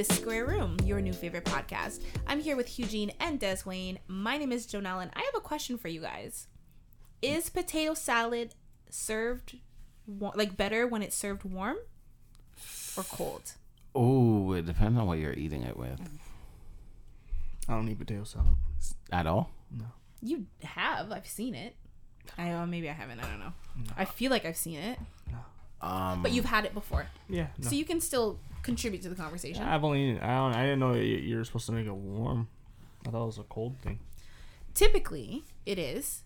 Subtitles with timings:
[0.00, 2.00] This Square Room, your new favorite podcast.
[2.26, 3.98] I'm here with Eugene and Des Wayne.
[4.08, 6.46] My name is Jonelle, and I have a question for you guys.
[7.20, 8.54] Is potato salad
[8.88, 9.58] served
[10.08, 11.76] like better when it's served warm
[12.96, 13.52] or cold?
[13.94, 16.00] Oh, it depends on what you're eating it with.
[17.68, 18.56] I don't eat potato salad.
[19.12, 19.50] At all?
[19.70, 19.84] No,
[20.22, 21.12] you have.
[21.12, 21.76] I've seen it.
[22.38, 23.20] I uh, maybe I haven't.
[23.20, 23.52] I don't know.
[23.98, 24.98] I feel like I've seen it,
[25.82, 27.48] Um, but you've had it before, Yeah.
[27.58, 27.68] No.
[27.68, 29.62] so you can still contribute to the conversation.
[29.62, 32.48] I've only I don't I didn't know you- you're supposed to make it warm.
[33.06, 33.98] I thought it was a cold thing.
[34.74, 36.22] typically it is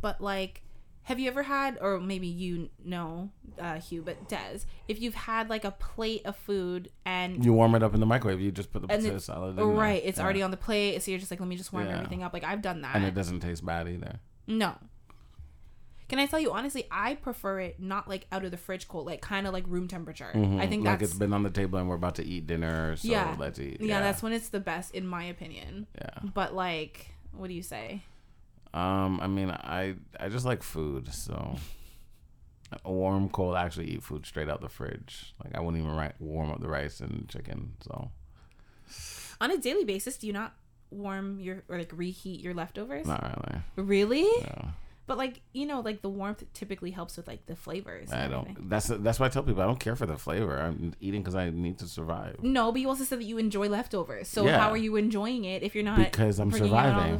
[0.00, 0.62] but like
[1.04, 5.50] have you ever had or maybe you know uh hugh but des if you've had
[5.50, 8.40] like a plate of food and you warm it up in the microwave.
[8.40, 9.66] You just put the potato it's, salad in there.
[9.66, 10.24] right it's Yeah.
[10.24, 11.96] already on the plate so you're just like let me just warm Yeah.
[11.96, 14.20] everything up like i've done that and it doesn't taste bad either.
[14.46, 14.74] no
[16.12, 19.06] can i tell you honestly i prefer it not like out of the fridge cold
[19.06, 21.78] like kind of like room temperature i think like that's it's been on the table
[21.78, 23.78] and we're about to eat dinner, so yeah let's eat.
[23.80, 26.10] yeah that's when it's the best in my opinion yeah.
[26.34, 28.02] but like what do you say
[28.74, 31.56] Um, I mean, I I just like food, so
[32.84, 33.54] warm, cold.
[33.54, 35.34] I actually eat food straight out the fridge.
[35.44, 37.72] Like I wouldn't even ri- warm up the rice and chicken.
[37.84, 38.10] So
[39.40, 40.54] on a daily basis do you not
[40.90, 43.62] warm your or like reheat your leftovers not really.
[43.76, 44.30] Really?
[44.40, 44.70] Yeah.
[45.06, 48.12] But like you know, like the warmth typically helps with like the flavors.
[48.12, 48.68] I don't.
[48.70, 50.58] That's that's why I tell people I don't care for the flavor.
[50.58, 52.42] I'm eating because I need to survive.
[52.42, 54.28] No, but you also said that you enjoy leftovers.
[54.28, 54.58] So Yeah.
[54.60, 55.98] how are you enjoying it if you're not?
[55.98, 57.14] Because I'm bringing out all surviving.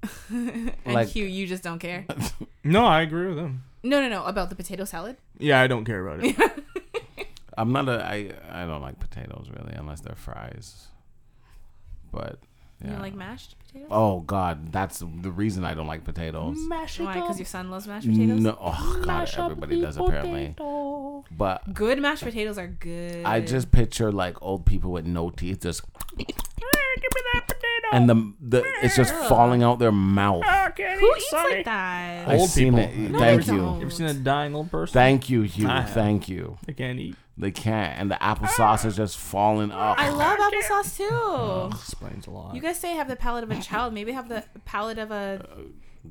[0.00, 2.06] the fla- and Like- Hugh, you just don't care.
[2.62, 3.64] No, I agree with them.
[3.82, 4.24] No, no, no.
[4.26, 5.16] About the potato salad.
[5.38, 6.36] Yeah, I don't care about it.
[7.56, 8.04] I'm not a.
[8.04, 10.88] I I don't like potatoes really unless they're fries.
[12.12, 12.38] But
[12.82, 12.90] You yeah.
[12.92, 13.69] don't like mashed potatoes?
[13.90, 16.56] Oh God, that's the reason I don't like potatoes.
[16.68, 17.14] Mash Why?
[17.14, 18.40] Because your son loves mashed potatoes.
[18.40, 20.54] No, oh God, everybody does apparently.
[21.30, 23.24] But Good mashed potatoes are good.
[23.24, 25.82] I just picture like old people with no teeth just
[26.16, 27.88] Give me that potato.
[27.92, 30.42] and the the it's just falling out their mouth.
[30.44, 31.54] I can't who eats Sonny.
[31.56, 32.28] like that.
[32.28, 32.90] I've Old seen people.
[33.04, 33.10] it.
[33.12, 33.56] No, Thank you.
[33.56, 33.76] don't.
[33.76, 34.92] You ever seen a dying old person?
[34.92, 35.68] Thank you, Hugh.
[35.88, 36.58] Thank you.
[36.66, 37.16] They can't eat.
[37.38, 39.98] They can't, and the applesauce is just falling up.
[39.98, 41.74] I love applesauce too.
[41.74, 42.54] Explains a lot.
[42.54, 43.94] You guys say I have the palate of a child.
[43.94, 45.46] Maybe have the palate of a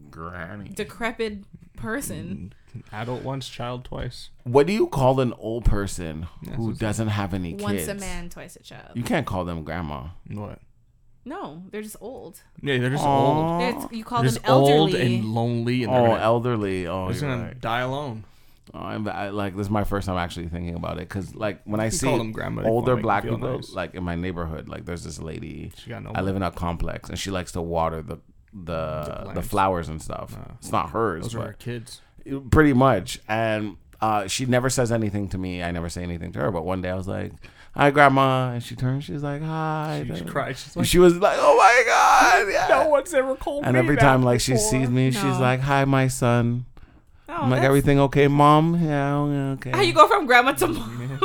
[0.10, 0.70] Granny.
[0.70, 1.44] decrepit
[1.76, 2.54] person.
[2.76, 2.84] Mm.
[2.92, 4.30] Adult once, child twice.
[4.44, 7.64] What do you call an old person who what's doesn't have any kids?
[7.64, 8.92] Once a man, twice a child.
[8.94, 10.10] You can't call them grandma.
[10.30, 10.60] What?
[11.26, 12.42] No, they're just old.
[12.62, 13.38] Yeah, they're just old.
[13.46, 13.58] Aw.
[13.60, 15.18] They're- you call They're them just old elderly.
[15.18, 16.88] and lonely, and oh, they're Oh, gonna, elderly.
[16.88, 17.60] Oh, they're just you're gonna right.
[17.62, 18.24] die alone.
[18.74, 21.62] Oh, I'm, I, like this is my first time actually thinking about it because like
[21.66, 23.72] when I You see grandma, older black people nice.
[23.74, 25.72] like in my neighborhood, like there's this lady.
[25.78, 26.12] She got no.
[26.14, 28.18] I live in a complex and she likes to water the
[28.54, 29.48] the the, plants.
[29.48, 30.36] flowers and stuff.
[30.36, 32.02] Uh, it's not hers, Those are her kids.
[32.52, 33.20] pretty much.
[33.28, 35.62] And uh, she never says anything to me.
[35.64, 36.52] I never say anything to her.
[36.52, 37.32] But one day I was like,
[37.76, 39.04] "Hi, grandma," and she turned.
[39.04, 40.58] She's like, "Hi." She, she cried.
[40.58, 42.68] She's like, she was like, "Oh my god!" Yeah.
[42.70, 43.68] no one's ever called me.
[43.68, 46.66] and every time like she sees me, she's like, "Hi, my son."
[47.30, 49.18] Oh, I'm like, "Everything okay, mom?" Yeah,
[49.54, 49.70] okay.
[49.72, 51.20] How you go from grandma to mom?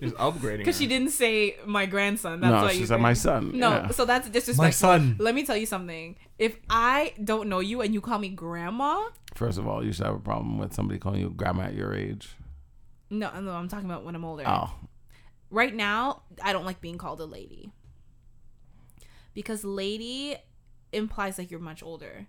[0.00, 0.58] She's upgrading.
[0.58, 2.40] Because she didn't say my grandson.
[2.40, 3.52] That's no, why she you said my son.
[3.58, 3.88] No, Yeah.
[3.90, 4.88] so that's disrespectful.
[4.88, 5.16] My son.
[5.18, 6.16] Let me tell you something.
[6.38, 10.04] If I don't know you and you call me grandma, First of all, you should
[10.06, 12.36] have a problem with somebody calling you grandma at your age.
[13.10, 14.44] no, no, I'm talking about when I'm older.
[14.46, 14.70] Oh,
[15.50, 17.70] Right now, I don't like being called a lady
[19.34, 20.36] because lady
[20.92, 22.26] implies like you're much older.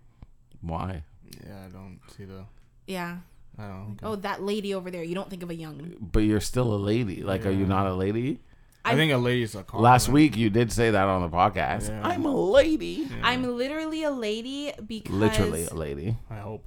[0.62, 1.04] why?
[1.46, 2.46] Yeah, I don't see the.
[2.88, 3.18] Yeah.
[3.60, 4.00] Oh, I don't.
[4.04, 5.04] Oh, that lady over there.
[5.04, 5.96] You don't think of a young.
[6.00, 7.24] But you're still a lady.
[7.24, 8.40] Like, are you not a lady?
[8.86, 9.84] I, I- think a lady's a compliment.
[9.84, 11.90] Last week you did say that on the podcast.
[11.90, 12.08] Yeah.
[12.08, 13.08] I'm a lady.
[13.10, 16.16] Yeah, I'm literally a lady because Literally a lady.
[16.30, 16.66] I hope.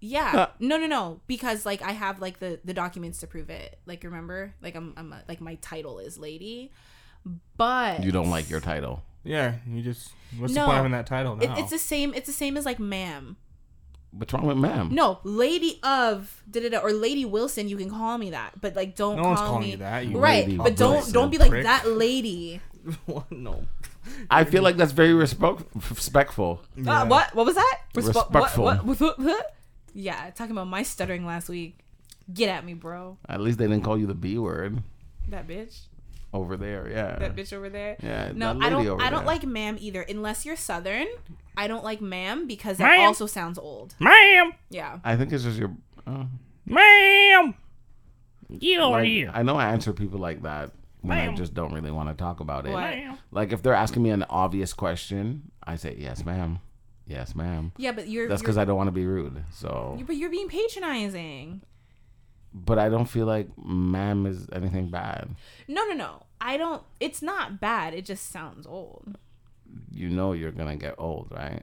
[0.00, 0.48] Yeah.
[0.60, 1.20] No, no, no.
[1.26, 3.78] Because like I have like the the documents to prove it.
[3.86, 6.70] Like remember, like I'm I'm a, like my title is lady,
[7.56, 9.02] but You don't like your title.
[9.24, 10.12] Yeah, you just.
[10.38, 10.60] What's No.
[10.62, 12.14] the point of having that title It, it's the same.
[12.14, 13.36] It's the same as like ma'am.
[14.16, 14.88] What's wrong with ma'am?
[14.92, 17.68] No, lady of da da da or lady Wilson.
[17.68, 20.06] You can call me that, but like don't no call one's calling me you that.
[20.06, 20.44] You right.
[20.46, 21.64] Lady But don't Wilson, don't be like prick.
[21.64, 22.60] that lady.
[23.30, 23.64] No.
[24.30, 26.62] I feel like that's very respect- respectful.
[26.76, 27.02] Yeah.
[27.02, 27.34] Uh, what?
[27.34, 27.78] What was that?
[27.94, 28.64] Respe- Respectful.
[28.64, 29.56] What, what, what, what?
[29.94, 31.80] Yeah, talking about my stuttering last week.
[32.32, 33.18] Get at me, bro.
[33.28, 34.82] At least they didn't call you the B word
[35.28, 35.80] That bitch.
[36.32, 36.88] Over there.
[36.88, 37.18] Yeah.
[37.18, 37.96] That bitch over there.
[38.02, 38.32] Yeah.
[38.34, 38.86] No, that I don't.
[38.86, 39.26] over I don't there.
[39.26, 41.06] like ma'am either, unless you're Southern.
[41.56, 43.08] I don't like ma'am because that Ma'am.
[43.08, 43.94] also sounds old.
[43.98, 44.52] Ma'am!
[44.68, 44.98] Yeah.
[45.04, 45.74] I think it's just your.
[46.06, 46.24] Uh,
[46.66, 47.54] Ma'am!
[48.58, 49.30] Get over like, here.
[49.32, 52.40] I know I answer people like that when I just don't really want to talk
[52.40, 52.72] about it.
[52.72, 52.80] What?
[52.80, 53.18] Ma'am.
[53.30, 56.60] Like if they're asking me an obvious question, I say yes, ma'am.
[57.06, 57.72] Yes, ma'am.
[57.76, 58.28] Yeah, but you're.
[58.28, 59.44] That's because I don't want to be rude.
[59.50, 61.62] So, But you're being patronizing.
[62.64, 65.28] But I don't feel like ma'am is anything bad.
[65.68, 66.22] No, no, no.
[66.40, 66.82] I don't.
[67.00, 67.92] It's not bad.
[67.92, 69.18] It just sounds old.
[69.92, 71.62] You know you're gonna get old, right?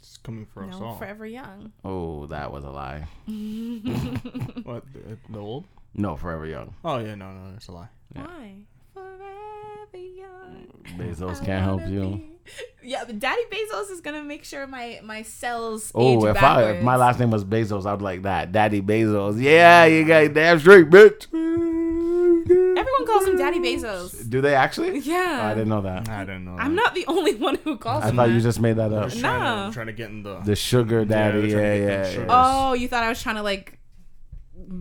[0.00, 0.98] It's coming for us no, all.
[0.98, 1.72] forever young.
[1.84, 3.06] Oh, that was a lie.
[4.64, 5.66] What the, the old?
[5.94, 6.74] No, forever young.
[6.84, 7.88] Oh yeah, no, no, that's a lie.
[8.14, 8.26] Yeah.
[8.26, 8.54] Why?
[8.92, 10.66] Forever young.
[10.98, 12.31] Bezos can't help wanna you.
[12.44, 15.92] Be- Yeah, but Daddy Bezos is gonna make sure my my cells.
[15.94, 18.52] Oh, age if I if my last name was Bezos, I'd like that.
[18.52, 19.40] Daddy Bezos.
[19.40, 21.26] Yeah, you got damn straight, bitch.
[21.32, 24.28] Everyone calls him Daddy Bezos.
[24.28, 24.98] Do they actually?
[24.98, 25.40] Yeah.
[25.42, 26.08] Oh, I didn't know that.
[26.08, 26.56] I don't know.
[26.58, 28.34] I'm not the only one who calls I him thought that.
[28.34, 29.04] you just made that up.
[29.04, 29.68] was trying, Nah.
[29.68, 30.40] to, trying to get in the.
[30.40, 31.42] The sugar daddy.
[31.42, 32.26] they're Yeah, trying to get yeah, yeah.
[32.68, 33.78] Oh, you thought I was trying to like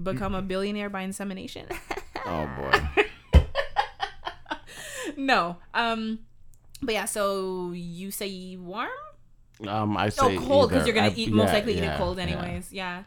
[0.04, 1.68] become a billionaire by insemination?
[2.26, 3.06] Oh boy.
[5.18, 5.58] no.
[5.74, 6.20] Um.
[6.82, 8.90] But yeah, so you say warm?
[9.68, 11.84] Um, I say Oh, say cold because you're gonna I- eat most yeah, likely eat
[11.84, 12.72] it cold anyways.
[12.74, 13.04] Yeah.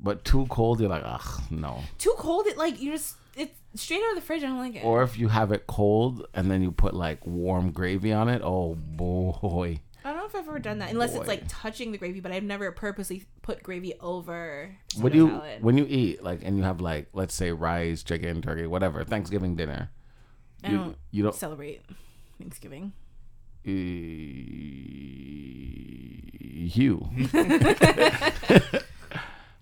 [0.00, 1.80] But too cold, you're like, ugh, no.
[1.98, 4.42] Too cold, it like you're just it's straight out of the fridge.
[4.42, 4.84] I don't like it.
[4.84, 8.42] Or if you have it cold and then you put like warm gravy on it,
[8.44, 9.80] oh boy.
[10.06, 11.20] I don't know if I've ever done that unless Boy.
[11.20, 14.76] it's like touching the gravy, but I've never purposely put gravy over.
[14.98, 15.62] What do you salad.
[15.62, 19.56] when you eat like and you have like let's say rice, chicken, turkey, whatever Thanksgiving
[19.56, 19.90] dinner?
[20.62, 21.80] I You don't you don't celebrate
[22.38, 22.92] Thanksgiving.
[23.64, 23.72] Hugh.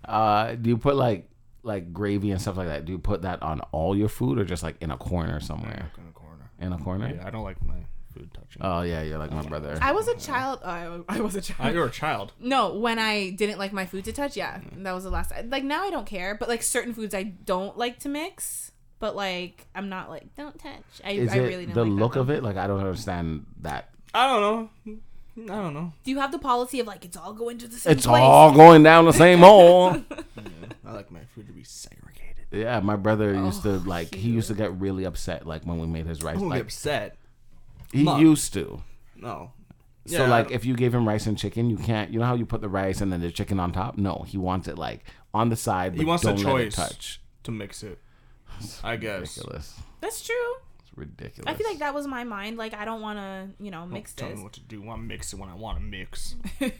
[0.05, 1.29] uh, do you put like
[1.63, 2.85] like gravy and stuff like that?
[2.85, 5.91] Do you put that on all your food or just like in a corner somewhere?
[5.97, 6.51] in a corner.
[6.59, 7.13] In a corner?
[7.15, 8.61] Yeah, I don't like my food touching.
[8.61, 9.77] Oh yeah, you're like my brother.
[9.81, 10.59] I was a child.
[10.63, 11.73] Oh, I, I was a child.
[11.73, 12.33] you're a child.
[12.39, 15.31] No, when I didn't like my food to touch, yeah, that was the last.
[15.47, 18.71] Like now, I don't care, but like certain foods, I don't like to mix.
[19.03, 20.81] But like, I'm not like don't touch.
[21.03, 22.21] I, Is I it really don't the like that, look though.
[22.21, 22.41] of it?
[22.41, 23.89] Like I don't understand that.
[24.13, 24.41] I don't
[24.85, 25.49] know.
[25.53, 25.91] I don't know.
[26.05, 28.21] Do you have the policy of like it's all going to the same It's place?
[28.21, 29.89] all going down the same hole.
[30.85, 32.45] I like my food to be segregated.
[32.51, 34.35] Yeah, my brother used to Oh, like he cute.
[34.35, 36.35] used to get really upset like when we made his rice.
[36.35, 37.17] I'm gonna be Like upset.
[37.91, 38.21] he Mom.
[38.21, 38.83] used to.
[39.17, 39.51] No.
[40.05, 42.09] So Yeah, like if you gave him rice and chicken, you can't.
[42.13, 43.97] You know how you put the rice and then the chicken on top?
[43.97, 45.03] No, he wants it like
[45.33, 45.91] on the side.
[45.91, 46.75] But He wants a don't let it choice.
[46.75, 47.21] touch.
[47.43, 47.99] to mix it.
[48.83, 49.37] I guess.
[49.37, 49.79] Ridiculous.
[50.01, 50.53] That's true.
[50.79, 51.51] It's ridiculous.
[51.51, 52.57] I feel like that was my mind.
[52.57, 54.37] Like I don't want to, you know, mix Tell this.
[54.37, 54.89] me what to do.
[54.89, 56.35] I mix it when I want to mix.
[56.59, 56.73] right,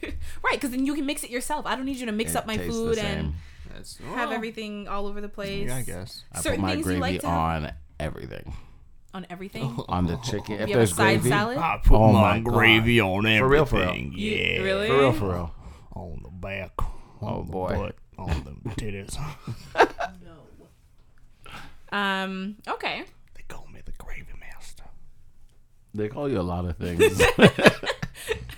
[0.53, 1.65] because then you can mix it yourself.
[1.65, 3.35] I don't need you to mix It up my food and same.
[3.73, 5.67] That's, have everything all over the place.
[5.67, 6.23] Yeah, I guess.
[6.31, 8.53] I put certain my things you gravy like to have- on everything.
[9.15, 9.79] on everything.
[9.89, 10.55] On the chicken.
[10.59, 11.57] If you have a there's side gravy, salad.
[11.57, 12.53] I put Oh my, my God.
[12.53, 13.39] gravy on everything.
[13.39, 13.95] For real, for real.
[13.95, 14.61] You- Yeah.
[14.61, 14.87] really?
[14.87, 15.55] for real, for real.
[15.93, 16.71] On the back.
[16.79, 16.87] On
[17.21, 17.75] Oh, the boy.
[17.75, 19.17] Butt, on the titties.
[21.93, 22.55] Um.
[22.67, 23.03] Okay.
[23.35, 24.83] they call me the gravy master.
[25.93, 27.21] They call you a lot of things.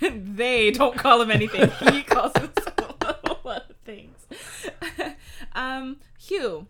[0.00, 1.70] they don't call him anything.
[1.92, 4.26] He calls himself a lot of things.
[5.54, 5.98] um.
[6.18, 6.66] Hugh.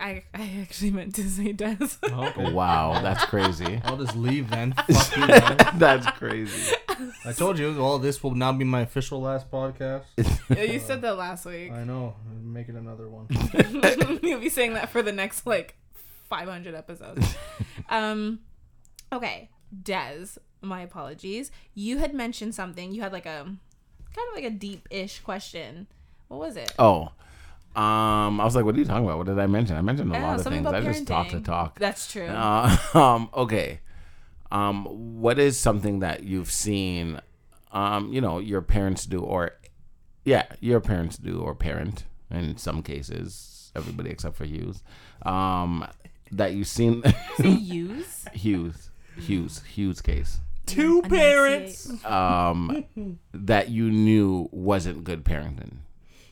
[0.00, 0.24] Yep.
[0.34, 1.76] I I actually meant to say Des.
[2.04, 2.52] Okay.
[2.52, 3.80] wow, that's crazy.
[3.84, 4.72] I'll just leave then.
[4.92, 5.26] Fuck you.
[5.26, 5.56] man.
[5.78, 6.74] That's crazy.
[7.24, 10.04] I told you, all this will now be my official last podcast.
[10.48, 11.72] Yeah, you said that last week.
[11.72, 12.14] I know.
[12.42, 13.26] Make it another one.
[14.22, 15.76] You'll be saying that for the next like
[16.28, 17.34] 500 episodes.
[17.88, 18.40] um.
[19.12, 19.48] Okay,
[19.82, 20.38] Des.
[20.62, 21.50] My apologies.
[21.74, 22.92] You had mentioned something.
[22.92, 25.86] You had like a kind of like a deep-ish question.
[26.28, 26.72] What was it?
[26.78, 27.12] Oh.
[27.76, 29.18] Um, I was like, what are you talking about?
[29.18, 29.76] What did I mention?
[29.76, 30.66] I mentioned a I don't know, lot of things.
[30.66, 31.78] I just talk to talk.
[31.78, 32.26] That's true.
[32.26, 33.80] Uh, um, okay.
[34.50, 34.84] Um,
[35.20, 37.20] what is something that you've seen,
[37.70, 39.52] um, you know, your parents do, or
[40.24, 44.82] yeah, your parents do, or parent in some cases, everybody except for Hughes,
[45.22, 45.86] um,
[46.32, 47.02] that you've seen
[47.36, 48.24] Say use.
[48.32, 52.04] Hughes, Hughes, Hughes case, Two parents.
[52.04, 52.84] um,
[53.32, 55.76] that you knew wasn't good parenting,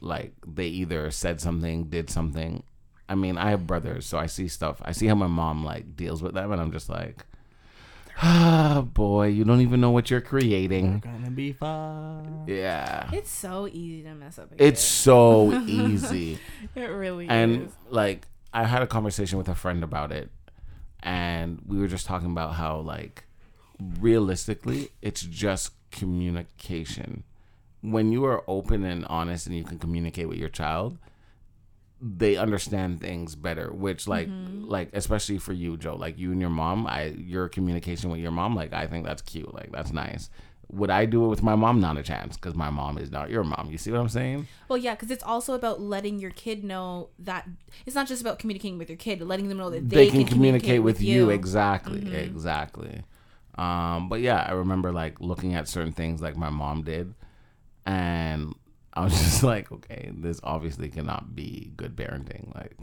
[0.00, 2.62] like they either said something, did something.
[3.08, 4.80] I mean, I have brothers, so I see stuff.
[4.84, 7.24] I see how my mom like deals with them, and I'm just like,
[8.22, 11.00] ah, boy, you don't even know what you're creating.
[11.00, 12.44] Gonna be fun.
[12.46, 14.52] Yeah, It's so easy to mess up.
[14.52, 16.38] A it's so easy.
[16.74, 17.58] it really and is.
[17.58, 20.30] And like I had a conversation with a friend about it,
[21.02, 23.24] and we were just talking about how like
[24.00, 27.24] realistically, it's just communication.
[27.80, 30.98] When you are open and honest and you can communicate with your child,
[32.00, 33.72] they understand things better.
[33.72, 34.28] Which like
[34.62, 38.32] like especially for you, Joe, like you and your mom, I your communication with your
[38.32, 39.52] mom, like I think that's cute.
[39.54, 40.30] Like that's nice.
[40.70, 41.80] Would I do it with my mom?
[41.80, 43.68] Not a chance, because my mom is not your mom.
[43.70, 44.48] You see what I'm saying?
[44.68, 47.48] Well, yeah, because it's also about letting your kid know that
[47.86, 50.24] it's not just about communicating with your kid, letting them know that they, they, can,
[50.26, 53.02] communicate, with you, exactly exactly
[53.56, 57.12] um but yeah i remember like looking at certain things like my mom did
[57.88, 58.54] and
[58.92, 62.54] I was just like, okay, this obviously cannot be good parenting.
[62.54, 62.76] Like,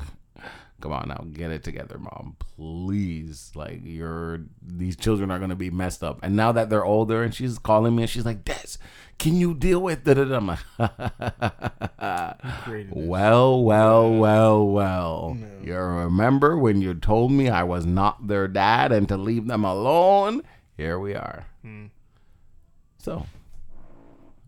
[0.82, 3.52] come on now, get it together, mom, please.
[3.54, 6.20] Like, you're these children are gonna be messed up.
[6.24, 8.80] And now that they're older, and she's calling me, and she's like, Des,
[9.20, 10.18] can you deal with that?
[10.18, 10.60] I'm like,
[12.90, 15.38] well, well, well, well.
[15.64, 19.64] You remember when you told me I was not their dad and to leave them
[19.64, 20.42] alone?
[20.78, 21.46] Here we are.
[21.62, 21.86] Hmm.
[22.98, 23.28] So,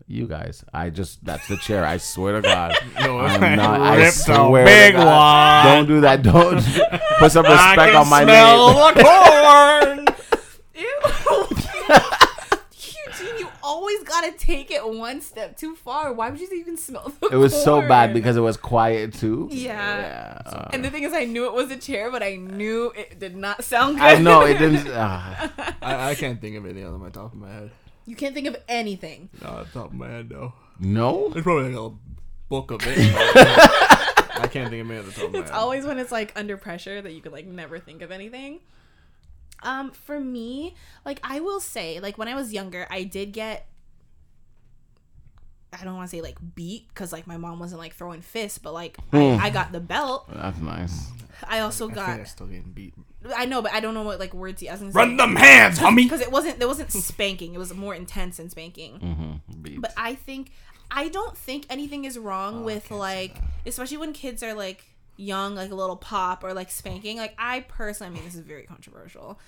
[0.08, 1.84] you guys, I just, that's the chair.
[1.84, 2.74] I swear to God.
[3.00, 5.64] No, I'm not, I ripped a swear to God.
[5.66, 5.74] one.
[5.76, 6.22] Don't do that.
[6.22, 6.56] Don't
[7.18, 8.94] put some respect I can on my smell name.
[8.94, 10.06] the corn.
[10.74, 11.00] Ew.
[13.06, 16.12] Eugene, you always gotta take it one step too far.
[16.12, 19.48] Why would you even smell the It was so bad because it was quiet too.
[19.50, 19.72] Yeah.
[20.00, 20.42] Yeah.
[20.46, 23.18] uh, And the thing is, I knew it was a chair, but I knew it
[23.18, 24.04] did not sound good.
[24.04, 24.88] I know it didn't.
[24.88, 25.48] Uh,
[25.82, 27.70] I, I can't think of anything on my top of my head.
[28.08, 29.28] You can't think of anything.
[29.42, 30.54] No, on top of my head, no.
[30.80, 31.28] no.
[31.28, 31.94] There's probably like a
[32.48, 32.96] book of it.
[32.98, 36.56] I can't think of any on the top of It's always when it's like under
[36.56, 38.60] pressure that you could like never think of anything.
[39.62, 40.74] Um, for me,
[41.04, 43.66] like I will say, like when I was younger, I did get
[45.72, 48.58] I don't want to say like beat because like my mom wasn't like throwing fists,
[48.58, 50.28] but like I, I got the belt.
[50.32, 51.08] That's nice.
[51.46, 52.94] I also I think got I'm still getting beat.
[53.36, 54.68] I know, but I don't know what like words he.
[54.68, 56.04] I was gonna Run them hands, homie.
[56.04, 57.54] because it wasn't there wasn't spanking.
[57.54, 58.98] It was more intense than spanking.
[58.98, 59.62] Mm-hmm.
[59.62, 59.80] Beat.
[59.80, 60.52] But I think
[60.90, 64.84] I don't think anything is wrong with like especially when kids are like
[65.16, 67.18] young, like a little pop or like spanking.
[67.18, 69.38] Like I personally I mean this is very controversial.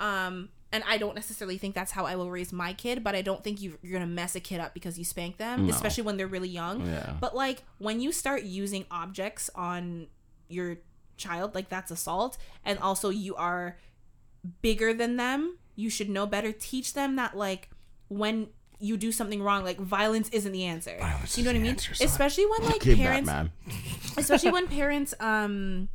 [0.00, 3.22] Um and I don't necessarily think that's how I will raise my kid, but I
[3.22, 5.72] don't think you, you're gonna mess a kid up because you spank them, No.
[5.74, 6.86] especially when they're really young.
[6.86, 7.14] Yeah.
[7.20, 10.08] But like when you start using objects on
[10.48, 10.78] your
[11.16, 13.78] child, like that's assault, and also you are
[14.62, 16.52] bigger than them, you should know better.
[16.52, 17.70] Teach them that like
[18.08, 18.48] when
[18.80, 20.96] you do something wrong, like violence isn't the answer.
[21.00, 21.70] Violence you know what I mean?
[21.72, 21.92] answer.
[22.00, 23.30] Especially when like parents
[24.16, 25.88] especially when parents um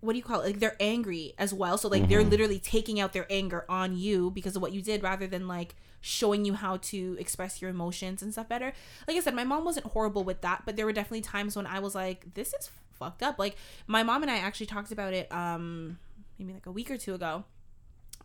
[0.00, 0.46] what do you call it?
[0.46, 1.76] Like they're angry as well.
[1.78, 5.02] So like they're literally taking out their anger on you because of what you did
[5.02, 8.72] rather than like showing you how to express your emotions and stuff better.
[9.06, 11.66] Like i said my mom wasn't horrible with that but there were definitely times when
[11.66, 13.38] i was like this is fucked up.
[13.38, 15.98] Like my mom and i actually talked about it um
[16.38, 17.44] maybe like a week or two ago.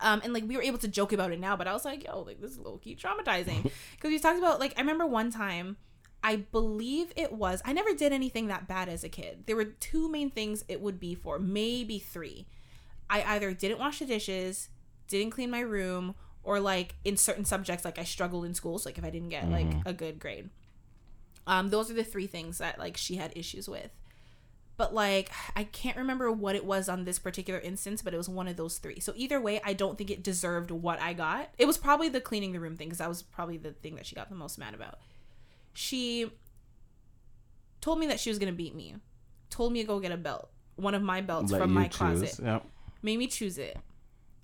[0.01, 2.03] Um, and like we were able to joke about it now, but I was like,
[2.03, 3.71] yo, like this is low key traumatizing.
[3.95, 5.77] Because we talked about like I remember one time,
[6.25, 9.43] I believe it was I never did anything that bad as a kid.
[9.45, 12.47] There were two main things it would be for, maybe three.
[13.07, 14.69] I either didn't wash the dishes,
[15.07, 18.89] didn't clean my room, or like in certain subjects, like I struggled in school, so
[18.89, 20.49] like if I didn't get like a good grade.
[21.45, 23.91] Um, those are the three things that like she had issues with.
[24.77, 28.27] But like I can't remember what it was on this particular instance, but it was
[28.27, 28.99] one of those three.
[28.99, 31.49] So either way, I don't think it deserved what I got.
[31.59, 34.07] It was probably the cleaning the room thing because that was probably the thing that
[34.07, 34.97] she got the most mad about.
[35.75, 36.31] She
[37.81, 38.95] told me that she was gonna beat me.
[39.49, 41.97] Told me to go get a belt, one of my belts Let from my choose.
[41.97, 42.39] closet.
[42.43, 42.65] Yep.
[43.03, 43.77] Made me choose it.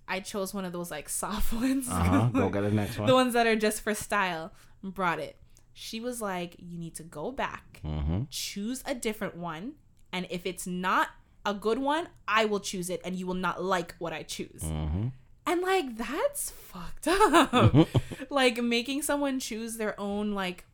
[0.07, 1.87] I chose one of those like soft ones.
[1.89, 2.29] Uh huh.
[2.33, 3.07] Go get the next one.
[3.07, 4.53] the ones that are just for style.
[4.83, 5.37] Brought it.
[5.73, 8.23] She was like, "You need to go back, mm-hmm.
[8.29, 9.73] choose a different one,
[10.11, 11.09] and if it's not
[11.45, 14.63] a good one, I will choose it, and you will not like what I choose."
[14.63, 15.07] Mm-hmm.
[15.45, 17.87] And like that's fucked up.
[18.29, 20.65] like making someone choose their own like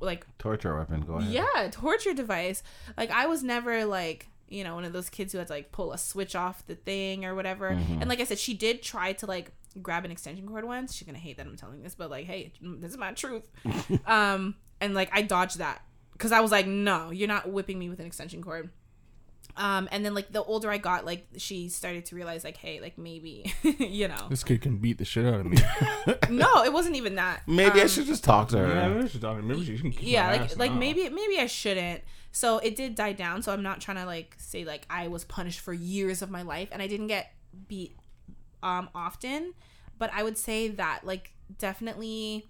[0.00, 1.00] like Torture weapon.
[1.00, 1.32] Go ahead.
[1.32, 2.62] yeah, torture device.
[2.96, 5.72] Like I was never like, you know, one of those kids who had to like
[5.72, 7.68] pull a switch off the thing or whatever.
[7.68, 9.50] And like I said, she did try to like
[9.82, 10.94] grab an extension cord once.
[10.94, 13.48] She's gonna hate that I'm telling this, but like, hey, this is my truth.
[14.06, 15.82] um, and like I dodged that
[16.12, 18.70] because I was like, no, you're not whipping me with an extension cord.
[19.58, 22.80] Um, and then like the older I got, like she started to realize like, hey,
[22.80, 25.56] like maybe, you know, This kid can beat the shit out of me.
[26.30, 27.40] no, it wasn't even that.
[27.46, 28.68] Maybe I Um, should just talk to her.
[28.68, 29.48] yeah, maybe she's talking.
[29.48, 30.78] Maybe she can kick yeah my like ass like now.
[30.78, 34.34] maybe maybe i shouldn't so it did die down so i'm not trying to like
[34.38, 37.32] say like i was punished for years of my life and i didn't get
[37.66, 37.96] beat
[38.62, 39.54] um often
[39.98, 42.44] but i would say that like definitely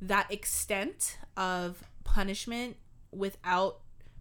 [0.00, 2.76] that extent of punishment
[3.12, 3.78] without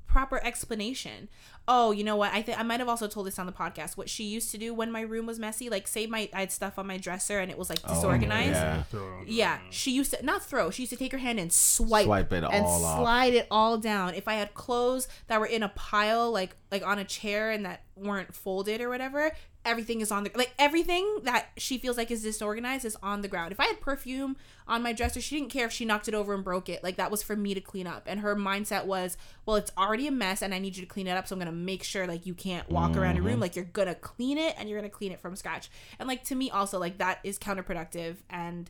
[0.08, 1.30] proper explanation
[1.68, 3.96] oh you know what i think i might have also told this on the podcast
[3.96, 6.52] what she used to do when my room was messy like say my i had
[6.52, 8.84] stuff on my dresser and it was like Oh, disorganized yeah.
[8.84, 10.72] Throw yeah, she used to not throw.
[10.72, 13.00] She used to take her hand and swipe, Swipe it and all off.
[13.00, 14.14] slide it all down.
[14.16, 17.66] If I had clothes that were in a pile, like like on a chair and
[17.66, 19.32] that weren't folded or whatever,
[19.64, 23.28] everything is on the like everything that she feels like is disorganized is on the
[23.28, 23.52] ground.
[23.52, 24.36] If I had perfume
[24.68, 26.84] on my dresser, she didn't care if she knocked it over and broke it.
[26.84, 28.04] Like that was for me to clean up.
[28.08, 31.08] And her mindset was, well, it's already a mess and I need you to clean
[31.08, 31.28] it up.
[31.28, 33.34] So I'm gonna make sure like you can't walk around a room.
[33.34, 33.42] Mm-hmm.
[33.42, 35.70] Like you're gonna clean it and you're gonna clean it from scratch.
[36.00, 38.70] And like to me also like that is counterproductive and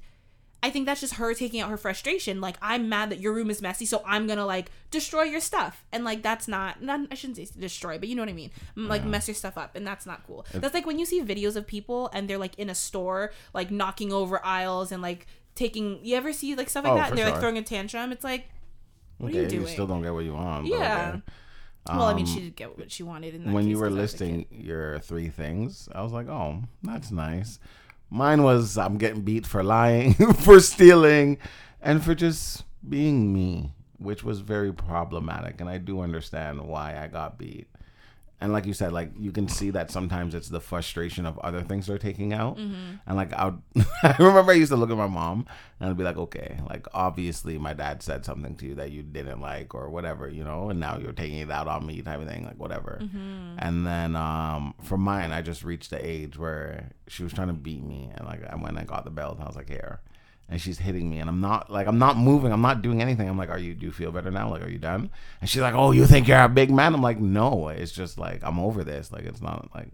[0.63, 2.39] I think that's just her taking out her frustration.
[2.39, 5.83] Like I'm mad that your room is messy, so I'm gonna like destroy your stuff,
[5.91, 6.81] and like that's not.
[6.83, 8.51] not I shouldn't say destroy, but you know what I mean.
[8.75, 10.45] Like mess your stuff up, and that's not cool.
[10.53, 13.71] That's like when you see videos of people and they're like in a store, like
[13.71, 15.25] knocking over aisles and like
[15.55, 15.99] taking.
[16.05, 17.09] You ever see like stuff like Oh, that?
[17.09, 18.11] And they're like throwing a tantrum.
[18.11, 18.47] It's like,
[19.17, 19.61] what are you doing?
[19.63, 20.67] You still don't get what you want.
[20.67, 21.13] yeah.
[21.15, 21.21] okay.
[21.97, 23.33] well, I mean, Um, she did get what she wanted.
[23.33, 24.23] In that when you were 'cause I was a kid.
[24.23, 27.57] listing your three things, I was like, oh, that's nice.
[28.11, 31.37] Mine was I'm getting beat for lying, for stealing,
[31.81, 35.61] and for just being me, which was very problematic.
[35.61, 37.67] And I do understand why I got beat.
[38.41, 41.61] And like you said, like you can see that sometimes it's the frustration of other
[41.61, 42.57] things they're taking out.
[43.05, 43.53] And like I,
[44.03, 45.45] I remember I used to look at my mom
[45.79, 49.03] and I'd be like, okay, like obviously my dad said something to you that you
[49.03, 52.19] didn't like or whatever, you know, and now you're taking it out on me type
[52.19, 52.99] of thing, like whatever.
[53.59, 57.53] And then um, for mine, I just reached the age where she was trying to
[57.53, 60.01] beat me, and like I went and got the belt, and I was like, here.
[60.51, 63.29] And she's hitting me, and I'm not like I'm not moving, I'm not doing anything.
[63.29, 63.73] I'm like, are you?
[63.73, 64.49] Do you feel better now?
[64.49, 65.09] Like, are you done?
[65.39, 66.93] And she's like, oh, you think you're a big man?
[66.93, 69.13] I'm like, no, it's just like I'm over this.
[69.13, 69.87] Like, it's not like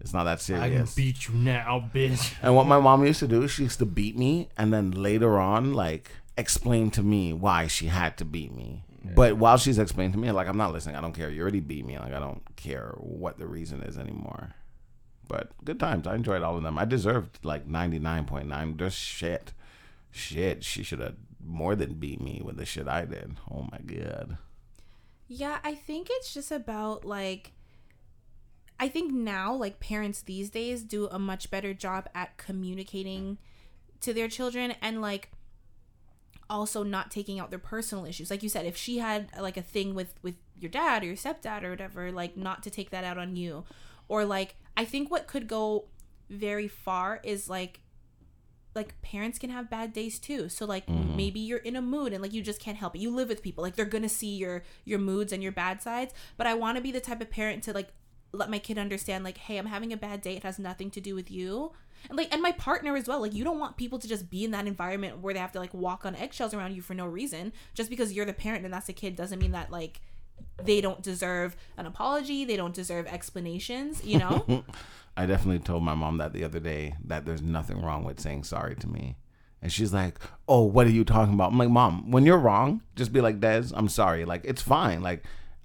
[0.00, 0.64] it's not that serious.
[0.64, 2.34] I can beat you now, bitch.
[2.42, 5.38] And what my mom used to do, she used to beat me and then later
[5.38, 8.82] on, like, explain to me why she had to beat me.
[9.14, 10.96] But while she's explaining to me, like, I'm not listening.
[10.96, 11.30] I don't care.
[11.30, 11.96] You already beat me.
[11.96, 14.54] Like, I don't care what the reason is anymore.
[15.28, 16.08] But good times.
[16.08, 16.76] I enjoyed all of them.
[16.76, 18.76] I deserved like 99.9.
[18.76, 19.52] Just shit.
[20.16, 20.64] Shit.
[20.64, 23.36] She should have more than beat me with the shit I did.
[23.50, 24.38] Oh my God.
[25.28, 27.52] Yeah, I think it's just about like
[28.80, 33.38] I think now like parents these days do a much better job at communicating
[34.00, 35.30] to their children and like
[36.48, 38.30] also not taking out their personal issues.
[38.30, 41.16] Like you said, if she had like a thing with with your dad or your
[41.16, 43.64] stepdad or whatever, like not to take that out on you.
[44.08, 45.86] Or like I think what could go
[46.30, 47.80] very far is like
[48.76, 50.48] like parents can have bad days too.
[50.48, 51.16] So like mm-hmm.
[51.16, 53.00] maybe you're in a mood and like you just can't help it.
[53.00, 53.62] You live with people.
[53.64, 56.14] Like they're gonna see your your moods and your bad sides.
[56.36, 57.88] But i want to be the type of parent to like
[58.32, 60.36] let my kid understand like hey i'm having a bad day.
[60.36, 61.72] It has nothing to do with you.
[62.08, 63.20] And like and my partner as well.
[63.20, 65.58] Like you don't want people to just be in that environment where they have to
[65.58, 67.52] like walk on eggshells around you for no reason.
[67.74, 70.00] Just because you're the parent and that's the kid doesn't mean that like
[70.62, 74.64] they don't deserve an apology they don't deserve explanations you know
[75.16, 78.44] I definitely told my mom that the other day that there's nothing wrong with saying
[78.44, 79.16] sorry to me.
[79.62, 81.52] And she's like, Oh, what are you talking about?
[81.52, 84.26] I'm like, Mom, when you're wrong, just be like, Des, I'm sorry.
[84.26, 85.02] Like, it's fine.
[85.02, 85.24] Like,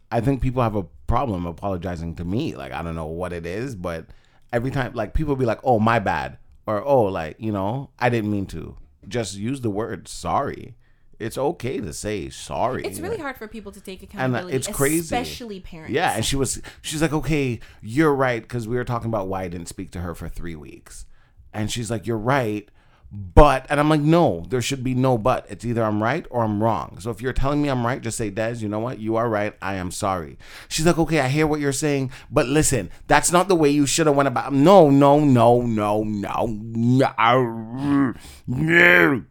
[0.10, 2.56] I think people have a problem apologizing to me.
[2.56, 4.06] Like, I don't know what it is, but
[4.54, 6.38] every time, like, people be like, Oh, my bad.
[6.66, 8.78] Or, Oh, like, you know, I didn't mean to.
[9.06, 10.78] Just use the word sorry.
[11.22, 12.84] It's okay to say sorry.
[12.84, 15.00] it's really Like, hard for people to take accountability uh, it's crazy.
[15.00, 15.94] especially parents.
[15.94, 19.44] Yeah and she was she's like okay you're right because we were talking about why
[19.44, 21.06] i didn't speak to her for three weeks.
[21.54, 22.70] And she's like you're right
[23.14, 25.46] but and i'm like no there should be no but.
[25.50, 26.98] It's either i'm right or i'm wrong.
[27.02, 29.00] So if you're telling me i'm right just say des you know what?
[29.00, 29.54] You are right.
[29.62, 30.38] I am sorry.
[30.70, 33.86] She's like okay i hear what you're saying but listen that's not the way you
[33.86, 38.14] should have went about no no no no no no
[38.48, 39.24] no.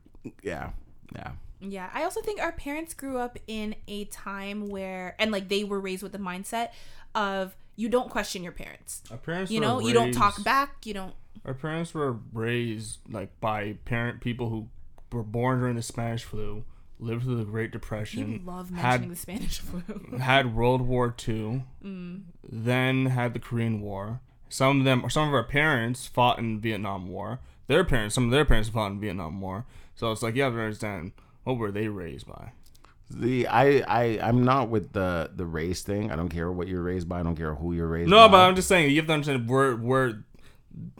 [0.43, 0.71] Yeah.
[1.15, 5.49] Yeah Yeah, I also think our parents grew up in a time where, and like
[5.49, 6.71] they were raised with the mindset
[7.15, 9.03] of you don't question your parents.
[9.11, 10.85] Our parents You know, you don't talk back.
[10.87, 11.15] You don't.
[11.45, 14.69] Our parents were raised like by parent people who
[15.13, 16.65] were born during the Spanish flu,
[16.99, 20.19] lived through the Great You Depression, love had mentioning the Spanish flu.
[20.19, 22.23] had World War II, Mm.
[22.47, 24.21] then had the Korean War.
[24.49, 27.41] Some of them, or some of our parents fought in Vietnam War.
[27.69, 29.65] Their parents, some of their parents fought in Vietnam War.
[29.95, 31.13] So it's like you have to understand
[31.45, 32.53] what were they raised by.
[33.11, 36.13] The I I I'm not with the the race thing.
[36.13, 37.21] I don't care what you're raised by.
[37.21, 38.33] I don't care who you're raised No, by.
[38.33, 40.23] but I'm just saying you have to understand we're we're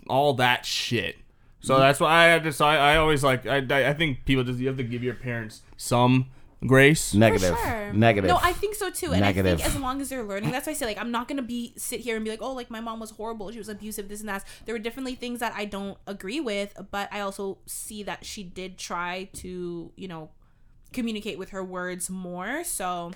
[0.09, 1.17] all that shit.
[1.61, 2.53] So that's why I had to.
[2.53, 3.47] So I, I always like.
[3.47, 3.59] I
[3.91, 6.27] I think people just you have to give your parents some
[6.67, 7.15] grace.
[7.15, 7.93] negative, For sure.
[7.93, 8.29] negative.
[8.29, 9.13] No, I think so too.
[9.13, 11.29] And I think as long as they're learning, that's why I say like I'm not
[11.29, 13.69] gonna be sit here and be like, oh, like my mom was horrible, she was
[13.69, 14.45] abusive, this and that.
[14.67, 18.43] There were definitely things that I don't agree with, but I also see that she
[18.43, 20.31] did try to, you know,
[20.93, 22.65] communicate with her words more.
[22.65, 23.13] So,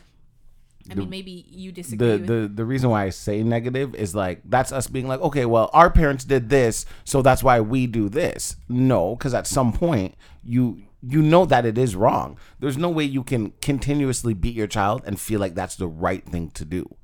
[0.90, 2.06] I mean, maybe you disagree.
[2.06, 5.20] the with the the reason why I say negative is like that's us being like,
[5.20, 8.56] okay, well, our parents did this, so that's why we do this.
[8.68, 12.38] No, because at some point you you know that it is wrong.
[12.60, 16.24] There's no way you can continuously beat your child and feel like that's the right
[16.24, 16.96] thing to do.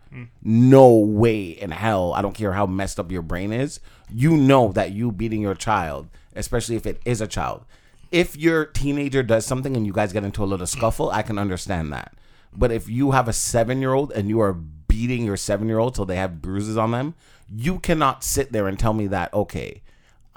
[0.42, 2.12] No way in hell.
[2.14, 3.78] I don't care how messed up your brain is.
[4.12, 7.64] You know that you beating your child, especially if it is a child.
[8.10, 11.38] If your teenager does something and you guys get into a little scuffle, I can
[11.38, 12.14] understand that.
[12.52, 15.78] But if you have a seven year old and you are beating your seven year
[15.78, 17.14] old till they have bruises on them,
[17.48, 19.82] you cannot sit there and tell me that, okay,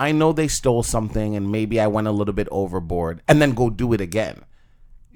[0.03, 3.51] I know they stole something and maybe I went a little bit overboard and then
[3.53, 4.43] go do it again.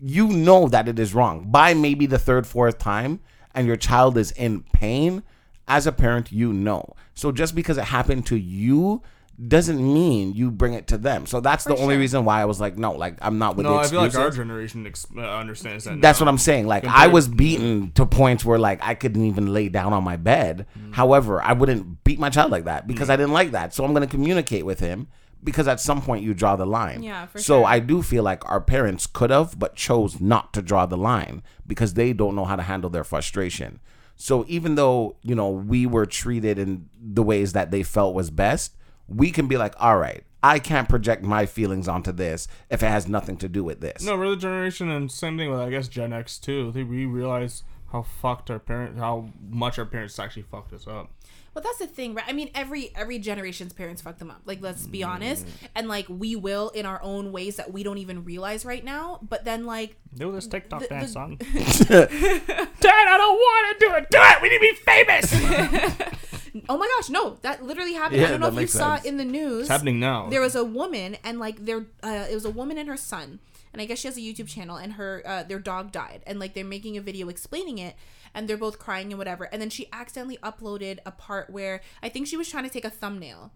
[0.01, 1.51] You know that it is wrong.
[1.51, 3.19] By maybe the third, fourth time,
[3.53, 5.23] and your child is in pain,
[5.67, 6.95] as a parent, you know.
[7.13, 9.01] So just because it happened to you
[9.45, 11.27] doesn't mean you bring it to them.
[11.27, 13.73] So that's the only reason why I was like, no, like I'm not with No,
[13.73, 16.01] the I feel like our generation ex- uh, understands that.
[16.01, 16.25] That's now.
[16.25, 16.65] what I'm saying.
[16.65, 20.17] Like I was beaten to points where like I couldn't even lay down on my
[20.17, 20.65] bed.
[20.77, 20.95] Mm.
[20.95, 23.73] However, I wouldn't beat my child like that because I didn't like that.
[23.75, 25.07] So I'm going to communicate with him
[25.43, 27.03] because at some point you draw the line.
[27.03, 27.65] Yeah, for so sure.
[27.65, 31.43] I do feel like our parents could have but chose not to draw the line
[31.67, 33.79] because they don't know how to handle their frustration.
[34.15, 38.31] So even though, you know, we were treated in the ways that they felt was
[38.31, 38.73] best,
[39.07, 42.87] we can be like, "All right, I can't project my feelings onto this if it
[42.87, 45.69] has nothing to do with this." No, we're the generation, and same thing with I
[45.69, 46.71] guess Gen X too.
[46.71, 51.11] We realize how fucked our parents, how much our parents actually fucked us up.
[51.57, 52.23] But that's the thing, right?
[52.27, 54.41] I mean, every every generation's parents fuck them up.
[54.45, 55.43] Like, let's be honest.
[55.47, 55.49] Mm.
[55.73, 59.17] And like, we will in our own ways that we don't even realize right now.
[59.27, 61.37] But then, like, Do this TikTok The- dance, the- son.
[61.89, 64.07] Dad, I don't want to do it.
[64.11, 64.41] Do it.
[64.43, 65.33] We need to be famous.
[66.69, 68.21] oh my gosh, no, that literally happened.
[68.21, 69.05] Yeah, I don't know that if you makes saw sense.
[69.07, 69.61] it in the news.
[69.61, 70.29] it's happening now.
[70.29, 73.39] There was a woman, and like, there, uh, it was a woman and her son,
[73.77, 76.39] and I guess she has a YouTube channel, and her uh, their dog died, and
[76.39, 77.95] like they're making a video explaining it,
[78.33, 82.09] and they're both crying and whatever, and then she accidentally uploaded a part where I
[82.09, 83.51] think she was trying to take a thumbnail.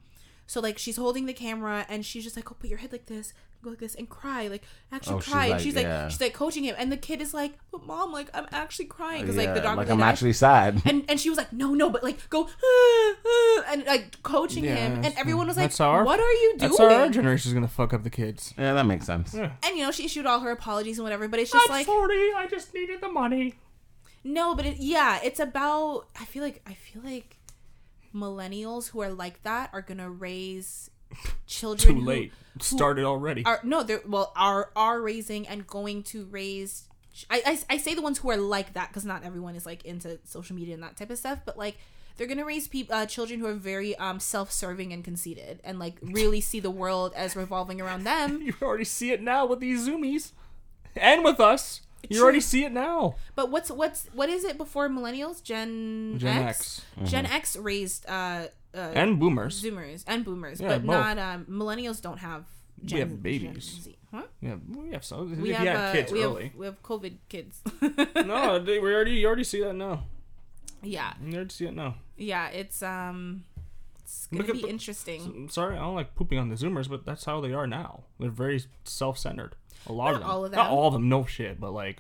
[0.52, 3.06] So like she's holding the camera and she's just like, oh, put your head like
[3.06, 3.34] this,
[3.64, 5.44] go like this, and cry, like actually Oh, she's cry.
[5.46, 6.10] and like- she's like, yeah.
[6.10, 9.22] she's like coaching him, and the kid is like, but mom, like I'm actually crying
[9.22, 10.10] because like the Yeah, dog like I'm died.
[10.10, 10.82] actually sad.
[10.86, 14.66] and and she was like, no, no, but like go "Ah, ah," and like coaching
[14.66, 16.70] Yeah, him, and everyone was like, our- what are you doing?
[16.72, 18.54] That's how our generation's gonna fuck up the kids.
[18.58, 19.34] yeah, that makes sense.
[19.34, 19.52] Yeah.
[19.64, 22.28] and you know she issued all her apologies and whatever, but it's just like forty.
[22.36, 23.56] I just needed the money.
[24.26, 26.08] no, but it, yeah, it's about.
[26.20, 27.38] I feel like I feel like
[28.14, 30.90] millennials who are like that are gonna raise
[31.48, 32.32] children Too late.
[32.54, 33.44] who Started already.
[33.46, 36.88] are no they're well are are raising and going to raise
[37.30, 39.84] I, I, I say the ones who are like that because not everyone is like
[39.86, 41.78] into social media and that type of stuff but like
[42.18, 45.96] they're gonna raise people uh, children who are very um self-serving and conceited and like
[46.02, 49.88] really see the world as revolving around them You already see it now with these
[49.88, 50.32] zoomies,
[50.96, 51.82] and with us.
[52.10, 52.24] You True.
[52.24, 53.16] already see it now.
[53.36, 57.12] but what's what's what is it before millennials gen, Gen x, X.
[57.12, 59.62] gen x raised uh, uh and boomers.
[59.64, 60.92] zoomers and boomers Yeah, but both.
[60.92, 62.46] not um millennials don't have
[62.84, 63.88] gen, have Gen babies.
[64.12, 65.40] Huh Yeah, we have some.
[65.42, 66.44] we if have uh, kids we early.
[66.50, 67.62] have we have covid kids
[68.16, 70.04] no, they- we already you already see that now.
[70.84, 71.96] yeah You already see it now.
[72.18, 73.44] yeah it's um
[74.04, 77.24] it's gonna Look be interesting sorry, I don't like pooping on the Zoomers, but that's
[77.26, 78.04] how they are now.
[78.20, 79.56] They're very self-centered.
[79.88, 80.30] A lot Not of them.
[80.30, 80.74] all of Not them.
[80.74, 81.10] all of them.
[81.10, 81.98] No shit, but like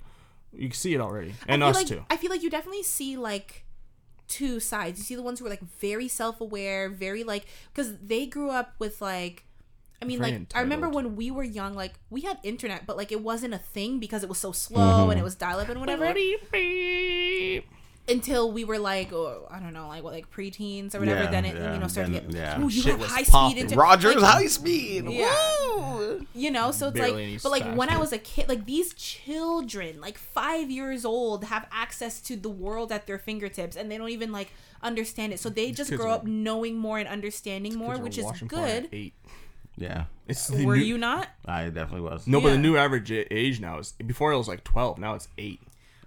[0.53, 2.05] you can see it already, and us like, too.
[2.09, 3.65] I feel like you definitely see like
[4.27, 4.99] two sides.
[4.99, 8.75] You see the ones who are like very self-aware, very like because they grew up
[8.79, 9.45] with like.
[10.03, 12.97] I mean, Very like I remember when we were young, like we had internet, but
[12.97, 15.11] like it wasn't a thing because it was so slow mm-hmm.
[15.11, 16.11] and it was dial-up and whatever.
[18.11, 21.23] Until we were like, oh, I don't know, like what, like preteens or whatever.
[21.23, 22.59] Yeah, then it, yeah, you know, started then- to get, yeah.
[22.59, 23.51] ooh, you Shit have high popping.
[23.51, 23.77] speed internet.
[23.77, 25.05] Rogers like, high speed.
[25.09, 25.35] Yeah.
[25.75, 26.25] Woo!
[26.33, 28.93] you know so it's Barely like but like when i was a kid like these
[28.93, 33.97] children like five years old have access to the world at their fingertips and they
[33.97, 34.51] don't even like
[34.83, 38.25] understand it so they just grow are- up knowing more and understanding more which is
[38.25, 39.11] watching porn at good
[39.77, 42.27] Yeah, It's were new- you not I definitely was.
[42.27, 44.97] No, but the new average age now is before it was like twelve.
[44.99, 45.61] Now it's eight.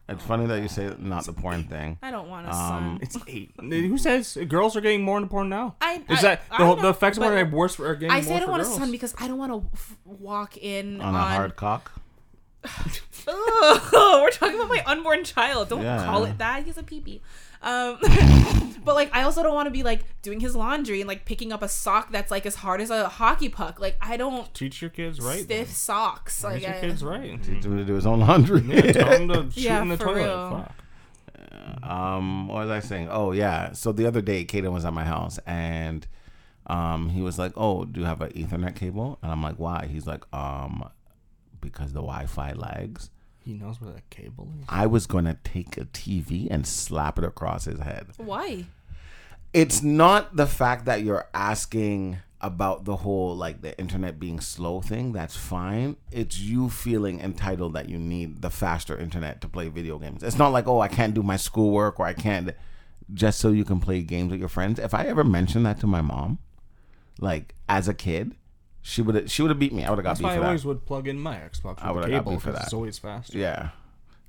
[0.07, 1.99] It's funny that you say not the porn thing.
[2.03, 3.53] i don't want a Um, son It's eight.
[3.59, 5.77] Who says girls are getting more into porn now?
[5.81, 7.87] I- is I- that I the, whole, the effects of but porn are worse for
[7.89, 9.53] are getting i more say i don't for want a son because i don't want
[9.53, 11.91] to f- walk in On on, a hard cock.
[13.27, 15.69] Ugh, we're talking about my unborn child.
[15.69, 16.05] Don't Yeah.
[16.05, 16.65] call it that.
[16.65, 17.21] He's a peepee.
[17.65, 17.99] Um,
[18.85, 21.53] but like, I also don't want to be like doing his laundry and like picking
[21.53, 23.81] up a sock that's like as hard as a hockey puck.
[23.81, 25.41] Like, I don't Teach your kids right.
[25.43, 26.37] stiff socks.
[26.43, 27.43] Teach Like, your I, kids right.
[27.43, 28.61] Teach him to do his own laundry.
[28.61, 30.25] Yeah, tell them to shoot Yeah, in the for toilet.
[30.25, 30.51] real.
[30.51, 31.91] Fuck.
[31.91, 33.09] um, what was I saying?
[33.11, 33.73] Oh yeah.
[33.73, 36.07] So the other day, Kaden was at my house and
[36.67, 39.87] um, he was like, "Oh, do you have an Ethernet cable?" And I'm like, "Why?"
[39.91, 40.89] He's like, "Um,
[41.61, 43.11] because the Wi-Fi lags."
[43.45, 44.67] He knows where that cable is.
[44.69, 48.07] I was gonna take a TV and slap it across his head.
[48.17, 48.67] why?
[49.55, 54.81] it's not the fact that you're asking about the whole like the internet being slow
[54.83, 59.69] thing that's fine it's you feeling entitled that you need the faster internet to play
[59.69, 62.51] video games it's not like oh i can't do my schoolwork or i can't
[63.15, 65.87] just so you can play games with your friends if i ever mentioned that to
[65.87, 66.39] my mom
[67.19, 68.35] like as a kid
[68.87, 70.33] she would have she would have beat me i would have got That's beat why
[70.33, 72.33] I for that always would plug in my Xbox I with would've the got cable
[72.33, 72.65] beat for because that.
[72.67, 73.39] it's always faster.
[73.39, 73.71] yeah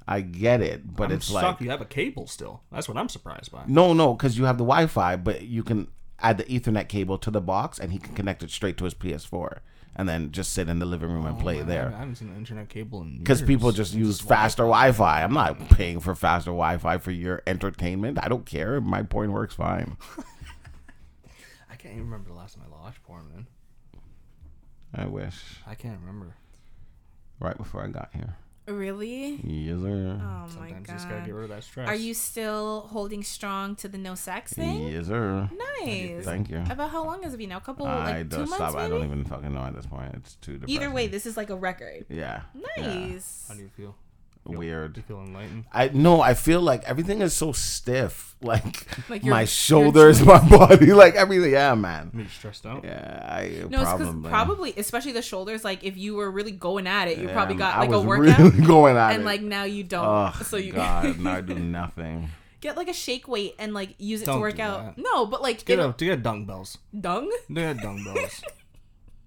[0.08, 2.62] i get it but I'm it's shocked like you have a cable still.
[2.72, 3.64] That's what I'm surprised by.
[3.68, 5.88] No, no, because you have the Wi-Fi, but you can
[6.20, 8.94] add the Ethernet cable to the box, and he can connect it straight to his
[8.94, 9.58] PS4,
[9.96, 11.90] and then just sit in the living room and oh, play Oh, it I there.
[11.90, 13.48] haven't seen an internet cable in Because years.
[13.48, 15.24] people just use faster Wi-Fi.
[15.24, 18.20] I'm not paying for faster Wi-Fi for your entertainment.
[18.22, 18.80] I don't care.
[18.80, 19.98] My point works fine.
[21.70, 23.48] I can't even remember the last time I watched porn, man.
[24.96, 25.36] I wish.
[25.68, 26.36] I can't remember.
[27.40, 28.36] Right before I got here.
[28.68, 29.40] Really?
[29.44, 30.20] Yes, sir.
[30.20, 30.94] Oh my Sometimes you god.
[30.94, 31.88] just gotta get rid of that stress.
[31.88, 34.88] Are you still holding strong to the no sex thing?
[34.88, 35.48] Yes, sir.
[35.82, 36.26] Nice.
[36.26, 36.64] Thank you.
[36.70, 37.58] About how long has it been now?
[37.58, 38.76] A couple, I like two don't months, stop.
[38.76, 38.90] I maybe?
[38.98, 40.12] don't even fucking know at this point.
[40.16, 40.76] It's too depressing.
[40.76, 42.06] Either way, this is like a record.
[42.10, 42.42] yeah.
[42.78, 42.86] Yeah.
[42.88, 43.46] Nice.
[43.48, 43.96] How do you feel?
[44.46, 44.98] Weird.
[44.98, 45.66] You feel enlightened?
[45.74, 48.32] I no, I feel like everything is so stiff.
[48.46, 51.52] Like, Like my shoulders, my body, like everything.
[51.54, 52.12] Yeah, man.
[52.14, 52.84] Are you stressed out?
[52.84, 54.06] Yeah, I No, it's probably.
[54.06, 55.64] because probably, especially the shoulders.
[55.64, 58.02] Like if you were really going at it, you Yeah, probably got I like a
[58.02, 59.26] workout, really going at and it.
[59.26, 60.06] like now you don't.
[60.06, 62.30] oh so you God, now I do nothing.
[62.62, 64.96] get like a shake weight and like use it Don't to work out.
[64.96, 65.02] that.
[65.02, 66.78] No, but like Get it'll- a, to get dumbbells.
[66.94, 67.32] dung.
[67.52, 68.44] Get dumbbells.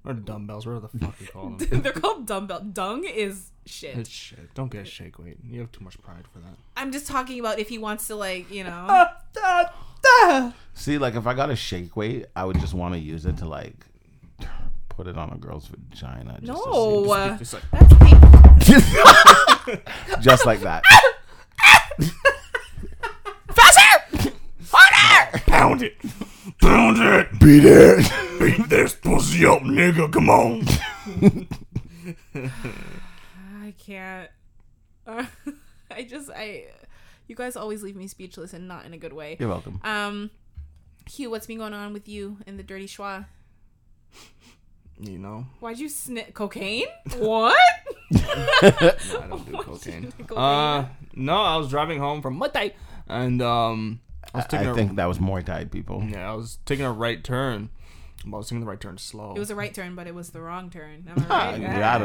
[0.09, 1.83] Or dumbbells, whatever the fuck you call them.
[1.83, 2.61] They're called dumbbell.
[2.61, 3.97] Dung is shit.
[3.99, 4.55] It's shit.
[4.55, 5.37] Don't get a shake weight.
[5.45, 6.57] You have too much pride for that.
[6.77, 9.07] I'm just talking about if he wants to like you know.
[10.75, 13.37] See, like if I got a shake weight, I would just want to use it
[13.39, 13.85] to like
[14.89, 16.39] put it on a girl's vagina.
[16.43, 18.29] Just to no, uh, Just like, that's painful.
[20.21, 20.83] just like that.
[23.53, 23.88] Faster!
[25.31, 25.45] Harder!
[25.47, 25.97] pound it.
[26.61, 27.41] Pound it.
[27.41, 28.13] Beat it.
[28.39, 30.11] Beat this pussy up, nigga.
[30.13, 30.67] Come on.
[33.63, 34.31] I can't.
[35.07, 35.25] Uh,
[35.91, 36.67] I just I.
[37.27, 39.37] You guys always leave me speechless and not in a good way.
[39.39, 39.81] You're welcome.
[39.85, 40.31] Um,
[41.11, 43.27] Hugh, what's been going on with you in the dirty schwa?
[45.01, 46.87] You know, Why'd you snip cocaine?
[47.19, 47.57] What?
[48.15, 50.13] I don't do Why'd cocaine.
[50.27, 50.39] cocaine?
[50.39, 52.73] Uh, no, I was driving home from Muay Thai,
[53.07, 54.01] and um,
[54.35, 56.05] I was taking think that was Muay Thai people.
[56.07, 57.71] yeah, I was taking a right turn.
[58.27, 59.35] I was taking the right turn slow.
[59.35, 61.09] It was a right turn, but it was the wrong turn.
[61.17, 61.61] Am I right?
[61.79, 62.03] got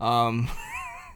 [0.00, 0.48] um,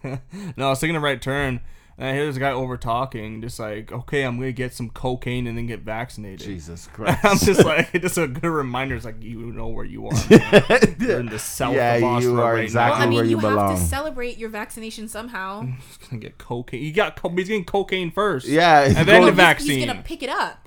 [0.57, 1.61] no, I was taking a right turn,
[1.99, 5.47] and I hear this guy over talking, just like, okay, I'm gonna get some cocaine
[5.47, 6.41] and then get vaccinated.
[6.47, 7.25] Jesus Christ.
[7.25, 8.95] I'm just like, just a good reminder.
[8.97, 10.13] It's like you know where you are.
[10.31, 10.97] man.
[11.01, 13.25] You're in the south Yeah, of you Austria are right exactly Well, I mean, where
[13.25, 13.77] you, you have belong.
[13.77, 15.63] to celebrate your vaccination somehow.
[15.63, 16.83] He's gonna get cocaine.
[16.83, 18.47] You got co- he's getting cocaine first.
[18.47, 19.79] Yeah, and then go- the He's- vaccine.
[19.79, 20.66] He's, gonna pick it up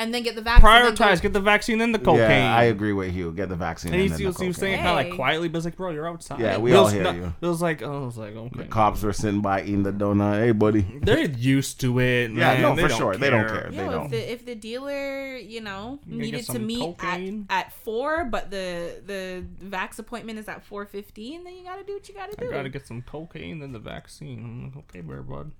[0.00, 0.68] and then get the vaccine.
[0.68, 1.22] and then go- Prioritize.
[1.22, 2.18] Get the vaccine, then the cocaine.
[2.28, 3.30] Yeah, I agree with you.
[3.32, 3.92] Get the vaccine.
[3.92, 4.74] And And he was, the he was cocaine.
[4.74, 6.40] saying kind of like quietly, but it's like, bro, you're outside.
[6.40, 7.32] Yeah, we It all was hear not- you.
[7.40, 8.58] It was like, oh, I was like, okay.
[8.62, 10.40] The cops were sitting by eating the donut.
[10.44, 10.80] Hey, buddy.
[11.02, 12.30] They're used to it.
[12.30, 12.62] Yeah, man.
[12.62, 13.16] no, They for don't sure.
[13.16, 13.60] They don't care.
[13.62, 13.70] care.
[13.70, 14.04] They don't.
[14.06, 18.50] if the if the dealer, you know, You needed to meet at, at four, but
[18.50, 22.34] the the vax appointment is at four fifteen, then you gotta do what you gotta
[22.36, 22.48] do.
[22.48, 24.38] I gotta get some cocaine, then the vaccine.
[24.44, 25.50] I'm like, okay, bear bud.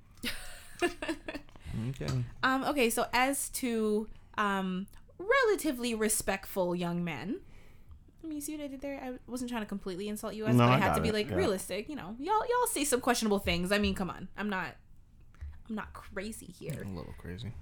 [0.82, 2.06] okay.
[2.42, 4.08] Um, okay, so as to
[4.40, 4.86] um
[5.18, 7.40] relatively respectful young men.
[8.22, 9.00] I mean, you see what I did there?
[9.02, 11.08] I wasn't trying to completely insult you, guys, No, but I, I had to be
[11.08, 11.36] it, like yeah.
[11.36, 11.88] realistic.
[11.88, 13.72] You know, y'all y'all say some questionable things.
[13.72, 14.76] I mean, come on, I'm not,
[15.68, 16.82] I'm not crazy here.
[16.82, 17.52] A little crazy.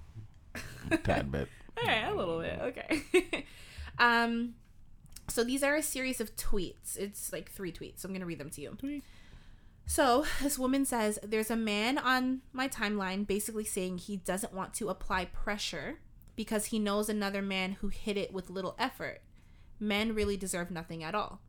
[0.91, 1.47] a Tad bit.
[1.81, 2.59] All right, a little bit.
[2.61, 3.45] Okay.
[3.99, 4.55] um,
[5.27, 6.97] so these are a series of tweets.
[6.97, 7.99] It's like three tweets.
[7.99, 8.75] So I'm gonna read them to you.
[8.77, 9.03] Tweet.
[9.85, 14.73] So this woman says, "There's a man on my timeline basically saying he doesn't want
[14.75, 15.99] to apply pressure
[16.39, 19.19] because he knows another man who hit it with little effort.
[19.77, 21.41] Men really deserve nothing at all."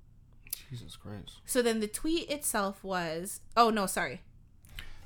[0.69, 1.39] Jesus Christ.
[1.47, 4.21] So then the tweet itself was, "Oh no, sorry,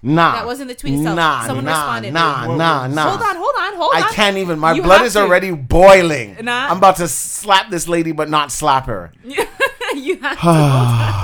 [0.02, 0.32] Nah.
[0.36, 1.16] that wasn't the tweet itself.
[1.16, 2.12] Nah, Someone nah, responded.
[2.14, 2.94] nah, Whoa, nah, whoa.
[2.94, 3.08] nah.
[3.10, 4.02] Hold on, hold on, hold on.
[4.02, 4.58] I can't even.
[4.58, 5.20] My You blood is to.
[5.20, 6.36] already boiling.
[6.42, 6.68] Nah.
[6.70, 9.12] I'm about to slap this lady, but not slap her.
[9.24, 9.36] you
[10.20, 10.46] have to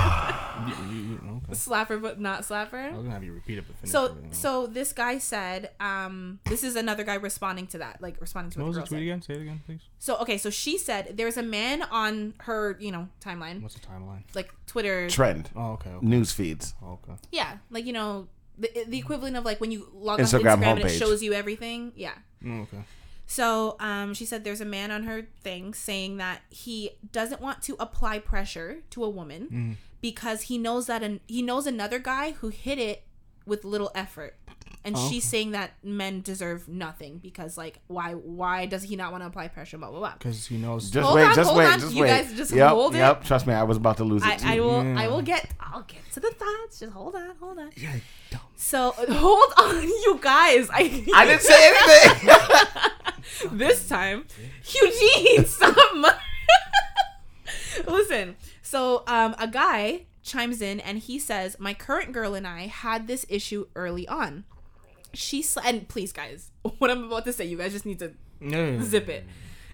[1.51, 1.59] you, you, okay.
[1.59, 2.85] slap her, but not slapper.
[2.85, 6.39] I was gonna have you repeat it, but finish So so this guy said, um,
[6.45, 8.83] this is another guy responding to that, like responding to What what was the the
[8.83, 9.03] girl tweet said.
[9.03, 9.21] again?
[9.21, 9.81] Say it again, please.
[9.99, 13.81] So okay, so she said there's a man on her, you know, timeline, What's the
[13.85, 14.23] timeline?
[14.33, 15.09] like Twitter.
[15.09, 15.49] Trend.
[15.55, 15.89] Oh, okay.
[15.91, 16.05] okay.
[16.05, 16.73] News feeds.
[16.83, 17.13] Oh, okay.
[17.31, 20.65] Yeah, like you know, the the equivalent of like when you log on Instagram to
[20.65, 21.91] Instagram and it shows you everything.
[21.95, 22.13] Yeah.
[22.45, 22.83] Oh, okay.
[23.27, 27.61] So um, she said there's a man on her thing saying that he doesn't want
[27.63, 29.75] to apply pressure to a woman Mm.
[30.01, 33.03] Because he knows that an, he knows another guy who hit it
[33.45, 34.35] with little effort.
[34.83, 39.11] And Oh, she's saying that men deserve nothing because like why why does he not
[39.11, 40.13] want to apply pressure blah blah blah.
[40.13, 40.89] Because he knows.
[40.89, 41.79] Just Hold wait, on, just hold wait, on.
[41.79, 42.07] just You wait.
[42.07, 42.97] guys just yep, hold it.
[42.97, 44.47] Yep, trust me, I was about to lose I, it too.
[44.47, 46.79] I will I will get I'll get to the thoughts.
[46.79, 47.69] Just hold on, hold on.
[47.77, 47.93] yeah,
[48.31, 48.41] dumb.
[48.55, 50.67] So hold on, you guys.
[50.71, 51.73] I I didn't say
[52.23, 53.57] anything.
[53.59, 54.25] this time,
[54.65, 55.75] Eugene, stop.
[57.87, 62.67] Listen, so um, a guy chimes in and he says, "My current girl and I
[62.67, 64.43] had this issue early on.
[65.13, 68.13] She sl- and please, guys, what I'm about to say, you guys just need to
[68.39, 68.81] Yeah.
[68.81, 69.25] zip it.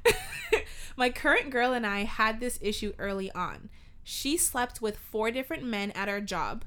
[0.98, 3.70] My current girl and I had this issue early on.
[4.04, 6.64] She slept with four different men at our job,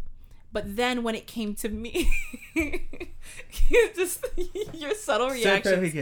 [0.52, 2.10] but then when it came to me,
[2.54, 4.24] you just
[4.74, 5.94] your subtle reactions.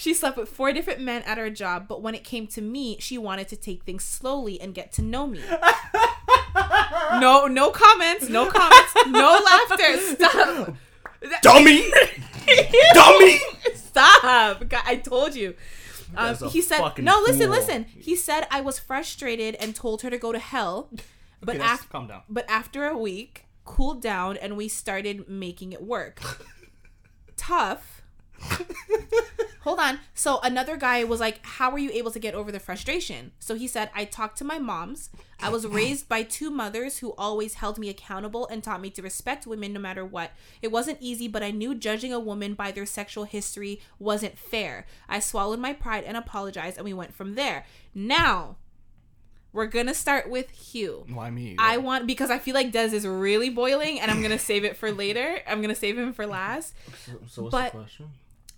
[0.00, 2.96] She slept with four different men at her job, but when it came to me,
[3.00, 5.42] she wanted to take things slowly and get to know me.
[7.20, 9.98] no, no comments, no comments, no laughter.
[9.98, 10.74] Stop.
[11.42, 11.90] Dummy!
[12.94, 13.40] Dummy!
[13.74, 14.66] Stop.
[14.70, 15.54] God, I told you.
[16.16, 20.08] Um, he said, "No, listen, fool." listen." He said I was frustrated and told her
[20.08, 20.88] to go to hell,
[21.42, 22.22] but Okay, calm down.
[22.26, 26.22] but after a week, cooled down and we started making it work.
[27.36, 28.00] Tough.
[29.62, 30.00] Hold on.
[30.14, 33.54] So another guy was like, "How were you able to get over the frustration?" So
[33.54, 35.10] he said, "I talked to my moms.
[35.38, 39.02] I was raised by two mothers who always held me accountable and taught me to
[39.02, 40.32] respect women no matter what.
[40.62, 44.86] It wasn't easy, but I knew judging a woman by their sexual history wasn't fair.
[45.08, 47.66] I swallowed my pride and apologized, and we went from there.
[47.94, 48.56] Now,
[49.52, 51.04] we're gonna start with Hugh.
[51.12, 51.56] Why me?
[51.58, 54.76] I want because I feel like Des is really boiling, and I'm gonna save it
[54.76, 55.40] for later.
[55.46, 56.72] I'm gonna save him for last.
[57.28, 58.10] so what's but- the question?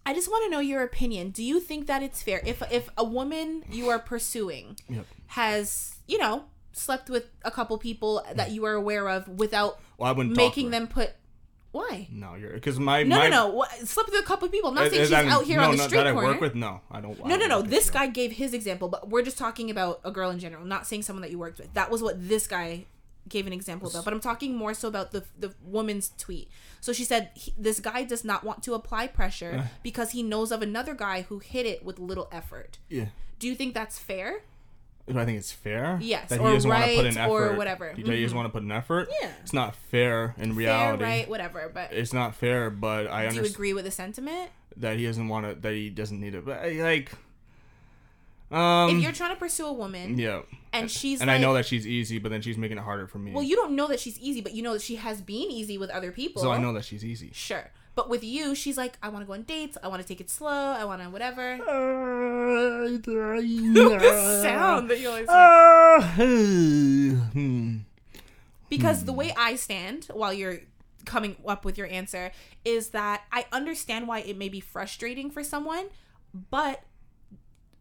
[0.05, 1.31] I just want to know your opinion.
[1.31, 5.07] Do you think that it's fair if if a woman you are pursuing Yep.
[5.29, 10.19] has you know slept with a couple people that you are aware of without Well,
[10.19, 11.13] I making them put
[11.73, 12.07] why?
[12.13, 13.55] No, you're because my No, my, no, no.
[13.55, 14.69] What, slept with a couple people.
[14.69, 16.55] I'm not saying she's that- out here no, on the street that I work with.
[16.55, 17.19] No, I don't.
[17.25, 17.63] I No, no, no.
[17.63, 20.87] This guy gave his example, but we're just talking about a girl in general, not
[20.87, 21.73] saying someone that you worked with.
[21.73, 22.85] That was what this guy
[23.29, 24.05] gave an example about.
[24.05, 26.51] But I'm talking more so about the the woman's tweet.
[26.81, 29.67] So she said this guy does not want to apply pressure uh.
[29.83, 32.79] because he knows of another guy who hit it with little effort.
[32.89, 33.07] Yeah.
[33.39, 34.43] Do you think that's fair?
[35.09, 35.99] Do I think it's fair?
[36.01, 37.57] Yes, That or he doesn't want to put right, an or effort.
[37.57, 37.87] whatever.
[37.89, 38.37] That he doesn't mm-hmm.
[38.37, 39.09] want to put an effort.
[39.21, 39.33] Yeah.
[39.43, 41.03] It's not fair in reality.
[41.03, 41.71] Fair, right, whatever.
[41.75, 44.51] But It's not fair, but I do you agree with the sentiment?
[44.77, 45.55] that he doesn't want to.
[45.61, 46.45] That he doesn't need it.
[46.45, 47.13] But like,
[48.53, 50.43] um, if you're trying to pursue a woman yeah.
[50.73, 53.07] and she's and like, I know that she's easy, but then she's making it harder
[53.07, 53.33] for me.
[53.33, 55.79] well, you don't know that she's easy, but you know that she has been easy
[55.79, 56.43] with other people.
[56.43, 57.31] so I know that she's easy.
[57.33, 57.71] Sure.
[57.95, 59.77] But with you, she's like, I want to go on dates.
[59.83, 60.49] I want to take it slow.
[60.49, 61.59] I want to whatever.
[62.95, 63.01] the
[64.43, 65.29] sound that you always.
[67.33, 67.77] Hmm.
[68.71, 70.61] Because the way I stand while you're
[71.05, 72.33] coming up with your answer
[72.65, 75.89] is that I understand why it may be frustrating for someone,
[76.51, 76.83] but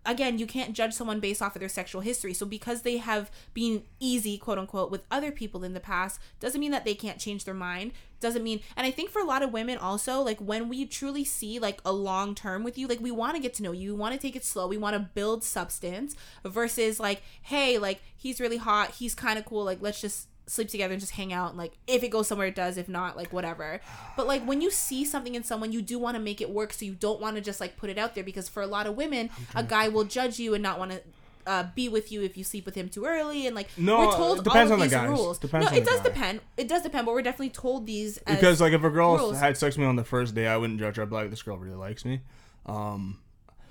[0.06, 2.34] again, you can't judge someone based off of their sexual history.
[2.34, 6.60] So because they have been easy, quote unquote, with other people in the past, doesn't
[6.60, 7.92] mean that they can't change their mind.
[8.20, 11.24] Doesn't mean, and I think for a lot of women also, like when we truly
[11.24, 13.94] see like a long term with you, like we want to get to know you,
[13.94, 18.02] we want to take it slow, we want to build substance versus like, hey, like
[18.16, 21.32] he's really hot, he's kind of cool, like let's just sleep together and just hang
[21.32, 23.80] out and like if it goes somewhere it does if not like whatever
[24.18, 26.74] but like when you see something in someone you do want to make it work
[26.74, 28.86] so you don't want to just like put it out there because for a lot
[28.88, 31.02] of women a guy will judge you and not want to
[31.48, 34.12] uh, be with you if you sleep with him too early and like No, we're
[34.12, 35.10] told depends all of on the these guys.
[35.10, 36.04] rules Depends no on it the does guy.
[36.04, 39.18] depend it does depend but we're definitely told these as because like if a girl
[39.18, 39.40] rules.
[39.40, 41.02] had sex with me on the first day, I wouldn't judge her.
[41.04, 42.22] I'd be like, this girl really likes me.
[42.68, 43.20] Um,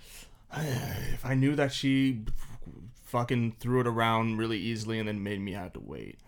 [0.57, 2.23] if I knew that she
[3.05, 6.19] fucking threw it around really easily and then made me have to wait.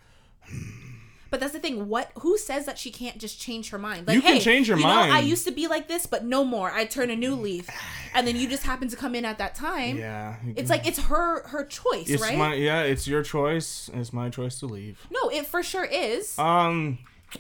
[1.31, 1.89] But that's the thing.
[1.89, 2.11] What?
[2.19, 4.07] Who says that she can't just change her mind?
[4.07, 6.27] Like, You can hey, change your you Know, I used to be like this, but
[6.27, 6.71] no more.
[6.71, 7.71] I turn a new leaf,
[8.13, 9.97] and then you just happen to come in at that time.
[9.97, 12.37] Yeah, It's like it's her her choice, it's right?
[12.37, 13.89] my yeah, it's your choice.
[13.95, 15.07] It's my choice to leave.
[15.11, 16.39] no, it for sure is.
[16.39, 16.99] Um,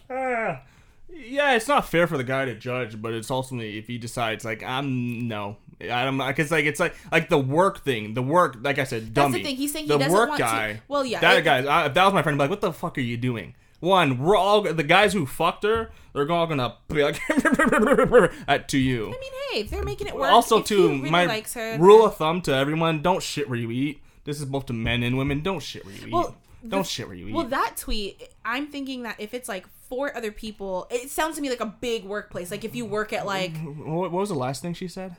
[0.08, 0.56] uh,
[1.14, 4.42] yeah, it's not fair for the guy to judge, but it's ultimately if he decides
[4.42, 5.58] like I'm no,
[5.90, 9.06] I don't because like it's like like the work thing, the work like I said,
[9.14, 9.38] That's dummy.
[9.38, 9.56] the thing.
[9.56, 10.80] He's saying he the doesn't work want to- guy.
[10.88, 11.64] well, yeah, that it- guy.
[11.64, 13.54] I, if that was my friend, I'd be like, what the fuck are you doing?
[13.80, 15.90] One, we're all the guys who fucked her.
[16.12, 17.20] They're all gonna be like
[18.48, 19.06] at to you.
[19.06, 19.20] I mean,
[19.52, 22.40] hey, if they're making it work, also, too, really my likes her, rule of thumb
[22.42, 24.00] to everyone: don't shit where you eat.
[24.24, 25.42] This is both to men and women.
[25.42, 26.70] Don't shit where you Well, eat.
[26.70, 27.34] Don't the- shit where you eat.
[27.34, 31.42] Well, that tweet, I'm thinking that if it's like four other people, it sounds to
[31.42, 32.50] me like a big workplace.
[32.52, 35.16] Like if you work at like, what, what was the last thing she said?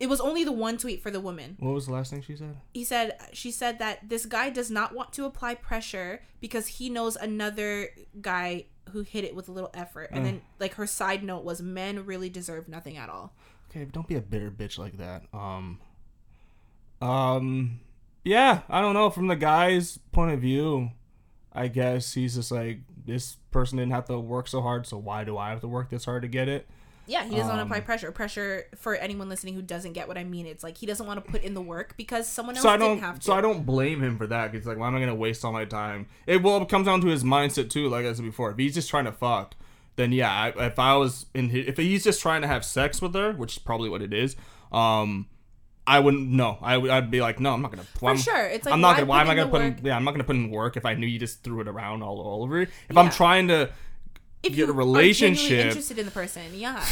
[0.00, 1.56] It was only the one tweet for the woman.
[1.60, 2.56] What was the last thing she said?
[2.74, 6.90] he said she said that this guy does not want to apply pressure because he
[6.90, 7.90] knows another
[8.20, 11.62] guy who hit it with a little effort and then like her side note was
[11.62, 13.32] men really deserve nothing at all
[13.70, 15.22] Okay, don't be a bitter bitch like that.
[15.32, 15.78] Um,
[17.00, 17.78] um,
[18.24, 19.10] yeah, I don't know.
[19.10, 20.90] From the guy's point of view,
[21.52, 25.22] I guess he's just like this person didn't have to work so hard, so why
[25.22, 26.68] do I have to work this hard to get it?
[27.10, 30.06] Yeah he doesn't want to apply Um, pressure pressure for anyone listening who doesn't get
[30.08, 32.54] what i mean it's like he doesn't want to put in the work because someone
[32.56, 33.00] else So I didn't don't.
[33.00, 34.54] have to So I don't blame him for that.
[34.54, 36.06] It's like, why am I gonna waste all my time?
[36.26, 37.88] It well, it comes down to his mindset too.
[37.88, 39.54] Like I said before, if he's just trying to fuck,
[39.96, 43.02] then yeah, I, if I was in, his, if he's just trying to have sex
[43.02, 44.36] with her, which is probably what it is,
[44.72, 45.26] um,
[45.86, 46.30] I wouldn't.
[46.30, 46.90] No, I would.
[46.90, 47.82] I'd be like, no, I'm not gonna.
[47.82, 49.06] For sure, it's like I'm not why gonna.
[49.10, 49.60] Why am I gonna put?
[49.62, 51.66] In, yeah, I'm not gonna put in work if I knew you just threw it
[51.68, 52.60] around all, all over.
[52.60, 53.00] If Yeah.
[53.00, 53.70] I'm trying to
[54.42, 56.84] if get you a are relationship- interested in the person, yeah,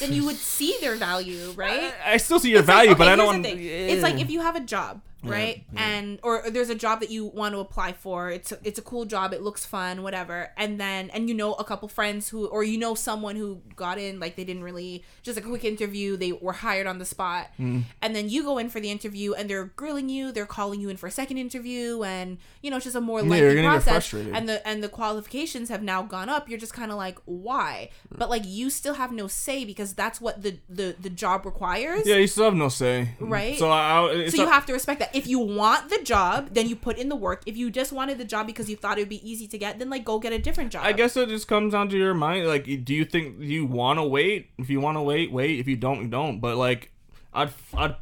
[0.00, 1.92] then you would see their value, right?
[2.04, 3.42] I still see your It's like, value, okay, but I don't.
[3.42, 3.58] thing.
[3.60, 5.64] It's like if you have a job, right?
[5.76, 8.30] And or there's a job that you want to apply for.
[8.30, 9.32] It's a, it's a cool job.
[9.32, 10.50] It looks fun, whatever.
[10.56, 13.98] And then and you know a couple friends who or you know someone who got
[13.98, 16.16] in like they didn't really just a quick interview.
[16.16, 17.48] They were hired on the spot.
[17.58, 17.84] Mm.
[18.02, 20.32] And then you go in for the interview and they're grilling you.
[20.32, 23.22] They're calling you in for a second interview and you know it's just a more
[23.22, 24.12] lengthy gonna process.
[24.14, 26.48] And the and the qualifications have now gone up.
[26.48, 27.90] You're just kind of like why?
[28.16, 32.06] But like you still have no say because that's what the the the job requires.
[32.06, 33.58] yeah, you still have no say, Right?
[33.58, 35.07] So I, So you not- have to respect that.
[35.14, 37.42] If you want the job, then you put in the work.
[37.46, 39.78] If you just wanted the job because you thought it would be easy to get,
[39.78, 40.84] then like go get a different job.
[40.84, 42.46] I guess it just comes down to your mind.
[42.46, 44.50] Like, do you think you want to wait?
[44.58, 45.58] If you want to wait, wait.
[45.58, 46.40] If you don't, you don't.
[46.40, 46.92] But like,
[47.32, 47.96] I'd I'd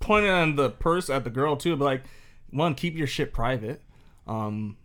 [0.00, 1.76] point it on the purse at the girl too.
[1.76, 2.02] But like,
[2.50, 3.82] one, keep your shit private.
[4.26, 4.76] Um,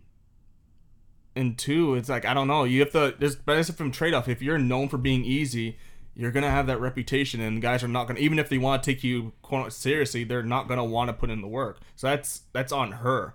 [1.34, 2.64] and two, it's like I don't know.
[2.64, 3.14] You have to.
[3.18, 4.28] There's benefit from trade off.
[4.28, 5.78] If you're known for being easy,
[6.16, 8.20] you're gonna have that reputation, and guys are not gonna.
[8.20, 11.30] Even if they want to take you quote, seriously, they're not gonna want to put
[11.30, 11.78] in the work.
[11.94, 13.34] So that's that's on her.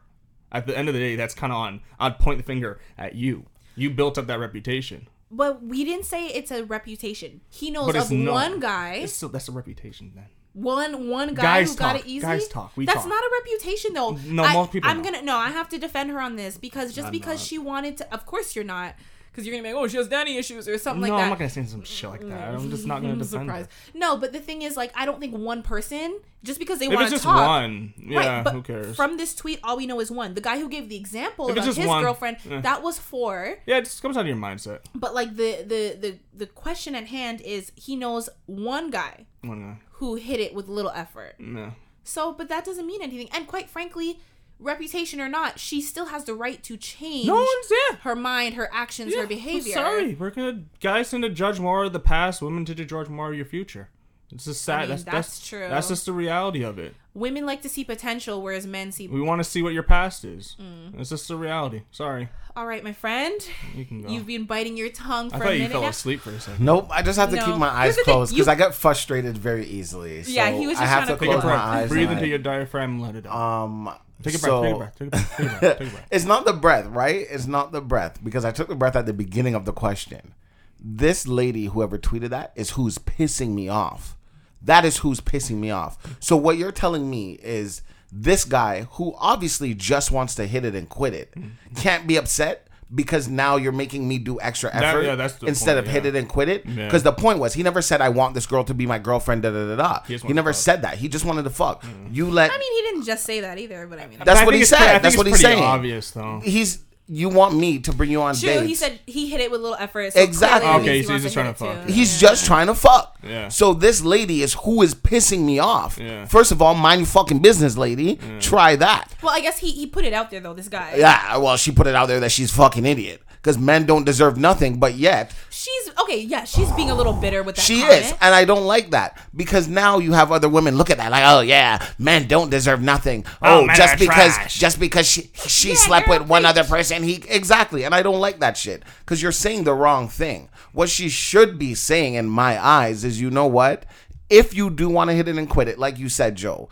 [0.52, 1.82] At the end of the day, that's kind of on.
[2.00, 3.46] I'd point the finger at you.
[3.76, 5.08] You built up that reputation.
[5.30, 7.40] but we didn't say it's a reputation.
[7.50, 10.26] He knows of no- one guy, It's still that's a reputation then.
[10.54, 12.26] one one guy Guys who got it easy.
[12.26, 12.74] Guys talk.
[12.76, 13.08] We That's talk.
[13.08, 14.18] not a reputation though.
[14.26, 15.38] No, I, most people I'm gonna no.
[15.38, 17.48] I have to defend her on this because just I'm because not.
[17.48, 18.14] she wanted to.
[18.14, 18.96] Of course you're not.
[19.32, 21.18] Because you're gonna be like, oh, she has daddy issues or something no, like that.
[21.18, 22.54] No, I'm not gonna say some shit like that.
[22.54, 23.70] I'm just not gonna I'm defend surprised.
[23.94, 23.98] her.
[24.00, 27.02] No, but the thing is, like, I don't think one person just because they want
[27.02, 27.48] it's to just talk.
[27.48, 28.96] one, yeah, right, but who cares?
[28.96, 30.34] From this tweet, all we know is one.
[30.34, 32.60] The guy who gave the example If of his one, girlfriend, yeah.
[32.62, 33.58] that was four.
[33.66, 34.80] yeah, it just comes out of your mindset.
[34.94, 39.62] But like the the the the question at hand is, he knows one guy One
[39.62, 39.78] guy.
[39.94, 41.36] who hit it with little effort.
[41.40, 41.72] No.
[42.04, 43.30] So, but that doesn't mean anything.
[43.32, 44.20] And quite frankly,
[44.62, 47.97] reputation or not, she still has the right to change No one's yeah.
[48.01, 49.74] her mind, her actions, yeah her behavior.
[49.78, 52.41] I'm sorry, we're gonna guys tend to judge more of the past.
[52.41, 53.89] Women tend to judge more of your future.
[54.34, 54.82] It's just sad.
[54.82, 55.68] mean, that's, that's that's true.
[55.68, 56.95] That's just the reality of it.
[57.14, 59.09] Women like to see potential, whereas men see.
[59.09, 60.55] We want to see what your past is.
[60.62, 60.97] Mm.
[61.01, 61.82] It's just the reality.
[61.91, 63.34] Sorry, All right, my friend,
[63.76, 64.07] you can go.
[64.07, 65.89] you've been biting your tongue I for a thought you fell now.
[65.89, 66.64] asleep for a second.
[66.64, 67.45] Nope, I just have to No.
[67.45, 70.24] keep my eyes Here's the thing, closed because you- I get frustrated very easily.
[70.24, 71.62] So Yeah, he was I just have trying to to Take a close my breath.
[71.66, 71.89] eyes.
[71.89, 72.91] Breathe into I- your diaphragm.
[72.91, 73.36] and Let it out.
[73.36, 73.93] um.
[74.22, 74.51] Take a breath.
[74.51, 74.95] so- take a breath.
[74.97, 75.38] Take a breath.
[75.38, 75.78] Take a breath.
[75.80, 76.07] Take breath.
[76.11, 77.28] It's not the breath, right?
[77.30, 80.34] It's not the breath because I took the breath at the beginning of the question.
[80.80, 84.17] This lady, whoever tweeted that, is who's pissing me off.
[84.61, 86.17] That is who's pissing me off.
[86.19, 90.76] So what you're telling me is this guy who obviously just wants to hit it
[90.76, 91.51] and quit it mm.
[91.76, 95.76] can't be upset because now you're making me do extra effort yeah, that's the instead
[95.76, 96.66] point, of hit it and quit it.
[96.66, 96.86] Yeah.
[96.86, 99.44] Because the point was he never said I want this girl to be my girlfriend.
[99.44, 100.04] Da da da da.
[100.06, 100.98] He He, never said that.
[100.98, 101.84] He just wanted to fuck.
[101.84, 102.14] Mm.
[102.14, 102.52] You let.
[102.52, 104.66] I mean, he didn't just say that either, but I mean, That's I what he
[104.66, 104.78] said.
[104.78, 105.64] pretty- That's what he's saying.
[105.64, 106.42] Obvious though.
[106.44, 106.80] he's
[107.14, 108.47] you want me to bring you on true.
[108.47, 108.68] dates.
[108.68, 110.14] He said he hit it with little effort.
[110.14, 110.70] So Exactly.
[110.70, 111.88] Okay, he so he's just hit trying to fuck.
[111.88, 111.91] too.
[111.93, 112.30] He's Yeah.
[112.30, 113.18] just trying to fuck.
[113.28, 113.49] Yeah.
[113.49, 115.97] So this lady is who is pissing me off.
[116.01, 116.26] Yeah.
[116.26, 118.18] First of all, mind your fucking business, lady.
[118.39, 119.09] Try that.
[119.22, 120.53] Well, I guess he he put it out there though.
[120.53, 120.95] This guy.
[120.97, 121.36] Yeah.
[121.38, 124.80] Well, she put it out there that she's fucking idiot because men don't deserve nothing,
[124.80, 126.20] but yet She's okay.
[126.22, 127.62] Yeah, she's being a little bitter with that.
[127.62, 128.06] she comment.
[128.06, 131.12] is, and I don't like that because now you have other women look at that
[131.12, 133.26] like, oh yeah, men don't deserve nothing.
[133.42, 134.60] Oh, Oh, just because trash.
[134.60, 138.20] just because she she Yeah, slept with one other person, he exactly, and I don't
[138.20, 140.50] like that shit because you're saying the wrong thing.
[140.74, 143.86] What she should be saying in my eyes is, you know what?
[144.30, 146.70] If you do want to hit it and quit it, like you said, Joe,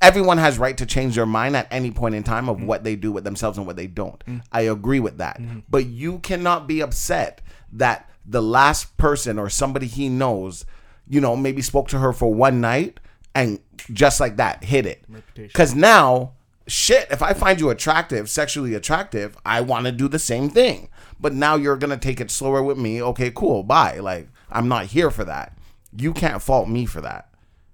[0.00, 2.66] everyone has right to change their mind at any point in time of mm.
[2.66, 4.24] what they do with themselves and what they don't.
[4.26, 4.42] Mm.
[4.52, 5.38] I agree with that.
[5.38, 5.60] Mm-hmm.
[5.68, 7.40] But you cannot be upset
[7.72, 10.64] that the last person or somebody he knows,
[11.08, 13.00] you know, maybe spoke to her for one night
[13.34, 13.60] and
[13.92, 15.04] just like that hit it.
[15.52, 16.32] Cuz now
[16.66, 20.88] shit, if I find you attractive, sexually attractive, I want to do the same thing.
[21.18, 23.02] But now you're going to take it slower with me.
[23.02, 23.62] Okay, cool.
[23.62, 23.98] Bye.
[23.98, 25.56] Like I'm not here for that.
[25.94, 27.28] You can't fault me for that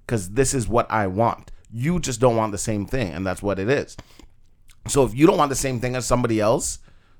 [0.06, 1.52] because this is what I want.
[1.78, 3.98] You just don't want the same thing, and that's what it is.
[4.88, 6.78] So if you don't want the same thing as somebody else,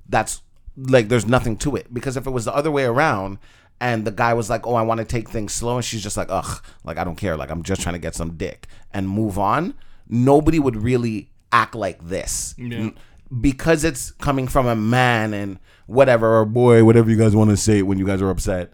[0.09, 0.41] that's
[0.75, 1.93] like there's nothing to it.
[1.93, 3.37] Because if it was the other way around,
[3.79, 6.17] and the guy was like, "Oh, I want to take things slow," and she's just
[6.17, 9.07] like, "Ugh, like I don't care, like I'm just trying to get some dick and
[9.07, 9.75] move on,"
[10.09, 12.55] nobody would really act like this.
[12.57, 12.89] Yeah.
[13.39, 17.57] Because it's coming from a man and whatever, or boy, whatever you guys want to
[17.57, 18.73] say when you guys are upset,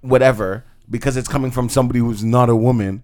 [0.00, 0.64] whatever.
[0.88, 3.02] Because it's coming from somebody who's not a woman,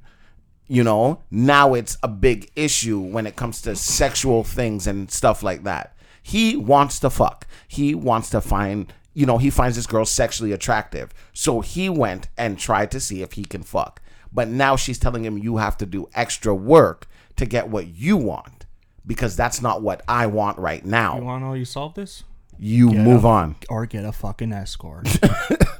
[0.67, 5.43] you know now it's a big issue when it comes to sexual things and stuff
[5.43, 9.87] like that he wants to fuck he wants to find you know, he finds this
[9.87, 11.15] girl sexually attractive.
[11.33, 14.03] So he went and tried to see if he can fuck.
[14.33, 17.07] But now she's telling him you have to do extra work
[17.37, 18.67] to get what you want
[19.07, 21.17] because that's not what I want right now.
[21.17, 22.25] You want to know how you solve this?
[22.59, 23.57] You move on.
[23.69, 25.09] Or get a fucking escort.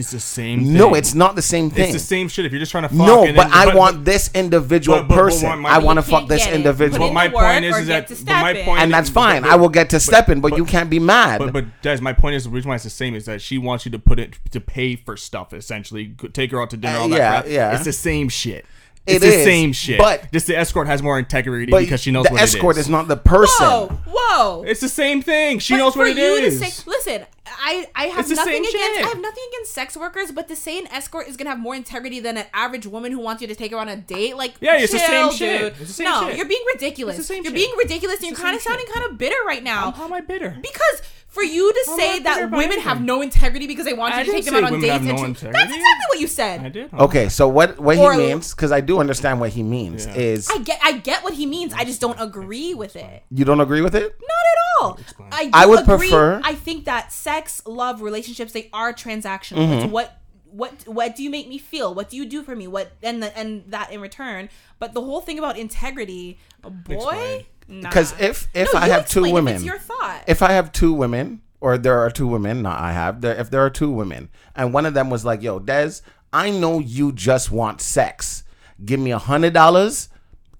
[0.00, 0.74] it's the same thing.
[0.74, 1.84] No, it's not the same thing.
[1.84, 2.44] It's the same shit.
[2.46, 2.98] If you're just trying to fuck.
[3.06, 5.58] no, and but then- I want this individual but- but- but person.
[5.60, 6.54] my- I want to fuck this it.
[6.54, 7.08] individual.
[7.08, 7.86] But my point is, is
[8.24, 9.42] that my point and that's fine.
[9.42, 11.38] but- I will get to step in, but, but- you can't be mad.
[11.38, 13.58] But but Des, my point is the reason why it's the same is that she
[13.58, 16.96] wants you to put it to pay for stuff essentially, take her out to dinner,
[16.96, 17.46] Uh, all that yeah, crap.
[17.48, 17.74] yeah.
[17.74, 18.64] It's the same shit.
[19.06, 19.98] It It's the is, same shit.
[19.98, 22.52] but- just the escort has more integrity but because she knows what it is.
[22.52, 22.90] the what escort it is is.
[22.90, 23.66] not the person.
[23.66, 24.62] Whoa, whoa.
[24.66, 25.58] It's the same thing.
[25.58, 26.60] She But knows what it you is.
[26.60, 29.04] To say, listen, I I have It's nothing against shit.
[29.04, 31.74] I have nothing against sex workers, but to say an escort is gonna have more
[31.74, 34.54] integrity than an average woman who wants you to take her on a date, like
[34.60, 35.62] Yeah, it's the chill, same shit.
[35.62, 36.36] It's the same no, shit.
[36.36, 37.18] you're being ridiculous.
[37.18, 37.54] It's the same you're shit.
[37.54, 39.90] being ridiculous, and you're kind of sounding kind of bitter right now.
[39.92, 40.56] How am I bitter?
[40.60, 42.80] Because for you to I'm say that women anything.
[42.82, 45.04] have no integrity because they want I you to take them out on women dates.
[45.04, 46.60] No that's exactly what you said.
[46.60, 46.92] I did.
[46.92, 50.14] Okay, so what what he means because I do understand what he means Yeah.
[50.14, 51.72] is I get I get what he means.
[51.72, 53.22] I just don't agree with it.
[53.30, 54.02] you don't agree with it.
[54.20, 54.98] Not at all.
[55.32, 56.08] I, I would agree.
[56.08, 59.58] prefer- I think that sex, love, relationships, they are transactional.
[59.58, 59.72] Mm-hmm.
[59.72, 60.16] It's what
[60.50, 61.94] what what do you make me feel?
[61.94, 62.66] What do you do for me?
[62.66, 64.48] What and the, and that in return.
[64.80, 67.44] But the whole thing about integrity, boy, Explain.
[67.70, 67.88] Nah.
[67.88, 70.24] Because if if No, I have two women, it's your thought.
[70.26, 73.50] if I have two women, or there are two women, not I have, there, if
[73.50, 76.00] there are two women, and one of them was like, "Yo, Des,
[76.32, 78.44] I know you just want sex.
[78.84, 80.08] Give me a hundred dollars.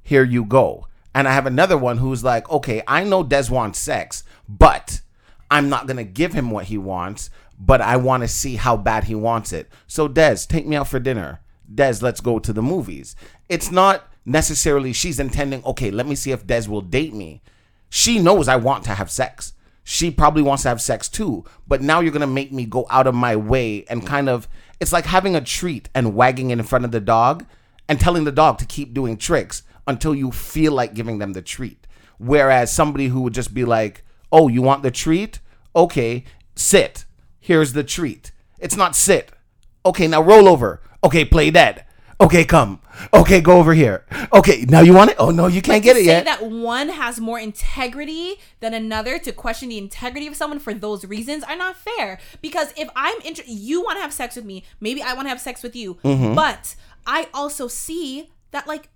[0.03, 3.79] Here you go." And I have another one who's like, "Okay, I know Des wants
[3.81, 5.01] sex, but
[5.51, 9.05] I'm not gonna give him what he wants, but I want to see how bad
[9.05, 9.69] he wants it.
[9.87, 11.41] So Des, take me out for dinner.
[11.73, 13.17] Des, let's go to the movies.
[13.49, 17.43] It's not necessarily she's intending, okay, let me see if Des will date me.
[17.89, 19.53] She knows I want to have sex.
[19.83, 23.07] She probably wants to have sex too, but now you're gonna make me go out
[23.07, 24.49] of my way and kind of
[24.79, 27.45] it's like having a treat and wagging it in front of the dog
[27.89, 31.43] and telling the dog to keep doing tricks until you feel like giving them the
[31.43, 31.87] treat.
[32.19, 35.41] Whereas somebody who would just be like, Oh, you want the treat?
[35.75, 37.05] Okay, sit.
[37.41, 38.33] Here's the treat.
[38.59, 39.33] It's not sit.
[39.85, 40.81] Okay, now roll over.
[41.03, 41.85] Okay, play dead.
[42.21, 42.81] Okay, come.
[43.15, 44.05] Okay, go over here.
[44.33, 45.17] Okay, now you want it?
[45.19, 46.25] Oh no, you can't get it say yet.
[46.25, 51.05] that one has more integrity than another to question the integrity of someone for those
[51.05, 52.19] reasons are not fair.
[52.43, 55.31] Because if I'm inter- you want to have sex with me, maybe I want to
[55.31, 56.35] have sex with you, Mm-hmm.
[56.35, 56.75] but
[57.07, 58.89] I also see that like,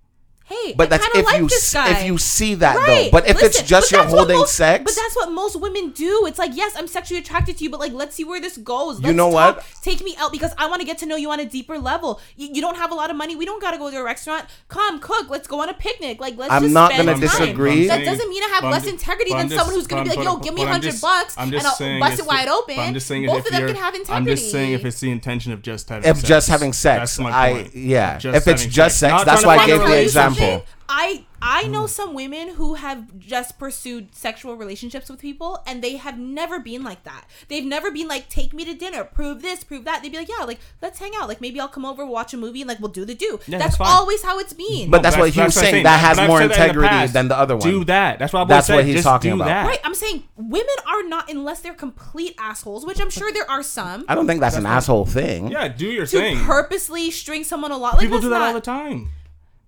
[0.45, 1.89] hey, But I that's kinda if like you this s- guy.
[1.99, 2.85] if you see that Right.
[3.05, 3.09] though.
[3.11, 6.25] But if it's just you're holding most- sex, but that's what most women do.
[6.27, 8.99] It's like, yes, I'm sexually attracted to you, but like, let's see where this goes.
[9.01, 9.57] Let's know talk.
[9.57, 9.65] what?
[9.81, 12.19] Take me out because I want to get to know you on a deeper level.
[12.35, 13.35] You, you don't have a lot of money.
[13.35, 14.45] We don't gotta go to a restaurant.
[14.67, 15.29] Come cook.
[15.29, 16.19] Let's go on a picnic.
[16.19, 17.21] Like, let's I'm just not spend gonna time.
[17.39, 17.87] disagree.
[17.87, 20.23] That doesn't mean I have I'm less integrity than just- someone who's gonna be like,
[20.23, 22.47] yo, but- give me a but I'm hundred just- bucks and I'll bust it wide
[22.47, 22.79] open.
[22.79, 24.13] I'm just saying Both if of them you're- can have integrity.
[24.15, 26.27] I'm just saying if it's the intention of just having if sex.
[26.27, 27.75] just having sex, That's my I point.
[27.75, 28.19] yeah.
[28.23, 30.65] If it's just sex, that's why I gave the a example.
[30.87, 35.97] I I know some women who have just pursued sexual relationships with people and they
[35.97, 37.25] have never been like that.
[37.47, 40.01] They've never been like, take me to dinner, prove this, prove that.
[40.01, 41.27] They'd be like, yeah, like let's hang out.
[41.27, 43.39] Like maybe I'll come over, watch a movie, and like we'll do the do.
[43.47, 44.91] Yeah, that's that's always how it's been.
[44.91, 45.83] But that's what he was I'm saying.
[45.83, 47.13] That has more said that in the integrity past.
[47.13, 47.67] than the other one.
[47.67, 48.19] Do that.
[48.19, 49.45] That's what I've That's always what he's Just talking do about.
[49.45, 49.67] That.
[49.67, 53.63] right, I'm saying women are not unless they're complete assholes, which I'm sure there are
[53.63, 54.05] some.
[54.07, 55.49] I don't think that's, an asshole thing.
[55.49, 56.35] Yeah, do your thing.
[56.35, 56.45] to thing.
[56.45, 57.93] purposely string someone along.
[57.93, 59.09] Like, People that's do that not, all the time.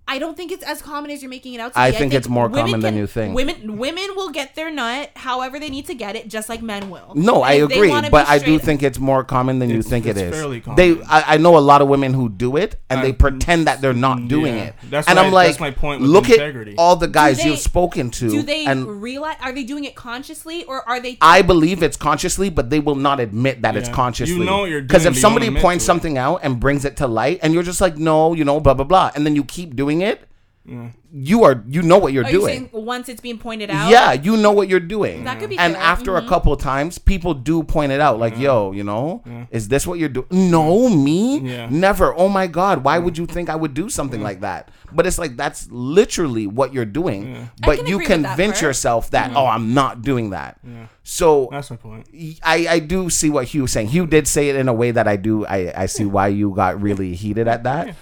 [0.10, 1.82] I don't think it's as common as you're making it out to be.
[1.82, 1.98] I be.
[1.98, 3.36] think it's more women common than you think.
[3.36, 6.90] Women women will get their nut however they need to get it, just like men
[6.90, 7.12] will.
[7.16, 9.70] No, I And if they agree, wanna but I do think it's more common than
[9.70, 10.76] you think it it's fairly common.
[10.78, 13.68] They, I, I know a lot of women who do it, and they Uh, pretend
[13.68, 14.64] that they're not doing yeah.
[14.66, 14.76] it.
[14.90, 16.72] That's and why- I'm like, that's my point with look integrity.
[16.74, 19.36] at all the guys they- you've spoken to, Do they and realize?
[19.42, 21.18] Are they doing it consciously, or are they?
[21.22, 24.36] I believe it's consciously, but they will not admit that it's consciously.
[24.36, 27.40] You know what you're Because if somebody points something out and brings it to light,
[27.42, 29.97] and you're just like, no, you know, blah blah blah, and then you keep doing
[30.02, 30.28] it,
[30.68, 30.92] mm.
[31.12, 32.70] you are you know what you're are you doing.
[32.70, 33.90] saying once it's being pointed out?
[33.90, 35.24] Yeah, you know what you're doing.
[35.24, 35.82] That could be and fair.
[35.82, 36.30] after a mm-hmm.
[36.30, 38.42] couple of times, people do point it out, like, mm.
[38.42, 39.48] "Yo, you know, mm.
[39.52, 41.68] is this what you're doing?" No, me, Yeah.
[41.70, 42.14] never.
[42.16, 44.70] Oh my god, why would you think I would do something like that?
[44.92, 47.36] But it's like that's literally what you're doing.
[47.36, 48.62] I But can you agree with that convince part.
[48.62, 50.60] yourself that, oh, I'm not doing that.
[51.04, 52.10] So That's my point.
[52.44, 53.88] I, I do see what Hugh was saying.
[53.88, 55.46] Hugh did say it in a way that I do.
[55.46, 57.96] I, I see why you got really heated at that.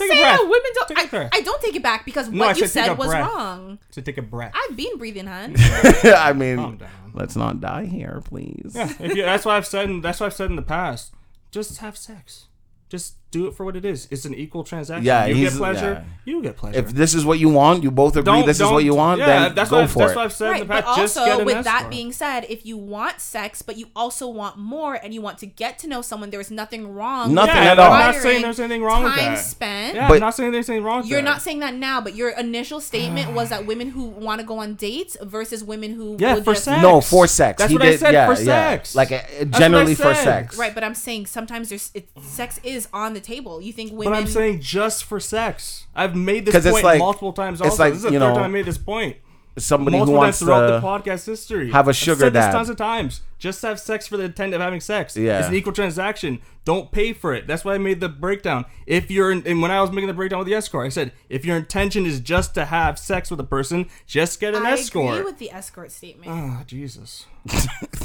[0.00, 0.38] You Take a say breath.
[0.40, 0.88] that women don't?
[0.88, 1.30] Take a I, breath.
[1.34, 3.28] I don't take it back because No, I what you said said was breath.
[3.32, 3.78] wrong.
[3.90, 4.52] So take a breath.
[4.54, 5.54] I've been breathing, hun.
[5.58, 6.90] I mean, Calm down.
[7.14, 8.72] let's not die here, please.
[8.74, 9.88] Yeah, if you, that's what I've said.
[9.90, 11.12] In, that's what I've said in the past.
[11.50, 12.46] Just have sex.
[12.88, 14.08] Just do it for what it is.
[14.10, 15.04] It's an equal transaction.
[15.04, 15.92] Yeah, you get pleasure.
[16.06, 16.32] yeah.
[16.32, 16.78] You get pleasure.
[16.78, 19.26] If this is what you want, you both agree this is what you want, Yeah,
[19.26, 20.16] then that's go what, for that's it.
[20.16, 20.98] what I've said in Right, the but past.
[20.98, 21.90] Just get also with that escort.
[21.90, 25.46] being said, if you want sex but you also want more and you want to
[25.46, 27.34] get to know someone, there's nothing wrong.
[27.34, 27.92] Nothing with at all.
[27.92, 29.44] I'm not saying there's anything wrong with time that.
[29.44, 29.94] spent.
[29.96, 31.28] Yeah, But- I'm not saying there's anything wrong with You're that.
[31.32, 34.58] not saying that now, but your initial statement was that women who want to go
[34.58, 36.80] on dates versus women who Yeah, would for just- sex.
[36.82, 37.58] No, for sex.
[37.58, 38.94] That's he what I did, said, yeah, for sex.
[38.94, 40.56] Like uh, what I generally for sex.
[40.56, 41.90] Right, but I'm saying sometimes there's
[42.22, 43.60] sex is on the table.
[43.60, 44.12] You think women?
[44.12, 44.18] But?
[44.18, 45.86] I'm saying just for sex.
[45.94, 47.60] I've made this 'Cause it's point like- multiple times.
[47.60, 49.16] it's Also, like, this is the you third know, time I made this point.
[49.56, 51.70] Somebody who multiple wants times throughout to the podcast history.
[51.70, 53.20] have a I've sugar said this tons of times.
[53.38, 55.16] Just have sex for the intent of having sex.
[55.16, 55.38] Yeah.
[55.38, 56.40] it's an equal transaction.
[56.64, 57.46] Don't pay for it.
[57.46, 58.64] That's why I made the breakdown.
[58.84, 61.12] If you're, in, and when I was making the breakdown with the escort, I said
[61.28, 64.72] if your intention is just to have sex with a person, just get an I
[64.72, 65.14] escort.
[65.14, 66.32] agree with the escort statement.
[66.32, 67.26] Ah, Jesus.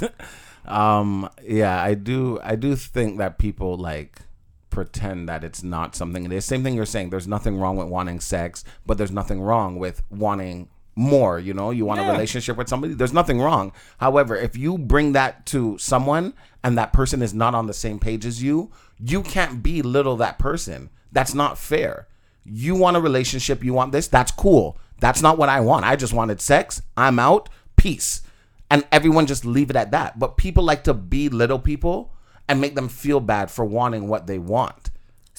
[0.65, 4.19] um yeah i do i do think that people like
[4.69, 6.25] pretend that it's not something.
[6.25, 9.41] It is same thing you're saying there's nothing wrong with wanting sex but there's nothing
[9.41, 11.71] wrong with wanting more you know?
[11.71, 12.09] You want Yeah.
[12.09, 13.71] a relationship with somebody there's nothing wrong.
[13.99, 17.99] However if you bring that to someone and that person is not on the same
[17.99, 20.89] page as you you can't belittle that person.
[21.11, 22.07] That's not fair.
[22.43, 24.77] You want a relationship you want this that's cool.
[24.99, 25.85] That's not what i want.
[25.85, 28.21] I just wanted sex i'm out peace.
[28.71, 30.19] And everyone just leave it at that.
[30.19, 32.13] But people like to belittle people
[32.49, 34.89] and make them feel bad for wanting what they want.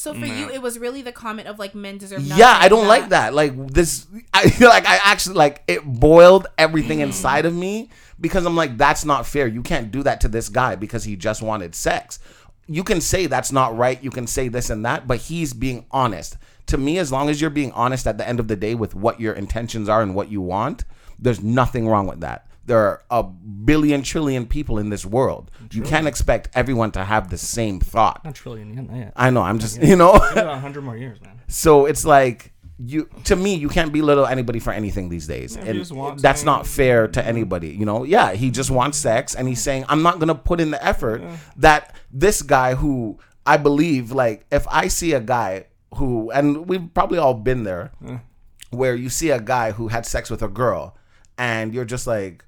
[0.01, 2.23] So for you, it was really the comment of like men deserve.
[2.23, 3.35] Nothing Yeah, I don't like that.
[3.35, 8.47] Like this, I feel like I actually like it boiled everything inside of me because
[8.47, 9.47] I'm like, that's not fair.
[9.47, 12.19] You can't do that to this guy because he just wanted sex.
[12.67, 14.03] You can say that's not right.
[14.03, 16.39] You can say this and that, but he's being honest.
[16.69, 18.95] To me, as long as you're being honest at the end of the day with
[18.95, 20.85] what your intentions are and what you want,
[21.19, 22.47] there's nothing wrong with that.
[22.71, 25.51] There are a billion trillion people in this world.
[25.73, 28.25] You can't expect everyone to have the same thought.
[28.25, 28.73] Not trillion.
[28.77, 29.13] Not yet.
[29.17, 29.43] I know.
[29.43, 30.13] I'm just, you know.
[30.13, 31.41] A hundred more years, man.
[31.49, 35.65] So it's like you to me, you can't belittle anybody for anything these days, if
[35.65, 37.71] you and just want that's not fair to anybody.
[37.71, 40.71] You know, yeah, he just wants sex, and he's saying, "I'm not gonna put in
[40.71, 41.23] the effort
[41.57, 45.65] that this guy who I believe, like, if I see a guy
[45.97, 47.91] who, and we've probably all been there,
[48.71, 50.97] where you see a guy who had sex with a girl,
[51.37, 52.45] and you're just like."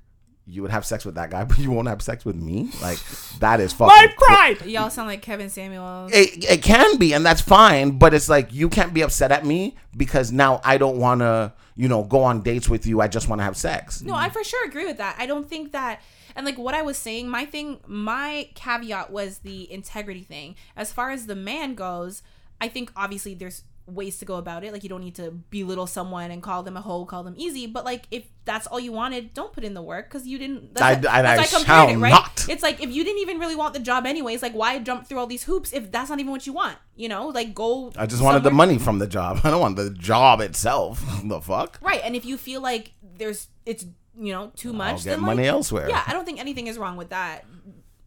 [0.47, 2.71] You would have sex with that guy, but you won't have sex with me.
[2.81, 2.99] Like
[3.39, 3.95] that is fucking.
[3.95, 4.67] My pride.
[4.67, 6.11] Y'all sound like Kevin Samuels.
[6.13, 9.45] it, it can be and that's fine but it's like you can't be upset at
[9.47, 13.07] me because now i don't want to you know go on dates with you i
[13.09, 15.17] just want to have sex No, I for sure agree with that.
[15.19, 16.01] I don't think that
[16.35, 20.57] and like what I was saying, my thing my caveat was the integrity thing.
[20.77, 22.23] As far as the man goes,
[22.61, 24.73] I think obviously there's ways to go about it.
[24.73, 27.67] Like you don't need to belittle someone and call them a hoe, call them easy.
[27.67, 30.81] But like if that's all you wanted, don't put in the work because you didn't.
[30.81, 32.11] I- That's, I- I that's why compared shall it, right?
[32.11, 32.47] not.
[32.49, 35.19] It's like if you didn't even really want the job anyways, like why jump through
[35.19, 36.79] all these hoops if that's not even what you want?
[36.97, 37.91] You know, like go.
[37.97, 41.41] i just wanted the money from the job i don't want the job itself the
[41.41, 43.85] fuck Right, and if you feel like there's it's
[44.17, 46.67] you know too much, i'll get then money like, elsewhere Yeah, I don't think anything
[46.67, 47.45] is wrong with that.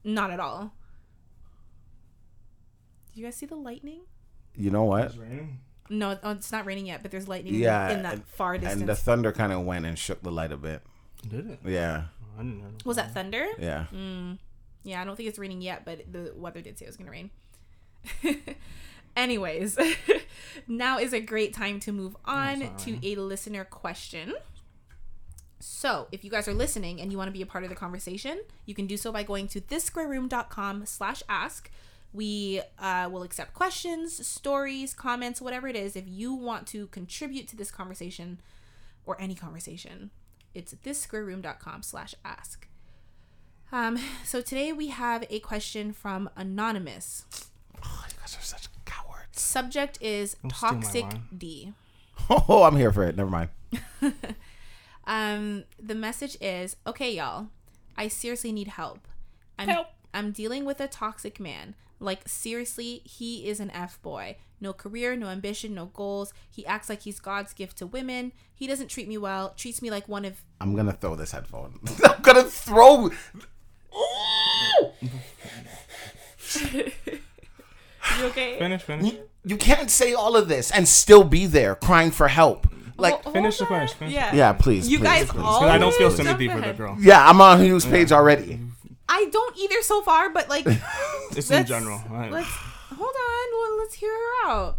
[0.03, 0.71] Not at all.
[3.13, 4.01] Do you guys see the lightning?
[4.57, 5.13] you know what
[5.90, 8.58] No, oh, it's not raining yet, but there's lightning in- yeah in that and- far
[8.58, 8.82] distance.
[8.82, 10.82] and the thunder kind of went and shook the light a bit
[11.28, 11.60] Did it?
[11.66, 12.06] yeah
[12.38, 12.70] I didn't know.
[12.84, 13.46] Was that thunder?
[13.60, 14.38] yeah mm.
[14.86, 17.08] Yeah, I don't think it's raining yet, but the weather did say it was going
[17.08, 18.56] to rain.
[19.18, 19.78] Anyways,
[20.68, 24.36] now is a great time to move oh, on to a listener question.
[25.60, 27.76] So, if you guys are listening and you want to be a part of the
[27.76, 31.72] conversation, you can do so by going to thissquareroom.com slash ask.
[32.16, 35.95] We uh, will accept questions, stories, comments, whatever it is.
[35.95, 38.39] If you want to contribute to this conversation
[39.05, 40.11] or any conversation,
[40.53, 42.68] it's thissquareroom.com slash ask.
[43.72, 47.26] Um, so today we have a question from Anonymous.
[47.84, 50.49] oh you guys are such cowards Subject is steal my
[50.82, 51.05] Toxic.
[51.38, 51.74] D.
[52.30, 53.49] oh i'm here for it never mind
[55.07, 57.47] Um, the message is okay, y'all.
[57.95, 59.07] I seriously need help.
[59.59, 59.88] I'm, Help.
[60.16, 61.76] I'm dealing with a toxic man.
[61.99, 64.38] Like, seriously, he is an F boy.
[64.59, 66.34] No career, no ambition, no goals.
[66.49, 68.32] He acts like he's God's gift to women.
[68.53, 70.41] He doesn't treat me well, treats me like one of.
[70.61, 73.11] i'm gonna throw this headphone i'm gonna throw
[78.20, 78.57] You okay?
[78.59, 79.13] Finish, finish.
[79.43, 83.34] you can't say all of this and still be there crying for help like Hold-
[83.36, 84.13] Finish the hold finish, finish.
[84.13, 84.34] Yeah.
[84.36, 85.41] yeah please You please, guys please.
[85.41, 85.59] all.
[85.59, 86.95] 'Cause I don't feel jump sympathy for the girl.
[86.99, 88.59] yeah i'm on news page already
[89.08, 90.66] I don't either so far, but like.
[91.36, 92.01] It's in general.
[92.12, 93.47] I- Let's hold on.
[93.60, 94.78] Well, let's hear her out.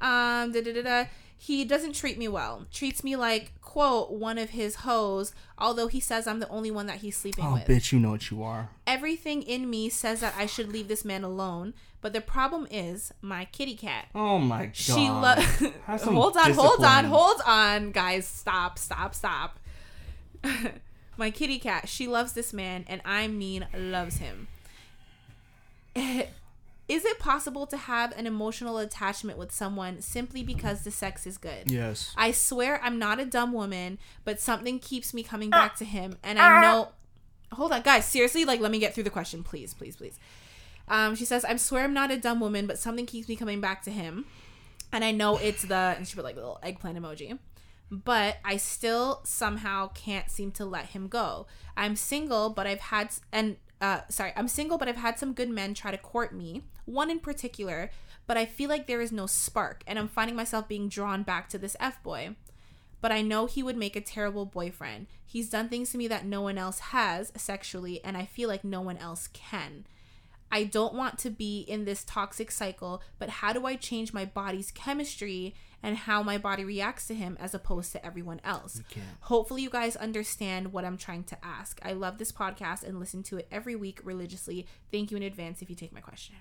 [0.00, 1.04] Um, da, da, da, da.
[1.38, 2.66] He doesn't treat me well.
[2.72, 6.86] Treats me like quote one of his hoes, although he says I'm the only one
[6.86, 7.62] that he's sleeping with.
[7.62, 7.82] Oh, with.
[7.82, 8.70] bitch, you know what you are.
[8.86, 13.12] Everything in me says that I should leave this man alone, but the problem is
[13.22, 14.06] my kitty cat.
[14.14, 14.74] Oh my god.
[14.74, 15.62] She loves.
[16.04, 18.26] Hold on, hold on, hold on, guys.
[18.26, 19.58] Stop, stop, stop.
[21.16, 24.48] My kitty cat, she loves this man, and I mean loves him.
[26.86, 31.38] Is it possible to have an emotional attachment with someone simply because the sex is
[31.38, 31.70] good?
[31.70, 32.12] Yes.
[32.16, 36.18] I swear I'm not a dumb woman, but something keeps me coming back to him,
[36.22, 36.88] and I know.
[37.52, 38.04] Hold on, guys.
[38.04, 40.18] Seriously, like, let me get through the question, please, please, please.
[40.88, 43.60] Um, she says, "I swear I'm not a dumb woman, but something keeps me coming
[43.60, 44.26] back to him,
[44.92, 47.38] and I know it's the." And she put like a little eggplant emoji,
[48.04, 51.46] but I still somehow can't seem to let him go.
[51.76, 55.50] I'm single, but I've had and uh, sorry, I'm single, but I've had some good
[55.50, 56.62] men try to court me.
[56.86, 57.90] One in particular,
[58.26, 61.48] but I feel like there is no spark, and I'm finding myself being drawn back
[61.50, 62.36] to this f boy
[63.04, 65.08] but I know he would make a terrible boyfriend.
[65.26, 68.64] He's done things to me that no one else has sexually, and I feel like
[68.64, 69.84] no one else can.
[70.50, 74.24] I don't want to be in this toxic cycle, but how do I change my
[74.24, 75.54] body's chemistry
[75.84, 78.82] and how my body reacts to him as opposed to everyone else?
[79.20, 81.78] Hopefully, you guys understand what I'm trying to ask.
[81.84, 84.66] I love this podcast and listen to it every week religiously.
[84.90, 86.34] Thank you in advance if you take my question.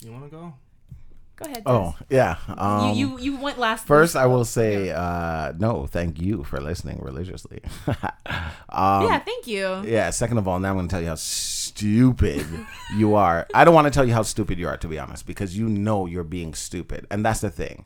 [0.00, 0.54] You want to go?
[1.36, 1.62] Go ahead.
[1.66, 2.36] Oh yeah.
[2.48, 3.86] Um, you, you you went last.
[3.86, 5.00] First, I will say Yeah.
[5.00, 7.60] uh, no, thank you for listening religiously.
[8.70, 9.82] um, yeah, thank you.
[9.86, 10.10] Yeah.
[10.10, 12.44] Second of all, now I'm going to tell you how stupid
[12.96, 13.46] you are.
[13.54, 15.68] I don't want to tell you how stupid you are, to be honest, because you
[15.68, 17.84] know you're being stupid, and that's the thing.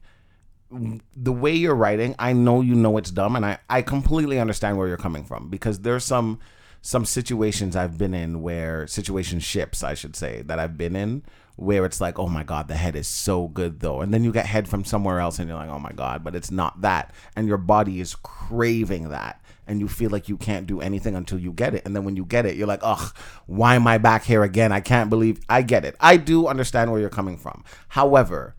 [1.16, 4.78] The way you're writing, I know you know it's dumb, and I I completely understand
[4.78, 6.38] where you're coming from because there's some
[6.80, 11.22] some situations I've been in where situation ships, I should say, that I've been in
[11.56, 14.32] where it's like, oh my god, the head is so good though, and then you
[14.32, 17.12] get head from somewhere else, and you're like, oh my god, but it's not that,
[17.36, 21.38] and your body is craving that, and you feel like you can't do anything until
[21.38, 23.14] you get it, and then when you get it, you're like, ugh,
[23.46, 24.72] why am I back here again?
[24.72, 25.94] I can't believe I get it.
[26.00, 27.62] I do understand where you're coming from.
[27.88, 28.56] However,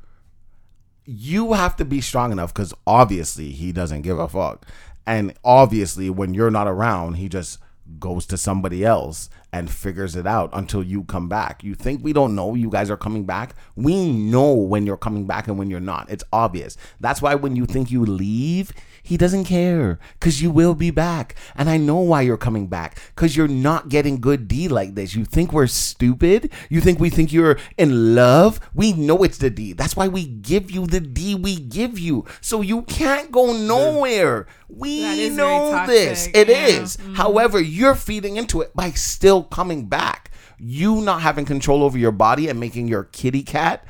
[1.05, 4.65] you have to be strong enough because obviously he doesn't give a fuck.
[5.05, 7.59] And obviously, when you're not around, he just
[7.99, 11.63] goes to somebody else and figures it out until you come back.
[11.63, 13.55] You think we don't know you guys are coming back?
[13.75, 16.09] We know when you're coming back and when you're not.
[16.09, 16.75] It's obvious.
[16.99, 18.73] That's why when you think you leave,
[19.03, 21.35] he doesn't care because you will be back.
[21.55, 25.13] And I know why you're coming back because you're not getting good D like this.
[25.13, 26.51] You think we're stupid?
[26.69, 28.59] You think we think you're in love?
[28.73, 29.73] We know it's the D.
[29.73, 32.25] That's why we give you the D we give you.
[32.41, 34.47] So you can't go nowhere.
[34.69, 36.27] We know this.
[36.33, 36.65] It yeah.
[36.65, 36.97] is.
[37.13, 40.31] However, you're feeding into it by still coming back.
[40.57, 43.85] You not having control over your body and making your kitty cat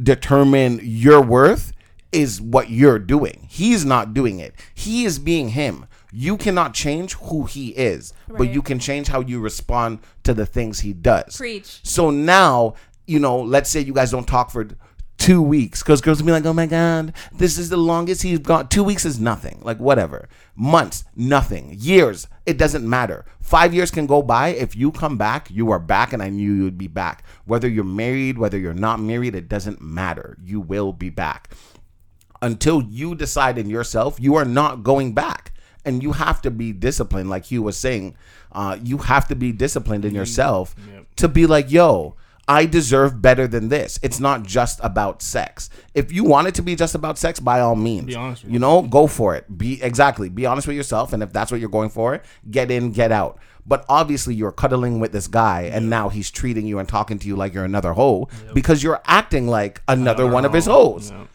[0.00, 1.72] determine your worth
[2.12, 3.46] is what you're doing.
[3.48, 4.54] He's not doing it.
[4.74, 5.86] He is being him.
[6.12, 10.44] You cannot change who he is, but you can change how you respond to the
[10.44, 11.36] things he does.
[11.36, 11.80] Preach.
[11.82, 12.74] So now,
[13.06, 14.68] you know, let's say you guys don't talk for
[15.22, 18.38] two weeks because girls will be like, oh my God, this is the longest he's
[18.40, 18.68] gone.
[18.68, 19.60] Two weeks is nothing.
[19.62, 20.28] Like, whatever.
[20.56, 21.74] Months, nothing.
[21.78, 23.24] Years, it doesn't matter.
[23.40, 24.48] Five years can go by.
[24.48, 27.24] If you come back, you are back, and I knew you would be back.
[27.44, 30.36] Whether you're married, whether you're not married, it doesn't matter.
[30.42, 31.54] You will be back
[32.40, 35.52] until you decide in yourself you are not going back
[35.84, 38.16] and you have to be disciplined like Hugh was saying
[38.50, 41.06] uh, you have to be disciplined in yourself Yep.
[41.16, 42.16] to be like yo
[42.48, 43.98] i deserve better than this.
[44.02, 45.70] It's not just about sex.
[45.94, 48.06] If you want it to be just about sex by all means.
[48.06, 49.56] Be honest with you know go for it.
[49.56, 50.28] Be exactly.
[50.28, 52.20] Be honest with yourself and if that's what you're going for
[52.50, 53.38] get in get out.
[53.64, 57.28] But obviously you're cuddling with this guy and now he's treating you and talking to
[57.28, 61.10] you like you're another hoe because you're acting like another one of his hoes.
[61.12, 61.28] Yep.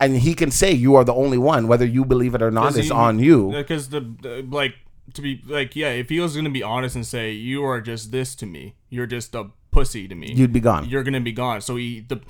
[0.00, 2.76] and he can say you are the only one, whether you believe it or not.
[2.76, 3.50] It's he- on you.
[3.52, 4.74] Because the, the like
[5.12, 8.10] to be like yeah, if he was gonna be honest and say you are just
[8.10, 10.32] this to me, you're just a pussy to me.
[10.32, 10.88] You'd be gone.
[10.88, 11.60] You're gonna be gone.
[11.60, 12.20] So he the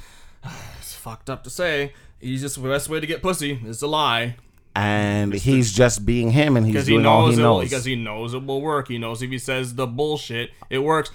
[0.78, 1.92] it's fucked up to say.
[2.20, 4.36] He's just the best way to get pussy is to lie
[4.74, 7.44] And he's just being him, and he's because he doing all knows he it.
[7.44, 7.64] knows.
[7.64, 8.88] Because he knows it will work.
[8.88, 11.10] He knows if he says the bullshit, it works.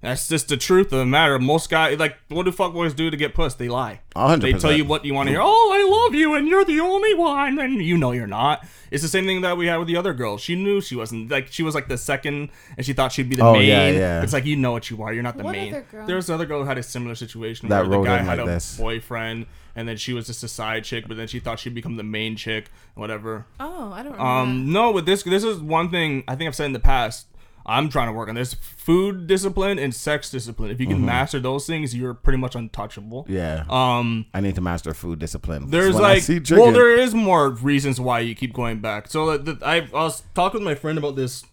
[0.00, 1.40] That's just the truth of the matter.
[1.40, 3.54] Most guys, like, what do fuckboys do to get puss?
[3.54, 3.98] They lie.
[4.14, 5.40] A hundred They tell you what you want to hear.
[5.42, 8.64] Oh, I love you, and you're the only one, and you know you're not.
[8.92, 10.38] It's the same thing that we had with the other girl.
[10.38, 13.34] She knew she wasn't like she was like the second, and she thought she'd be
[13.34, 13.66] the Oh, main.
[13.68, 14.22] yeah, yeah.
[14.22, 15.12] It's like you know what you are.
[15.12, 15.74] You're not the What main.
[15.74, 16.06] other girl?
[16.06, 18.38] There's another girl who had a similar situation That where the wrote guy in had
[18.38, 18.76] like a this.
[18.78, 21.96] boyfriend, and then she was just a side chick, but then she thought she'd become
[21.96, 23.46] the main chick, whatever.
[23.58, 24.22] Oh, I don't remember.
[24.22, 27.26] Um, no, but this, this is one thing I think I've said in the past.
[27.68, 30.70] I'm trying to work on this food discipline and sex discipline.
[30.70, 33.26] If you can master those things, you're pretty much untouchable.
[33.28, 33.64] Yeah.
[33.68, 35.68] Um, I need to master food discipline.
[35.68, 39.08] there's like, well, there is more reasons why you keep going back.
[39.08, 41.44] So the, the, I, I was talking with my friend about this.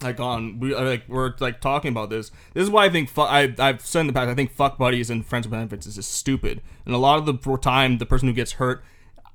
[0.00, 2.30] Like on, we uh, like we're like talking about this.
[2.54, 4.28] This is why I think fu- I I've said in the past.
[4.28, 6.62] I think fuck buddies and friends with benefits is just stupid.
[6.86, 8.84] And a lot of the time, the person who gets hurt,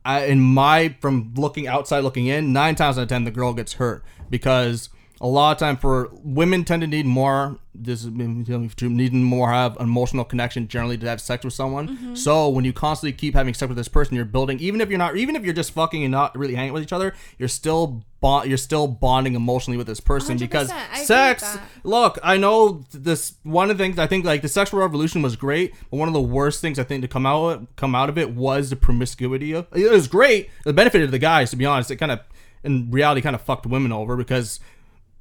[0.05, 3.53] I, in my from looking outside looking in, nine times out of ten, the girl
[3.53, 4.87] gets hurt because
[5.23, 7.57] a lot of time for women tend to need more.
[7.73, 12.15] This is needing more have an emotional connection generally to have sex with someone.
[12.15, 14.59] So when you constantly keep having sex with this person, you're building.
[14.59, 16.91] Even if you're not, even if you're just fucking and not really hanging with each
[16.91, 18.49] other, you're still bond.
[18.49, 20.71] You're still bonding emotionally with this person 100%, because
[21.05, 21.57] sex.
[21.83, 23.35] Look, I know this.
[23.43, 26.13] One of the things I think like the sexual revolution was great, but one of
[26.13, 29.53] the worst things I think to come out come out of it was the promiscuity.
[29.53, 30.49] Of, it was great.
[30.65, 31.89] It benefited the guys, to be honest.
[31.89, 32.19] It kind of,
[32.63, 34.59] in reality, kind of fucked women over because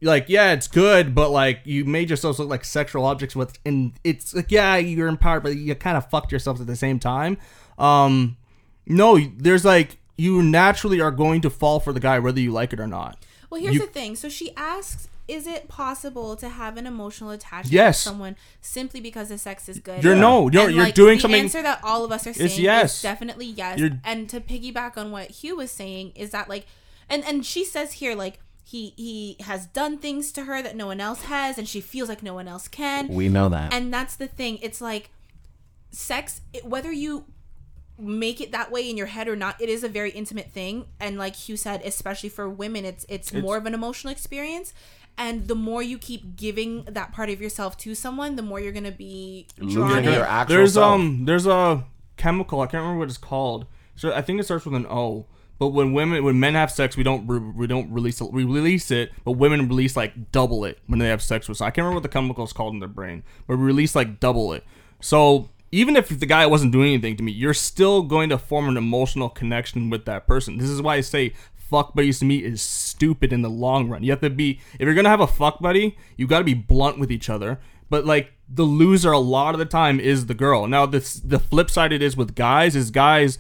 [0.03, 3.93] like yeah it's good but like you made yourselves look like sexual objects with and
[4.05, 7.39] it's like yeah you're empowered but you kind of fucked yourselves at the same time
[7.79, 8.37] um
[8.87, 12.73] no there's like you naturally are going to fall for the guy whether you like
[12.73, 13.17] it or not
[13.51, 14.17] Well, here's You- the thing.
[14.17, 18.03] So she asks, "Is it possible to have an emotional attachment Yes.
[18.03, 21.17] to someone simply because the sex is good?" You're no, you're- And, you're like, doing
[21.19, 22.97] the something- The answer that all of us are saying It's yes.
[22.97, 23.79] is definitely yes.
[23.79, 26.65] You're- and to piggyback on what Hugh was saying is that like,
[27.11, 28.39] and and she says here like.
[28.73, 32.09] He, he has done things to her that no one else has and she feels
[32.09, 33.75] like no one else can we know that.
[33.75, 35.11] and that's the thing it's like
[35.91, 37.27] sex it, whether you
[37.99, 40.87] make it that way in your head or not it is a very intimate thing
[40.99, 44.73] and like hugh said especially for women it's it's, more of an emotional experience
[45.19, 48.73] and the more you keep giving that part of yourself to someone the more you're
[48.73, 50.47] gonna be drawn Losing in.
[50.49, 50.95] there's self.
[50.95, 51.85] um there's a
[52.17, 53.67] chemical i can't remember what it's called
[53.97, 55.27] so i think it starts with an o
[55.63, 58.91] but when women when men have sex we don't we don't release it we release
[58.91, 61.85] it but women release like double it when they have sex with us i can't
[61.85, 64.65] remember what the chemical is called in their brain but we release like double it
[65.01, 68.69] so even if the guy wasn't doing anything to me you're still going to form
[68.69, 71.33] an emotional connection with that person this is why i say
[71.73, 74.03] fuck buddies to me is stupid in the long run.
[74.03, 76.53] You have to be if you're gonna have a fuck buddy, you got to be
[76.53, 77.61] blunt with each other.
[77.89, 80.67] But like the loser a lot of the time is the girl.
[80.67, 83.39] Now this the flip side it is with guys is guys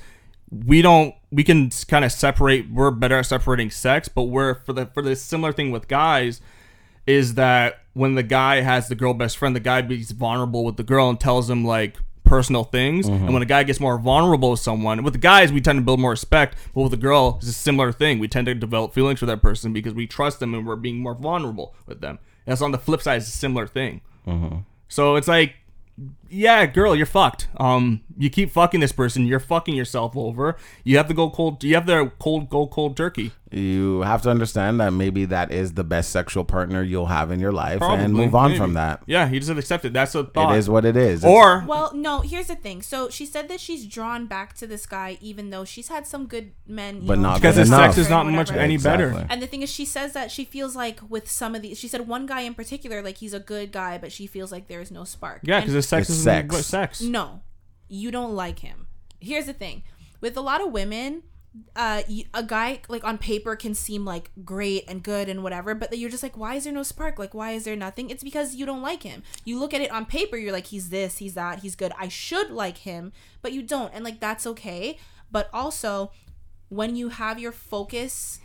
[0.52, 4.72] we don't we can kind of separate we're better at separating sex, but we're for
[4.72, 6.40] the for the similar thing with guys
[7.06, 10.76] is that when the guy has the girl best friend, the guy is vulnerable with
[10.76, 13.08] the girl and tells him like personal things.
[13.08, 13.32] And mm-hmm.
[13.32, 16.00] when a guy gets more vulnerable with someone, with the guys, we tend to build
[16.00, 16.56] more respect.
[16.74, 18.18] But with the girl, it's a similar thing.
[18.18, 21.00] We tend to develop feelings for that person because we trust them and we're being
[21.00, 22.18] more vulnerable with them.
[22.46, 24.00] And so on the flip side, it's a similar thing.
[24.26, 24.58] Mm-hmm.
[24.88, 25.56] So it's like,
[26.32, 27.48] yeah, girl, you're fucked.
[27.58, 30.56] Um, you keep fucking this person, you're fucking yourself over.
[30.84, 31.62] You have to go cold.
[31.64, 33.32] You have to cold go cold turkey.
[33.50, 37.38] you have to understand that maybe that is the best sexual partner you'll have in
[37.40, 38.58] your life and move on maybe.
[38.58, 39.02] from that.
[39.06, 39.92] Yeah, you just have to accept it.
[39.92, 40.54] That's a thought.
[40.54, 41.22] It is what it is.
[41.24, 44.66] It's- Or well no here's the thing so she said that she's drawn back to
[44.66, 47.60] this guy even though she's had some good men you But know, not because good
[47.62, 48.58] his sex is not much whatever.
[48.64, 49.26] any better.
[49.28, 51.88] And the thing is, she says that she feels like with some of these, she
[51.88, 54.80] said one guy in particular, like he's a good guy, but she feels like there
[54.80, 55.40] is no spark.
[55.42, 56.54] Yeah, because his sex It's is sex.
[56.54, 56.66] sex.
[56.66, 57.00] sex.
[57.00, 57.42] no,
[57.88, 58.86] you don't like him.
[59.20, 59.82] Here's the thing:
[60.20, 61.22] with a lot of women,
[61.76, 62.02] uh,
[62.32, 66.10] a guy like on paper can seem like great and good and whatever, but you're
[66.10, 67.18] just like, why is there no spark?
[67.18, 68.08] Like, why is there nothing?
[68.08, 69.22] It's because you don't like him.
[69.44, 71.92] You look at it on paper, you're like, he's this, he's that, he's good.
[71.98, 73.12] I should like him,
[73.42, 74.98] but you don't, and like that's okay.
[75.30, 76.12] But also,
[76.68, 78.40] when you have your focus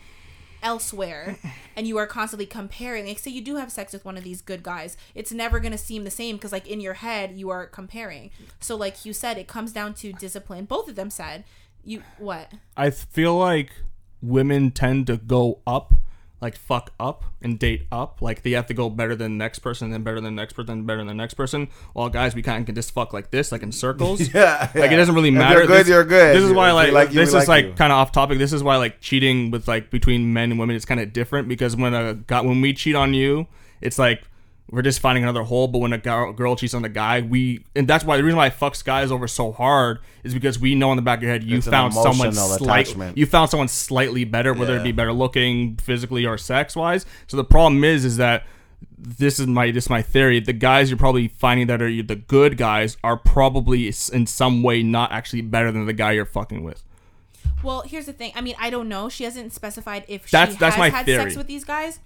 [0.64, 1.38] elsewhere
[1.76, 3.06] and you are constantly comparing.
[3.06, 5.72] Like say you do have sex with one of these good guys it's never going
[5.72, 8.32] to seem the same because like in your head you are comparing.
[8.60, 10.66] So like you said it comes down to discipline.
[10.66, 11.44] Both of them said
[11.84, 12.52] you what?
[12.76, 13.72] I feel like
[14.22, 15.94] women tend to go up,
[16.40, 18.22] like fuck up and date up.
[18.22, 20.54] Like they have to go better than the next person, then better than the next
[20.54, 21.68] person, then better than the next person.
[21.94, 24.22] While guys, we kind of can just fuck like this, like in circles.
[24.34, 25.60] Yeah, Like it doesn't really If matter.
[25.60, 26.36] you're good, This- you're good.
[26.36, 28.38] This is why like, like you, this is like like kind of off topic.
[28.38, 31.48] This is why like cheating with like between men and women is kind of different
[31.48, 33.48] because when a got when we cheat on you,
[33.82, 34.22] it's like
[34.70, 35.68] we're just finding another hole.
[35.68, 38.38] But when a girl, girl cheats on the guy, we and that's why the reason
[38.38, 41.24] why I fucks guys over so hard is because we know in the back of
[41.24, 44.84] your head you It's found someone emotional slight, you found someone slightly better, whether it
[44.84, 47.06] be better looking, physically or sex wise.
[47.28, 48.44] So the problem is, is that
[48.98, 50.40] this is my this is my theory.
[50.40, 54.84] The guys you're probably finding that are the good guys are probably in some way
[54.84, 56.84] not actually better than the guy you're fucking with.
[57.64, 60.58] well here's the thing i mean i don't know she hasn't specified if she That's-
[60.58, 61.24] that's has my had theory.
[61.24, 62.00] sex with these guys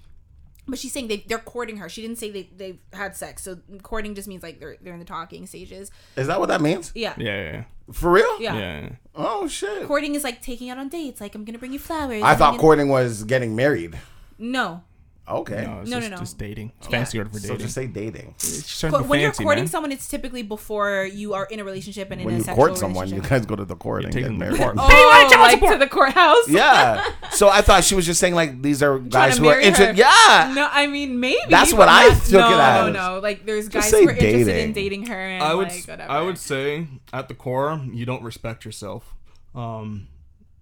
[0.71, 3.59] but she's saying they, they're courting her she didn't say they, they've had sex so
[3.83, 6.91] courting just means like they're, they're in the talking stages Is that what that means?
[6.95, 8.41] yeah Yeah, yeah, For real?
[8.41, 8.79] yeah, yeah.
[8.81, 8.89] yeah.
[9.13, 9.85] Oh shit.
[9.87, 12.37] courting is like taking out on dates like i'm gonna bring you flowers I I'm
[12.39, 13.99] thought gonna- courting was getting married.
[14.39, 14.81] no
[15.29, 15.63] Okay.
[15.65, 16.17] No, it's No, no, just, no.
[16.17, 16.71] just dating.
[16.79, 16.91] It's Yeah.
[16.91, 17.47] fancy word for dating.
[17.47, 17.65] So dating.
[17.65, 18.33] just say dating.
[18.37, 19.67] It's starting But to when you're courting man.
[19.69, 22.65] someone, it's typically before you are in a relationship and in When a you sexual
[22.65, 24.57] court someone, you guys go to the court and get them to married.
[24.59, 24.75] court.
[24.77, 26.49] Oh, like to the courthouse.
[26.49, 27.07] Yeah.
[27.31, 29.97] So I thought she was just saying like these are guys who are interested.
[29.97, 30.51] Yeah.
[30.53, 31.39] No, I mean maybe.
[31.49, 32.93] That's what I not- took no, it as.
[32.93, 34.73] No, no, Like there's Just guys who are interested in dating.
[34.73, 35.15] dating her.
[35.29, 36.11] And I would like, whatever.
[36.11, 39.13] I would say at the core you don't respect yourself.
[39.55, 40.07] Um,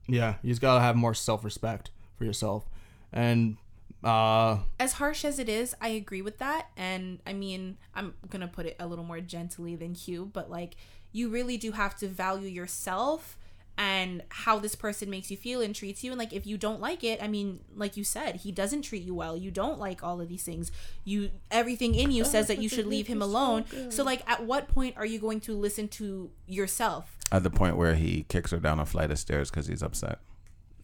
[0.07, 2.66] yeah, you just gotta have more self respect for yourself,
[3.12, 3.57] and
[4.03, 6.67] uh, as harsh as it is, I agree with that.
[6.77, 10.75] And I mean, I'm gonna put it a little more gently than Hugh, but like
[11.11, 13.37] you really do have to value yourself
[13.77, 16.11] and how this person makes you feel and treats you.
[16.11, 19.03] And like if you don't like it, I mean, like you said, he doesn't treat
[19.03, 19.37] you well.
[19.37, 20.69] You don't like all of these things.
[21.05, 23.65] You everything in you says that you should leave him alone.
[23.89, 27.17] So like at what point are you going to listen to yourself?
[27.31, 30.19] At the point where he kicks her down a flight of stairs because he's upset.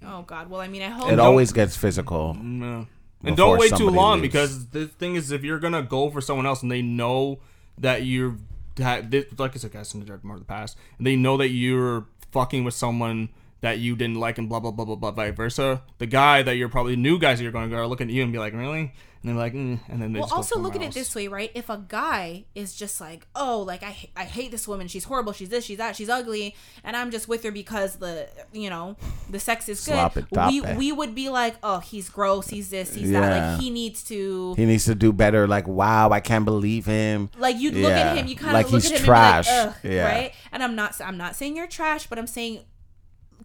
[0.04, 0.50] Oh God.
[0.50, 2.34] Well, I mean, I hope It always gets physical.
[2.36, 2.88] no.
[3.24, 4.34] And don't wait too long leaves.
[4.34, 7.40] because the thing is, if you're gonna go for someone else and they know
[7.78, 8.38] that you're
[8.76, 11.16] that this, like I said, guys, in the dark more of the past, and they
[11.16, 13.30] know that you're fucking with someone
[13.62, 15.82] that you didn't like and blah blah blah blah blah vice versa.
[15.98, 18.14] The guy that you're probably new guys that you're going to go are looking at
[18.14, 18.94] you and be like, really?
[19.26, 20.94] And they're like, mm, and then they well just go also look at somewhere it
[20.94, 24.68] this way right if a guy is just like oh like I, I hate this
[24.68, 26.54] woman she's horrible she's this she's that she's ugly
[26.84, 28.98] and i'm just with her because the you know
[29.32, 30.78] the sex is good Slop it, we it.
[30.78, 33.22] we would be like oh he's gross he's this he's Yeah.
[33.22, 35.48] that like he needs to He needs to do better.
[35.48, 37.30] Like, wow, I can't believe him.
[37.40, 39.48] like you look at him you kind of Like look he's at him trash.
[39.50, 40.06] and be like Ugh, Yeah.
[40.06, 42.60] right and i'm not i'm not saying you're trash but i'm saying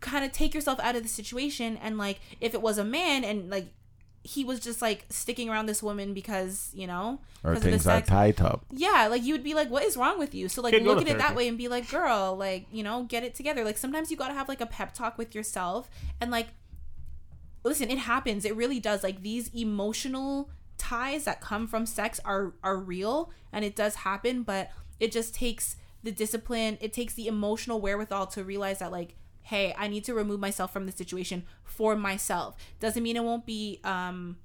[0.01, 3.25] kind of take yourself out of the situation and like if it was a man
[3.25, 3.67] and like
[4.23, 7.71] he was just like sticking around this woman because you know Or 'cause of the
[7.71, 8.09] things are sex.
[8.09, 8.67] tied up.
[8.71, 10.91] Yeah, like you would be like, "What is wrong with you?" So like, Kid, go
[10.95, 13.35] look to at it that way and be like, "Girl, like you know, get it
[13.35, 15.89] together." Like sometimes you gotta have like a pep talk with yourself
[16.21, 16.49] and like,
[17.65, 18.45] listen, it happens.
[18.45, 19.03] It really does.
[19.03, 24.43] Like these emotional ties that come from sex are are real and it does happen,
[24.43, 26.79] but it just takes the discipline.
[26.81, 29.15] It takes the emotional wherewithal to realize that like.
[29.43, 32.57] Hey, I need to remove myself from the situation for myself.
[32.79, 34.37] Doesn't mean it won't be um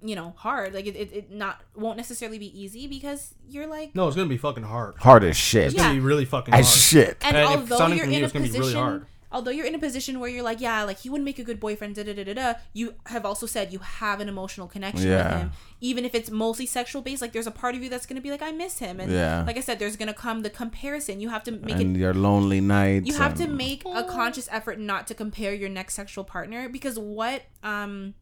[0.00, 3.94] you know hard like it, it, it not won't necessarily be easy because you're like
[3.96, 4.96] No, it's gonna be fucking hard.
[4.98, 5.72] Hard as shit.
[5.72, 5.92] Yeah.
[5.92, 7.16] be really fucking hard As shit.
[7.22, 9.06] and And although you're from you, in a it's gonna be really position hard.
[9.30, 11.60] Although you're in a position where you're like yeah like he wouldn't make a good
[11.60, 15.08] boyfriend da da da da da you have also said you have an emotional connection
[15.08, 15.28] Yeah.
[15.28, 15.50] with him
[15.80, 18.30] even if it's mostly sexual based like there's a part of you that's gonna be
[18.30, 19.44] like i miss him and Yeah.
[19.46, 22.14] like i said there's gonna come the comparison you have to make and it your
[22.14, 23.06] lonely nights.
[23.06, 26.68] you have to and- make a conscious effort not to compare your next sexual partner
[26.68, 28.14] because what um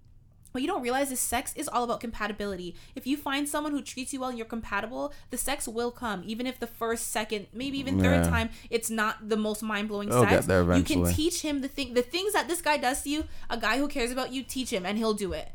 [0.57, 2.75] what you don't realize is sex is all about compatibility.
[2.95, 6.23] If you find someone who treats you well and you're compatible, the sex will come.
[6.25, 8.31] Even if the first, second, maybe even third Yeah.
[8.31, 10.31] time, it's not the most mind blowing sex.
[10.31, 13.11] get there You can teach him the thing, the things that this guy does to
[13.11, 13.25] you.
[13.51, 15.51] A guy who cares about you, teach him, and he'll do it.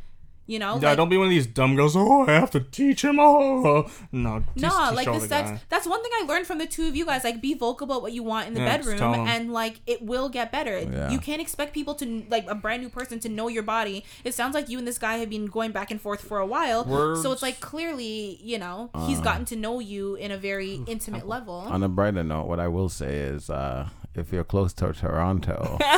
[0.51, 1.95] You know, Yeah, Like- don't be one of these dumb girls.
[1.95, 3.19] Oh, I have to teach him.
[3.19, 4.43] Oh, no.
[4.57, 5.49] just no, teach like all the sex.
[5.51, 5.61] guy.
[5.69, 7.23] That's one thing I learned from the two of you guys.
[7.23, 10.27] Like, be vocal about what you want in the Yeah, bedroom, and like it will
[10.27, 10.77] get better.
[10.79, 11.09] Yeah.
[11.09, 14.03] You can't expect people to like a brand new person to know your body.
[14.25, 16.45] It sounds like you and this guy have been going back and forth for a
[16.45, 16.83] while.
[17.23, 19.23] So it's like clearly, you know, he's Uh.
[19.23, 21.55] gotten to know you in a very intimate level.
[21.69, 25.77] On a brighter note, what I will say is, uh, if you're close to Toronto,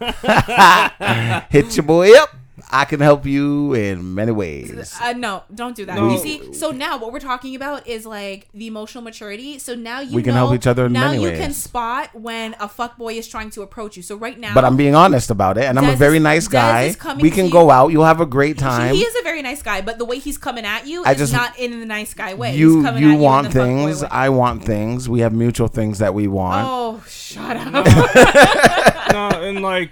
[1.50, 2.30] hit your boy up.
[2.72, 4.96] I can help you in many ways.
[5.02, 5.96] Uh, no, don't do that.
[5.96, 6.10] No.
[6.12, 9.58] You see, so now what we're talking about is like the emotional maturity.
[9.58, 12.10] So now you We can know, help each other in now many you can spot
[12.14, 14.02] when a fuck boy is trying to approach you.
[14.02, 16.46] So right now, But I'm being honest about it, and I'm a very is- nice
[16.46, 16.94] Des guy.
[17.20, 17.88] We to can you- go out.
[17.92, 18.94] You'll have a great time.
[18.94, 21.18] He is a very nice guy, but the way he's coming at you I is
[21.18, 22.54] just- not in the nice guy way.
[22.56, 24.02] you he's coming you at want in the fuckboy things.
[24.04, 25.08] I want things.
[25.08, 26.66] We have mutual things that we want.
[26.68, 27.74] oh, shut up.
[29.12, 29.90] no, and like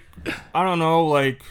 [0.55, 1.43] I don't know, like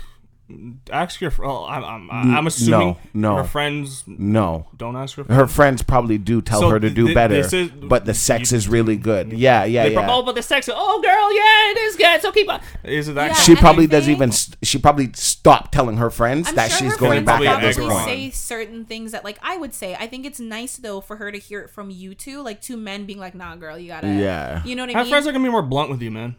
[0.91, 1.31] ask your.
[1.43, 3.31] Oh, I'm I'm, I'm assuming no.
[3.31, 3.35] no.
[3.37, 4.67] her friends No.
[4.77, 5.23] don't ask her.
[5.25, 8.13] Her friends probably do tell So her to do thi- better, this is- but the
[8.13, 9.33] sex you- is really good.
[9.33, 10.13] Yeah, yeah, They pro- yeah.
[10.13, 10.69] oh, but the sex.
[10.71, 12.21] Oh, girl, yeah, it is good.
[12.21, 12.61] So keep on.
[12.83, 13.27] Is it that?
[13.27, 13.33] Yeah.
[13.33, 14.31] she and I probably does think- even.
[14.31, 17.35] St- she probably stopped telling her friends I'm that sure she's her going friends back
[17.41, 18.07] probably at this egg her probably on.
[18.07, 18.33] point.
[18.33, 19.95] say certain things that like I would say.
[19.95, 22.77] I think it's nice though for her to hear it from you two, like two
[22.77, 24.63] men being like, "Nah, girl, you gotta." Yeah.
[24.63, 25.11] You know what I Have mean?
[25.11, 26.35] friends that can be more blunt with you, man.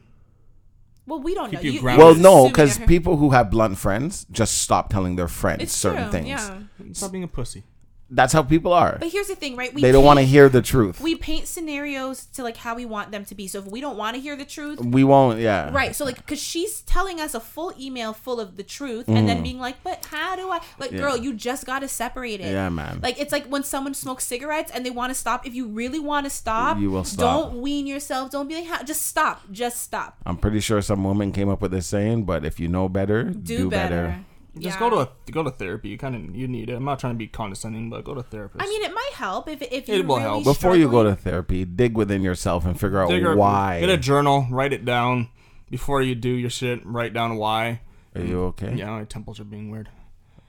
[1.09, 1.63] Well, we don't keep know.
[1.65, 2.05] you You- grounded.
[2.05, 5.29] Well, no, assuming because that her- people who have blunt friends just stop telling their
[5.29, 6.29] friends it's certain true, things.
[6.29, 6.59] Yeah.
[6.93, 7.65] Stop being a pussy.
[8.11, 8.97] That's how people are.
[8.99, 9.73] But here's the thing, right?
[9.75, 10.99] We They don't want to hear the truth.
[11.01, 13.47] We paint scenarios to like how we want them to be.
[13.49, 15.41] So if we don't want to hear the truth, We won't.
[15.41, 15.71] Yeah.
[15.73, 15.95] Right.
[15.95, 19.43] So like, cause she's telling us a full email full of the truth, and then
[19.43, 20.95] being like, "But how do I?" Like, Mm.
[20.95, 21.01] Yeah.
[21.01, 22.51] girl, you just gotta separate it.
[22.53, 23.01] Yeah, man.
[23.03, 25.47] Like it's like when someone smokes cigarettes and they want to stop.
[25.47, 27.21] If you really want to stop, You will stop.
[27.51, 28.31] Don't wean yourself.
[28.31, 29.43] Don't be like, "Ha- just stop.
[29.53, 30.17] Just stop.
[30.25, 33.25] I'm pretty sure some woman came up with this saying, but if you know better,
[33.25, 34.21] do, Do, better.
[34.61, 34.81] Just yeah.
[34.81, 35.89] go to a, go to therapy.
[35.89, 36.75] You kind of you need it.
[36.75, 38.63] I'm not trying to be condescending, but go to a therapist.
[38.65, 40.45] I mean, it might help if if It you will really help.
[40.45, 43.81] Before you go to therapy, dig within yourself and figure out Dig a- why.
[43.81, 45.29] Get a journal, write it down
[45.71, 46.85] before you do your shit.
[46.85, 47.81] Write down why.
[48.15, 48.75] Are you okay?
[48.75, 49.89] Yeah, my temples are being weird.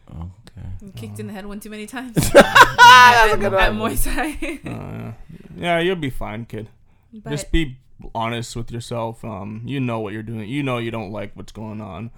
[0.10, 0.92] Okay.
[0.96, 2.16] kicked in the head one too many times.
[2.34, 3.92] That's a good at one.
[3.92, 4.60] Muay Thai.
[4.70, 5.14] Uh,
[5.56, 6.70] yeah, you'll be fine, kid.
[7.14, 7.78] but Just be
[8.16, 9.24] honest with yourself.
[9.26, 10.48] Um, you know what you're doing.
[10.50, 12.12] You know you don't like what's going on.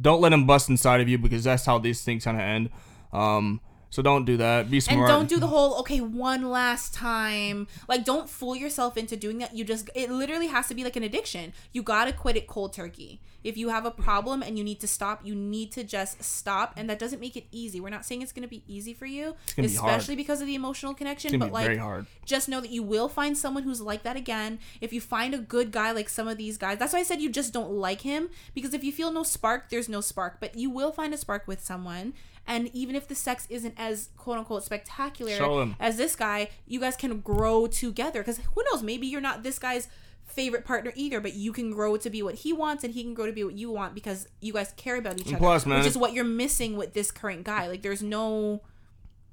[0.00, 2.70] Don't let him bust inside of you because that's how these things kind of end.
[3.12, 3.60] Um,
[3.90, 4.70] so don't do that.
[4.70, 4.98] Be smart.
[4.98, 9.38] and don't do the whole okay one last time like don't fool yourself into doing
[9.38, 12.46] that you just it literally has to be like an addiction you gotta quit it
[12.46, 15.84] cold turkey if you have a problem and you need to stop you need to
[15.84, 18.92] just stop and that doesn't make it easy we're not saying it's gonna be easy
[18.92, 21.78] for you gonna be especially because of the emotional connection but like
[22.24, 24.58] just know that you will find someone who's like that again.
[24.80, 27.20] If you find a good guy like some of these guys, that's why I said
[27.20, 30.38] you just don't like him because if you feel no spark, there's no spark.
[30.40, 32.14] But you will find a spark with someone.
[32.46, 35.32] And even if the sex isn't as quote unquote spectacular
[35.80, 38.20] as this guy, you guys can grow together.
[38.20, 39.88] Because who knows, maybe you're not this guy's
[40.24, 43.14] favorite partner either, but you can grow to be what he wants and he can
[43.14, 45.38] grow to be what you want because you guys care about each other.
[45.38, 47.68] plus, man, which is what you're missing with this current guy.
[47.68, 48.62] Like there's no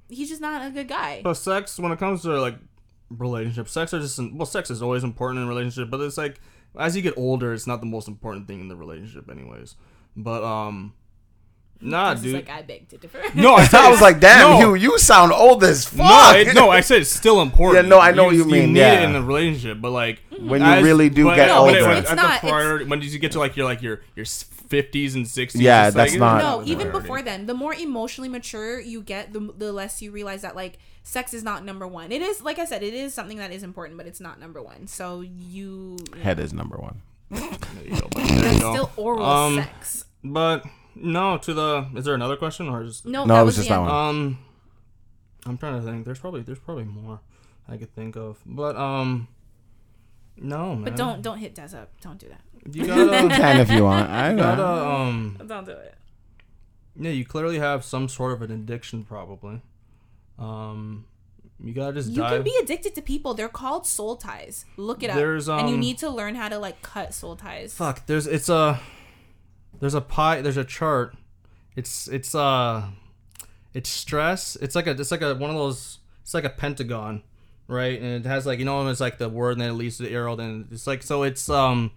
[0.10, 1.22] he's just not a good guy.
[1.24, 2.56] But sex, when it comes to like
[3.10, 6.40] relationships, sex are just well, sex is always important in a relationship, but it's like
[6.78, 9.76] as you get older, it's not the most important thing in the relationship, anyways.
[10.16, 10.94] But um,
[11.84, 12.34] nah, dude.
[12.36, 13.22] like I beg to differ.
[13.36, 15.98] no, I, said I was like, damn, no, you you sound old as fuck.
[15.98, 17.86] No, it, no, I said it's still important.
[17.86, 19.02] Yeah, no, I know what you mean, You need yeah.
[19.02, 21.82] it in a relationship, but like When you really do but- get no, older.
[21.82, 24.26] when- It's at not- the priority, when you get to like your like your your
[24.26, 27.00] fifties and sixties, Yeah, that's like, not- no, even priority.
[27.02, 30.80] before then, the more emotionally mature you get, the, the less you realize that like
[31.04, 32.12] sex is not number one.
[32.12, 34.62] It is, like I said, it is something that is important, but it's not number
[34.64, 34.88] one.
[34.88, 37.02] So you, Head is number one.
[37.30, 37.42] There
[37.86, 38.28] you go, buddy.
[38.28, 38.74] There there's you go.
[38.74, 40.06] still oral Um, sex.
[40.24, 40.66] But
[40.96, 43.66] no, to the is there another question or just No, No, that it was was
[43.66, 43.90] just that one.
[43.90, 44.40] um?
[45.46, 46.06] I'm trying to think.
[46.06, 47.20] There's probably there's probably more
[47.68, 49.28] I could think of, but um,
[50.38, 50.84] no, man.
[50.86, 51.90] But don't don't hit Des up.
[52.02, 52.42] Don't do that.
[52.76, 54.10] you gotta Can if you want.
[54.10, 55.96] I you got gotta um Don't do it.
[56.96, 59.62] yeah you clearly have some sort of an addiction probably.
[60.40, 61.06] Um,
[61.64, 62.32] you gotta just You dive.
[62.32, 63.34] can be addicted to people.
[63.34, 64.66] They're called soul ties.
[64.78, 65.16] Look it up.
[65.16, 67.74] There's, and you um, need to learn how to like cut soul ties.
[67.74, 68.06] Fuck.
[68.06, 68.80] There's it's a
[69.84, 70.40] there's a pie.
[70.40, 71.14] There's a chart.
[71.76, 72.84] It's it's uh
[73.74, 74.56] it's stress.
[74.62, 76.00] It's like a it's like a one of those.
[76.22, 77.22] It's like a pentagon,
[77.68, 78.00] right?
[78.00, 80.04] And it has like you know it's like the word and then it leads to
[80.04, 80.38] the arrow.
[80.38, 81.92] Then it's like so it's um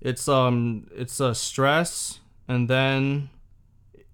[0.00, 3.30] it's um it's a stress and then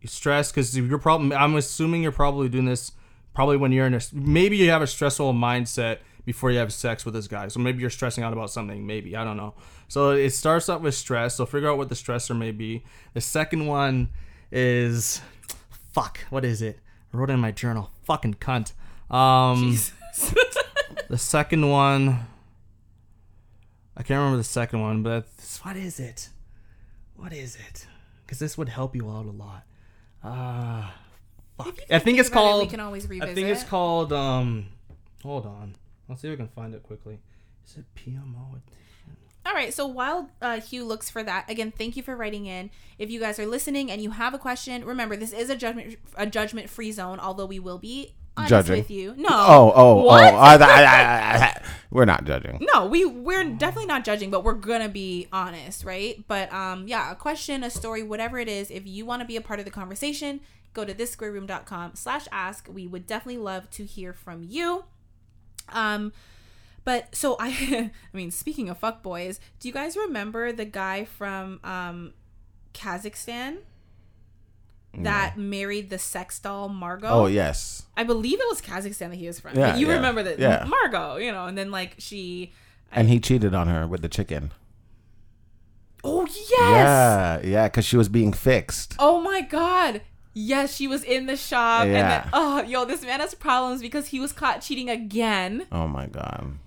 [0.06, 1.30] stress because your problem.
[1.32, 2.92] I'm assuming you're probably doing this
[3.34, 7.04] probably when you're in a maybe you have a stressful mindset before you have sex
[7.04, 7.48] with this guy.
[7.48, 8.86] So maybe you're stressing out about something.
[8.86, 9.52] Maybe I don't know.
[9.92, 11.34] So it starts out with stress.
[11.34, 12.82] So figure out what the stressor may be.
[13.12, 14.08] The second one
[14.50, 15.20] is
[15.92, 16.20] fuck.
[16.30, 16.78] What is it?
[17.12, 17.90] I wrote it in my journal.
[18.04, 18.72] Fucking cunt.
[19.10, 19.76] Um,
[21.10, 22.20] the second one.
[23.94, 25.26] I can't remember the second one, but
[25.60, 26.30] what is it?
[27.14, 27.86] What is it?
[28.24, 29.64] Because this would help you out a lot.
[30.24, 30.94] Ah,
[31.58, 31.78] fuck.
[31.90, 32.70] I think it's about it, we called.
[32.70, 34.10] can always I think it's called.
[34.14, 34.68] Um,
[35.22, 35.74] hold on.
[36.08, 37.18] I'll see if I can find it quickly.
[37.66, 38.62] Is it PMO?
[39.44, 42.70] All right, so while uh, Hugh looks for that, again, thank you for writing in.
[42.98, 45.96] If you guys are listening and you have a question, remember this is a judgment
[46.16, 47.18] a judgment free zone.
[47.18, 48.76] Although we will be honest Judging.
[48.76, 49.14] with you.
[49.16, 49.28] No.
[49.30, 50.32] Oh, oh, What?
[50.32, 50.36] oh.
[50.36, 52.64] I, I, I, we're not judging.
[52.72, 56.22] No, we we're definitely not judging, but we're gonna be honest, right?
[56.28, 59.36] But um, yeah, a question, a story, whatever it is, if you want to be
[59.36, 60.40] a part of the conversation,
[60.72, 62.68] go to thisquareroom.com slash ask.
[62.72, 64.84] We would definitely love to hear from you.
[65.68, 66.12] Um,
[66.84, 71.04] but so I, I mean, speaking of fuck boys, do you guys remember the guy
[71.04, 72.12] from um,
[72.74, 73.58] Kazakhstan
[74.94, 77.08] that married the sex doll Margot?
[77.08, 77.84] Oh, yes.
[77.96, 79.56] I believe it was Kazakhstan that he was from.
[79.58, 80.64] Yeah, you yeah, remember that, yeah.
[80.66, 82.52] Margot, you know, and then like she.
[82.90, 84.52] And he cheated on her with the chicken.
[86.04, 86.50] Oh yes!
[86.50, 88.96] Yeah, yeah, because she was being fixed.
[88.98, 90.02] Oh my god!
[90.34, 92.22] Yes, she was in the shop, and Yeah.
[92.22, 95.66] then oh, yo, this man has problems because he was caught cheating again.
[95.70, 96.58] Oh my god.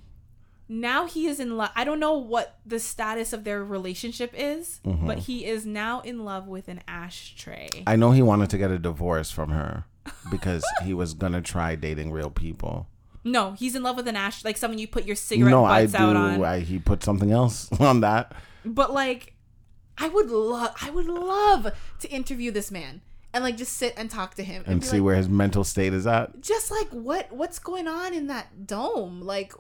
[0.67, 1.69] Now he is in love.
[1.75, 5.05] I don't know what the status of their relationship is, Mm-hmm.
[5.05, 7.69] but he is now in love with an ashtray.
[7.85, 9.85] I know he wanted to get a divorce from her
[10.31, 12.87] because he was gonna try dating real people.
[13.23, 15.83] no, he's in love with an ash, like someone you put your cigarette no, I
[15.83, 15.97] butts do.
[16.03, 16.43] out on.
[16.43, 18.33] I, he put something else on that.
[18.63, 19.33] But like,
[19.97, 23.01] I would love, I would love to interview this man
[23.33, 25.63] and like just sit and talk to him and be see like, where his mental
[25.63, 26.39] state is at.
[26.41, 29.21] just like what what's going on in that dome?
[29.21, 29.53] Like,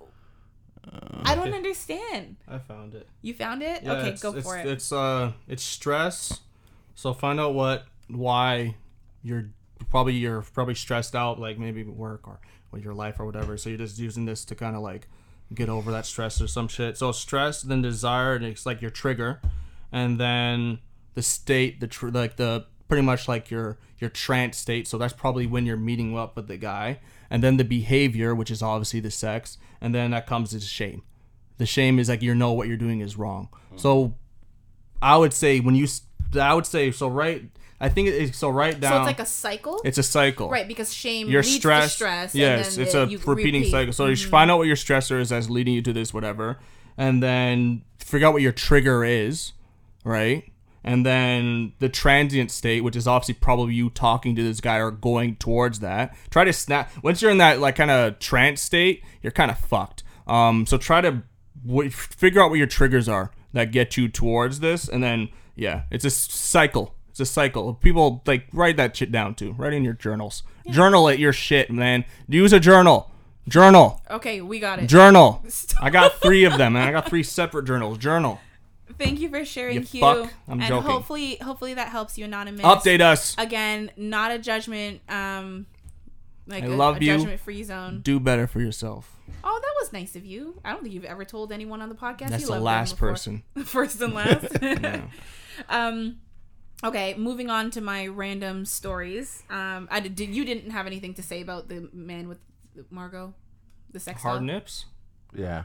[1.23, 2.37] I don't understand.
[2.47, 3.07] I found it.
[3.21, 3.83] You found it?
[3.83, 4.67] Yeah, okay, go for it.
[4.67, 6.41] It's uh, it's stress.
[6.95, 8.75] So find out what why
[9.23, 9.49] you're
[9.89, 12.39] probably you're probably stressed out, like maybe work or
[12.71, 13.57] with your life or whatever.
[13.57, 15.07] So you're just using this to kind of like
[15.53, 16.97] get over that stress or some shit.
[16.97, 19.41] So stress, then desire, and it's like your trigger,
[19.91, 20.79] and then
[21.13, 24.87] the state, the tr- like the pretty much like your your trance state.
[24.87, 26.99] So that's probably when you're meeting up with the guy,
[27.29, 31.03] and then the behavior, which is obviously the sex, and then that comes is shame.
[31.57, 33.49] The shame is like you know what you're doing is wrong.
[33.73, 33.79] Mm.
[33.79, 34.15] So
[35.01, 35.87] I would say when you,
[36.39, 37.49] I would say so right.
[37.79, 38.91] I think it's so right down.
[38.91, 40.49] So it's like a cycle, it's a cycle.
[40.49, 40.67] right?
[40.67, 41.89] Because shame You're leads stressed.
[41.89, 42.35] to stress.
[42.35, 43.71] yes, and then it's the- a you repeating repeat.
[43.71, 43.93] cycle.
[43.93, 44.29] So you mm-hmm.
[44.29, 46.59] find out what your stressor is that's leading you to this, whatever,
[46.97, 49.51] and then figure out what your trigger is,
[50.03, 50.51] right?
[50.85, 54.91] And then the transient state, which is obviously probably you talking to this guy or
[54.91, 56.15] going towards that.
[56.29, 56.91] Try to snap.
[57.03, 60.03] Once you're in that like kind of trance state, you're kind of fucked.
[60.27, 61.23] Um, so try to
[61.65, 65.83] w- figure out what your triggers are that get you towards this, and then yeah,
[65.89, 66.93] it's a cycle.
[67.09, 67.73] It's a cycle.
[67.73, 69.53] People like write that shit down too.
[69.53, 70.43] Write in your journals.
[70.69, 72.05] Journal it your shit, man.
[72.27, 73.09] Use a journal.
[73.47, 74.01] Journal.
[74.11, 74.87] Okay, we got it.
[74.87, 75.43] Journal.
[75.81, 76.87] I got three of them, man.
[76.87, 77.97] I got three separate journals.
[77.97, 78.39] Journal.
[78.97, 79.99] Thank you for sharing, You Hugh.
[80.01, 80.33] fuck.
[80.47, 80.89] I'm and joking.
[80.91, 82.63] hopefully, hopefully that helps you, anonymous.
[82.65, 83.35] Update us.
[83.37, 83.91] again.
[83.97, 85.01] Not a judgment.
[85.09, 85.65] Um,
[86.47, 87.17] like I a, love a you.
[87.17, 88.01] Judgment-free zone.
[88.01, 89.11] Do better for yourself.
[89.43, 90.61] Oh, that was nice of you.
[90.63, 92.29] I don't think you've ever told anyone on the podcast.
[92.29, 93.43] That's you the last person.
[93.65, 94.55] First and last.
[95.69, 96.17] Um.
[96.83, 99.41] Okay, moving on to my random stories.
[99.49, 100.19] Um, I did.
[100.19, 102.39] You didn't have anything to say about the man with
[102.91, 103.33] Margot,
[103.91, 104.45] the sex Hard doll?
[104.45, 104.85] nips.
[105.33, 105.63] Yeah.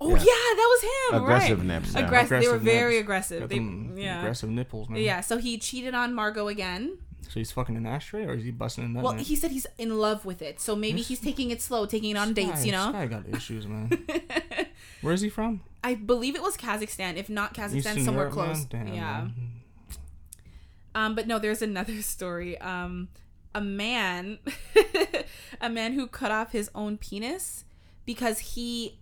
[0.00, 0.16] Oh Yeah.
[0.16, 1.22] yeah, that was him.
[1.22, 1.66] Aggressive right.
[1.66, 2.06] nips, yeah.
[2.06, 2.42] Aggressive.
[2.42, 3.00] They were very nips.
[3.02, 3.48] aggressive.
[3.48, 4.20] They, yeah.
[4.20, 5.00] aggressive nipples, man.
[5.00, 5.20] Yeah.
[5.20, 6.98] So he cheated on Margot again.
[7.22, 9.02] So he's fucking an ashtray, or is he busting in that?
[9.02, 9.24] Well, man?
[9.24, 12.16] he said he's in love with it, so maybe he's taking it slow, taking it
[12.16, 12.64] on dates.
[12.64, 12.98] You know, This know.
[13.00, 13.90] guy got issues, man.
[15.00, 15.60] Where is he from?
[15.82, 18.64] I believe it was Kazakhstan, if not Kazakhstan, Eastern somewhere Europe, close.
[18.64, 19.02] Damn, yeah.
[19.22, 19.34] man.
[20.94, 22.58] Um, but no, there's another story.
[22.58, 23.08] Um,
[23.54, 24.38] a man,
[25.60, 27.64] a man who cut off his own penis
[28.04, 28.98] because he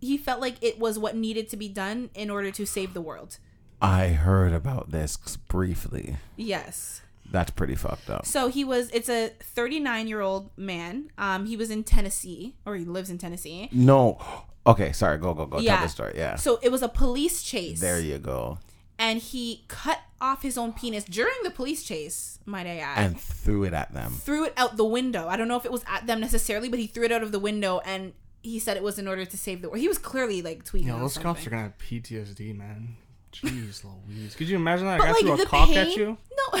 [0.00, 3.00] he felt like it was what needed to be done in order to save the
[3.00, 3.38] world.
[3.80, 5.16] I heard about this
[5.48, 6.16] briefly.
[6.36, 7.02] Yes.
[7.30, 8.26] That's pretty fucked up.
[8.26, 8.90] So he was.
[8.90, 11.10] It's a 39 year old man.
[11.18, 13.68] Um, he was in Tennessee, or he lives in Tennessee.
[13.72, 14.18] No.
[14.66, 15.18] Okay, sorry.
[15.18, 15.58] Go, go, go.
[15.58, 15.76] Yeah.
[15.76, 16.12] Tell the story.
[16.16, 16.36] Yeah.
[16.36, 17.80] So it was a police chase.
[17.80, 18.58] there you go.
[18.98, 22.38] and he cut off his own penis during the police chase.
[22.46, 22.98] Might I add?
[23.04, 24.12] And threw it at them.
[24.12, 25.26] threw it out the window.
[25.28, 27.32] I don't know if it was at them necessarily, but he threw it out of
[27.32, 28.12] the window and
[28.44, 29.80] he said it was in order to save the world.
[29.80, 30.86] He was clearly like tweeting.
[30.86, 32.96] Yo, those cops are gonna have PTSD, man.
[33.32, 34.36] Jeez Louise.
[34.36, 34.98] Could you imagine that?
[34.98, 35.78] But I got like threw a cock pain.
[35.78, 36.16] at you?
[36.52, 36.60] No,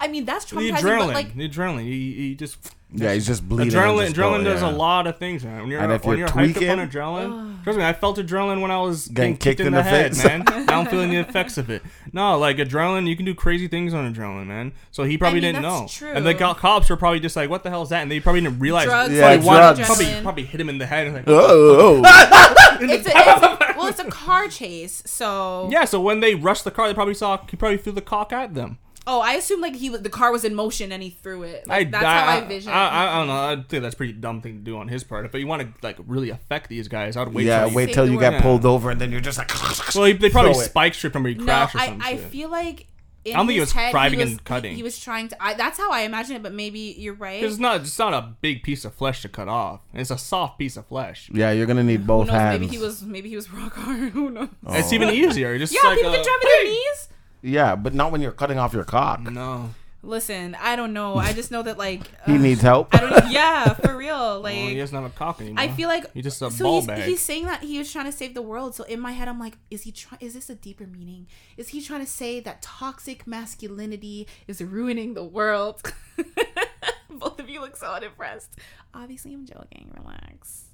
[0.00, 0.98] I mean that's The adrenaline.
[0.98, 1.84] But like, the adrenaline.
[1.86, 2.56] You, you just
[2.92, 3.72] Yeah, he's just bleeding.
[3.72, 4.04] adrenaline.
[4.06, 4.70] just Adrenaline go, does yeah.
[4.70, 5.60] a lot of things, man.
[5.62, 8.18] When you're And if when you're you're hyped up on adrenaline, trust me, I felt
[8.18, 10.24] adrenaline when I was getting, kicked, in, the, head, face.
[10.24, 10.44] man.
[10.66, 11.82] now I'm feeling the effects of it.
[12.12, 14.72] No, like adrenaline, you can do crazy things on adrenaline, man.
[14.92, 15.80] So he probably mean, didn't know.
[15.80, 16.54] that's And the true.
[16.54, 18.84] cops were probably just like, "What the hell is that?" And they probably didn't realize.
[18.86, 19.80] Drugs, Yeah, probably, one- drugs.
[19.86, 21.06] probably, probably hit him in the head.
[21.06, 22.76] And like, Oh, oh, oh.
[22.80, 25.02] it's a, it's a, well, it's a car chase.
[25.06, 25.84] So yeah.
[25.84, 28.54] So when they rushed the car, they probably saw he probably threw the cock at
[28.54, 28.78] them.
[29.06, 31.66] Oh, I assume like he was the car was in motion and he threw it.
[31.66, 32.72] Like, I, that's I, how I I, vision.
[32.72, 33.34] I, I don't know.
[33.34, 35.30] I think that's a pretty dumb thing to do on his part.
[35.30, 37.46] But you want to like really affect these guys, I'd wait.
[37.46, 38.42] yeah, till wait till you get world.
[38.42, 39.50] pulled over and then you're just like.
[39.94, 40.64] Well, they probably Throw it.
[40.64, 42.86] spike stripped him or he no, crashed or I some I feel like.
[43.24, 44.70] In I don't think he was head, driving was, and cutting.
[44.72, 45.42] He, he was trying to.
[45.42, 47.42] I, that's how I imagine it, but maybe you're right.
[47.42, 47.80] It's not.
[47.80, 49.80] It's not a big piece of flesh to cut off.
[49.94, 51.30] It's a soft piece of flesh.
[51.32, 52.36] Yeah, you're gonna need Who both knows?
[52.36, 52.60] hands.
[52.60, 53.02] Maybe he was.
[53.02, 54.10] Maybe he was rock hard.
[54.10, 54.48] Who knows?
[54.68, 55.12] It's even oh.
[55.12, 55.56] easier.
[55.58, 57.08] Just Yeah, like people a, can drive with their knees.
[57.44, 59.20] Yeah, but not when you're cutting off your cock.
[59.20, 59.74] No.
[60.02, 61.16] Listen, I don't know.
[61.16, 62.88] I just know that like He uh, needs help.
[62.94, 63.30] I don't.
[63.30, 64.40] Yeah, for real.
[64.40, 65.62] Like Well, he doesn't have a cock anymore.
[65.62, 67.02] I feel like he's just a so ball he's, bag.
[67.02, 68.74] he's saying that he was trying to save the world.
[68.74, 70.20] So in my head, I'm like, is he trying?
[70.20, 71.26] Is this a deeper meaning?
[71.56, 75.92] Is he trying to say that toxic masculinity is ruining the world?
[77.10, 78.58] Both of you look so unimpressed.
[78.94, 79.90] Obviously, I'm joking.
[79.94, 80.64] Relax.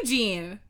[0.00, 0.60] Eugene.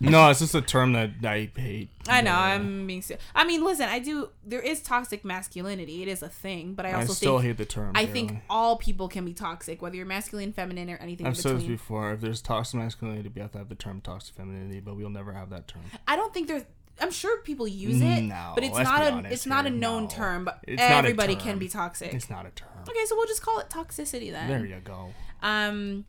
[0.00, 1.88] No, it's just a term that I hate.
[2.08, 3.02] I know I'm being.
[3.02, 3.88] Ser- I mean, listen.
[3.88, 4.30] I do.
[4.44, 6.02] There is toxic masculinity.
[6.02, 7.92] It is a thing, but I I also still think hate the term.
[7.94, 11.56] I think all people can be toxic, whether you're masculine, feminine, or anything I've said
[11.56, 12.12] this before.
[12.12, 15.32] If there's toxic masculinity, we have to have the term toxic femininity, but we'll never
[15.32, 15.82] have that term.
[16.06, 16.64] I don't think there's.
[16.98, 19.10] I'm sure people use it, No, but it's not a.
[19.12, 20.08] honest it's not a known No.
[20.08, 21.42] term, but It's everybody term.
[21.44, 22.14] can be toxic.
[22.14, 22.68] It's not a term.
[22.88, 24.48] Okay, so we'll just call it toxicity then.
[24.48, 25.12] There you go.
[25.42, 26.06] Um,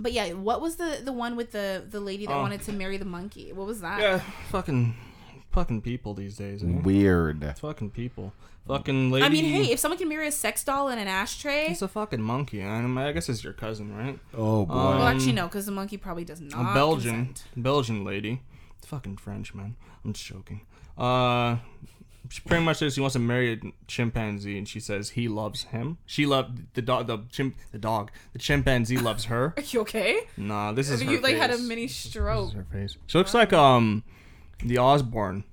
[0.00, 2.40] but yeah, what was the the one with the the lady that Oh.
[2.42, 3.52] wanted to marry the monkey?
[3.52, 4.00] What was that?
[4.00, 4.20] Yeah,
[4.50, 4.94] fucking,
[5.50, 6.62] fucking people these days.
[6.62, 6.66] Eh?
[6.82, 7.44] Weird.
[7.58, 8.32] Fucking people.
[8.66, 9.24] Fucking lady.
[9.24, 11.88] I mean, hey, if someone can marry a sex doll in an ashtray, He's a
[11.88, 12.62] fucking monkey.
[12.62, 14.18] I, mean, I guess it's your cousin, right?
[14.34, 14.74] Oh boy.
[14.74, 16.72] well, Um, actually no, because the monkey probably does not.
[16.72, 17.44] a Belgian, consent.
[17.56, 18.42] Belgian lady.
[18.76, 19.74] It's fucking French, man.
[20.04, 20.60] I'm just joking.
[20.98, 21.56] Uh,
[22.28, 25.64] she pretty much says she wants to marry a chimpanzee, and she says he loves
[25.64, 25.98] him.
[26.06, 27.06] She loved the dog.
[27.06, 27.56] The chimp.
[27.72, 28.10] The dog.
[28.32, 29.54] The chimpanzee loves her.
[29.56, 30.20] Are you okay?
[30.36, 31.66] Nah, this is her you like had a face.
[31.68, 32.48] mini This stroke.
[32.48, 32.96] is her face.
[33.06, 34.04] She looks like um,
[34.64, 35.44] the Osbourne.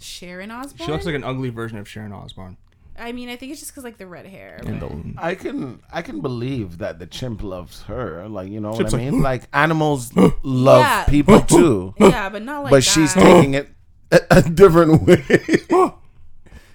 [0.00, 0.86] Sharon Osbourne.
[0.86, 2.56] She looks like an ugly version of Sharon Osbourne.
[3.00, 4.60] I mean, I think it's just because like the red hair.
[4.66, 8.28] And the, I can I can believe that the chimp loves her.
[8.28, 9.22] Like you know Chimp's what I mean?
[9.22, 10.12] Like animals
[10.42, 11.04] love Yeah.
[11.04, 12.70] people too, yeah, but not like.
[12.72, 13.68] but she's taking it
[14.10, 15.22] a, a different way.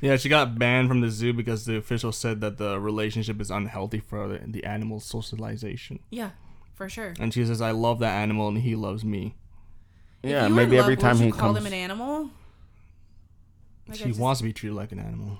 [0.01, 3.49] yeah, she got banned from the zoo because the official said that the relationship is
[3.51, 5.99] unhealthy for the, the animal's socialization.
[6.09, 6.31] Yeah,
[6.75, 7.13] for sure.
[7.19, 9.35] And she says, "I love that animal, and he loves me."
[10.21, 11.55] yeah, If you were in maybe every time would he you call comes.
[11.57, 12.29] them an animal.
[13.87, 15.37] Like, She just- wants to be treated like an animal.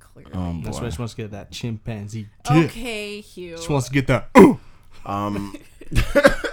[0.00, 0.32] clearly.
[0.34, 0.90] Oh That's why boy.
[0.90, 2.28] she wants to get that chimpanzee.
[2.44, 2.64] dick.
[2.70, 3.58] Okay, Hugh.
[3.60, 4.28] She wants to get that.
[5.04, 5.54] Um,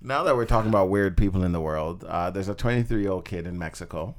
[0.00, 3.10] now that we're talking about weird people in the world, uh, there's a 23 year
[3.10, 4.14] old kid in Mexico,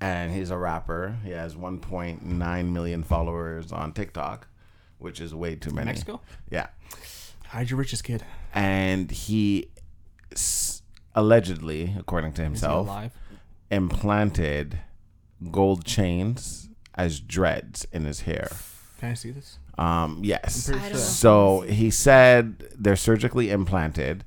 [0.00, 1.16] and he's a rapper.
[1.24, 4.46] He has 1.9 million followers on TikTok,
[4.98, 5.86] which is way too many.
[5.86, 6.20] Mexico?
[6.50, 6.68] Yeah,
[7.48, 8.24] Hide your richest kid.
[8.54, 9.70] and he
[10.32, 10.82] s-
[11.14, 12.88] allegedly, according to himself,
[13.70, 14.78] implanted
[15.50, 18.48] gold chains as dreads in his hair.
[18.98, 19.58] Can I see this?
[19.78, 20.68] Um, yes.
[20.68, 21.04] I'm pretty I don't know.
[21.04, 24.24] So he said they're surgically implanted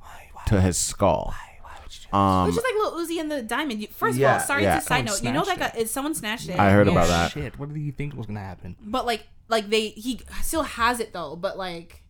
[0.48, 1.34] to his skull.
[1.62, 3.82] Why, Um, Which is like Lil Uzi and the diamond.
[3.82, 4.80] You- First of all, sorry yeah.
[4.80, 5.24] to side note.
[5.24, 6.60] You know that got is someone snatched it.
[6.60, 6.94] I heard Yeah.
[6.94, 7.32] about that.
[7.32, 8.76] Shit, what do you think was gonna happen?
[8.82, 11.36] But like, like they he still has it though.
[11.36, 12.04] But like,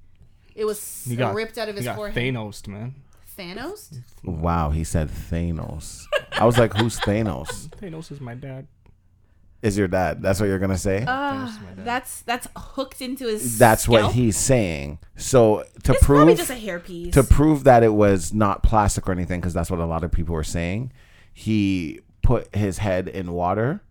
[0.56, 2.16] it was He got ripped out of He his got forehead.
[2.18, 2.96] Thanos, man.
[3.38, 3.98] Thanos.
[4.24, 6.04] wow, he said Thanos.
[6.34, 7.70] I was like, who's Thanos?
[7.82, 8.68] Thanos is my dad.
[9.62, 10.22] Is your dad?
[10.22, 11.04] That's what you're gonna say?
[11.06, 13.58] Uh, that's that's hooked into his.
[13.58, 15.00] That's what he's saying.
[15.18, 17.12] So to It's prove just a hairpiece.
[17.14, 20.12] to prove that it was not plastic or anything, because that's what a lot of
[20.12, 20.94] people were saying,
[21.34, 23.82] he put his head in water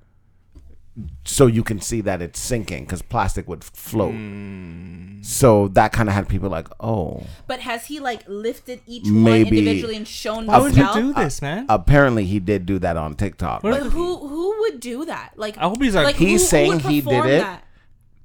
[1.24, 4.12] so you can see that it's sinking because plastic would float.
[4.12, 5.22] Hmm.
[5.22, 7.22] So that kind of had people like, oh.
[7.46, 9.44] but has he like lifted each Maybe.
[9.44, 11.66] one individually and shown Why would you do this, man?
[11.68, 14.37] Apparently, he did do that on TikTok What But who who
[14.70, 15.32] would do that?
[15.36, 17.40] Like I hope he's like, like He's who- who saying would he did it.
[17.40, 17.64] that?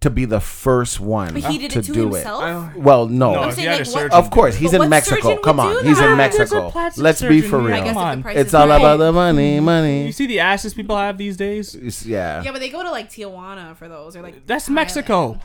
[0.04, 2.76] to be the first one But he did to it to do himself.
[2.76, 2.82] It.
[2.82, 3.36] Well, no.
[3.36, 5.38] No, I'm saying, like, surgeon Of course, he's in Mexico.
[5.38, 6.74] Come on, he's in Mexico.
[6.98, 7.82] Let's be for real.
[7.84, 8.24] Come on.
[8.28, 8.76] It's is all right.
[8.76, 9.66] about the money, mm-hmm.
[9.66, 10.06] money.
[10.06, 11.74] You see the asses people have these days?
[11.74, 12.44] It's- yeah.
[12.44, 14.74] Yeah, but they go to like Tijuana for those, or like That's Thailand.
[14.74, 15.40] Mexico.
[15.40, 15.44] Oh,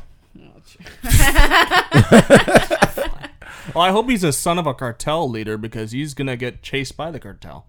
[3.75, 6.97] well, I hope he's a son of a cartel leader because he's gonna get chased
[6.97, 7.65] by the cartel.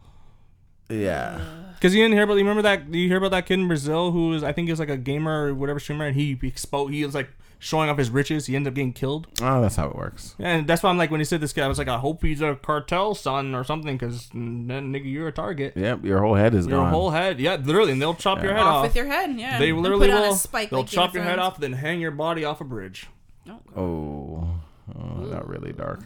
[0.90, 1.40] Yeah.
[1.80, 2.34] Because you didn't hear about.
[2.34, 2.92] You remember that?
[2.92, 4.44] Do you hear about that kid in Brazil who was?
[4.44, 6.94] I think he was like a gamer or whatever streamer, and he exposed.
[6.94, 8.48] He was like showing off his riches.
[8.48, 9.28] He ended up getting killed.
[9.42, 10.36] Oh, that's how it works.
[10.40, 12.22] And that's why I'm like, when he said this guy, I was like, I hope
[12.22, 15.74] he's a cartel son or something, because then nigga, you're a target.
[15.76, 16.92] Yep, your whole head is Your gone.
[16.94, 18.84] wole head, yeah, literally, and they'll chop your head off off.
[18.84, 19.40] with your head.
[19.40, 20.34] Yeah, they literally put it on will.
[20.34, 20.70] a spike.
[20.70, 23.08] they'll like chop your head off, then hang your body off a bridge.
[23.48, 24.50] Oh, oh,
[24.98, 26.04] oh, that really dark.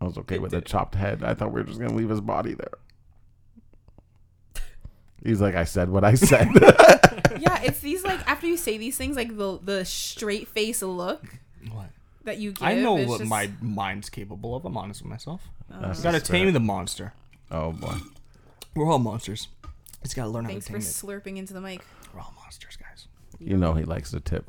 [0.00, 1.24] I was okay with the chopped head.
[1.24, 2.78] I thought we were just gonna leave his body there.
[5.24, 6.48] He's like, I said what I said.
[7.38, 11.22] yeah, it's these like after you say these things, like the the straight face look
[11.72, 11.90] What?
[12.24, 12.62] that you give.
[12.62, 14.64] I know is what just- my mind's capable of.
[14.64, 15.42] I'm honest with myself.
[15.72, 15.80] Oh.
[15.82, 16.44] That's Gotta the spirit.
[16.44, 17.12] tame the monster.
[17.50, 17.96] Oh boy.
[18.74, 19.48] We're all monsters.
[20.02, 21.22] It's gotta learn Thanks how for to tame it.
[21.24, 21.84] slurping into the mic.
[22.14, 23.08] We're all monsters, guys.
[23.40, 24.46] You know he likes the tip.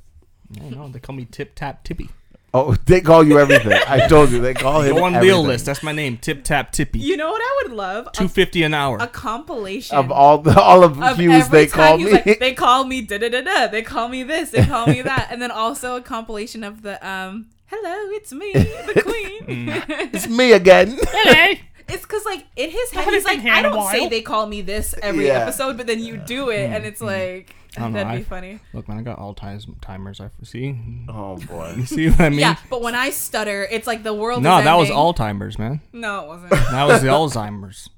[0.62, 0.88] I know.
[0.90, 2.10] They call me Tip Tap Tippy.
[2.54, 3.80] Oh, they call you everything.
[3.88, 5.38] I told you they call him Go on everything.
[5.38, 5.66] Leo list.
[5.66, 6.18] That's my name.
[6.18, 7.00] Tip Tap Tippy.
[7.00, 8.12] You know what I would love?
[8.12, 8.98] Two fifty an hour.
[9.00, 12.12] a compilation of all the all of, of Hughes they call me.
[12.12, 13.68] like, they call me da da da da.
[13.68, 14.52] They call me this.
[14.52, 15.30] They call me that.
[15.32, 19.68] And then also a compilation of the um, hello, it's me, the queen.
[19.68, 20.14] Mm.
[20.14, 20.98] it's me again.
[21.92, 24.94] It's because like in his head, he's like, I don't say they call me this
[25.02, 25.40] every Yeah.
[25.40, 26.88] episode, but then you do it, and mm.
[26.88, 27.08] it's mm.
[27.08, 28.60] like I don't know, that'd be I- funny.
[28.74, 30.20] Look, man, I got all times timers.
[30.20, 30.76] I see.
[31.08, 31.76] Oh boy.
[31.78, 32.40] You see what I mean?
[32.40, 34.42] Yeah, but when I stutter, it's like the world.
[34.42, 34.98] No, is that was ending.
[35.04, 35.80] Alzheimer's, man.
[35.94, 36.50] No, it wasn't.
[36.72, 37.90] That was the Alzheimer's.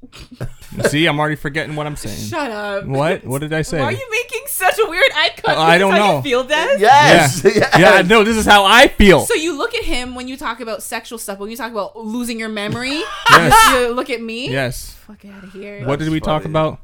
[0.90, 2.18] See, I'm already forgetting what I'm saying.
[2.30, 2.86] Shut up.
[2.86, 3.26] What?
[3.26, 3.80] What did I say?
[3.80, 5.58] Why are you making such a weird eye contact?
[5.58, 6.18] Uh, I don't Is how know.
[6.18, 6.76] You feel that?
[6.80, 7.42] Yes.
[7.44, 7.52] Yeah.
[7.56, 7.80] yes.
[7.80, 9.22] Yeah, no, this is how I feel.
[9.22, 11.40] So you look at him when you talk about sexual stuff.
[11.40, 13.72] When you talk about losing your memory, Yes.
[13.74, 14.50] you look at me.
[14.50, 14.92] yes.
[15.08, 15.86] Fuck out of here.
[15.86, 16.80] What did we talk about?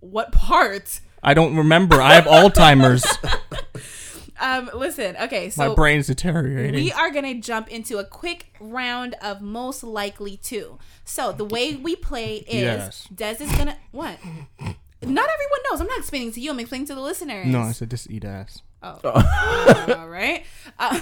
[0.00, 1.00] What part?
[1.24, 2.00] I don't remember.
[2.00, 3.04] I have Alzheimer's.
[4.40, 5.16] Um, listen.
[5.16, 6.74] Okay, so My so brain's deteriorating.
[6.74, 10.78] we are gonna jump into a quick round of most likely to.
[11.04, 13.08] So the way we play is Yes.
[13.14, 14.18] Des is gonna what?
[14.60, 15.80] Not everyone knows.
[15.80, 16.50] I'm not explaining to you.
[16.50, 17.46] I'm explaining to the listeners.
[17.46, 18.60] no, I said just eat ass.
[18.82, 18.98] Oh.
[19.98, 20.44] All right.
[20.78, 21.00] Uh,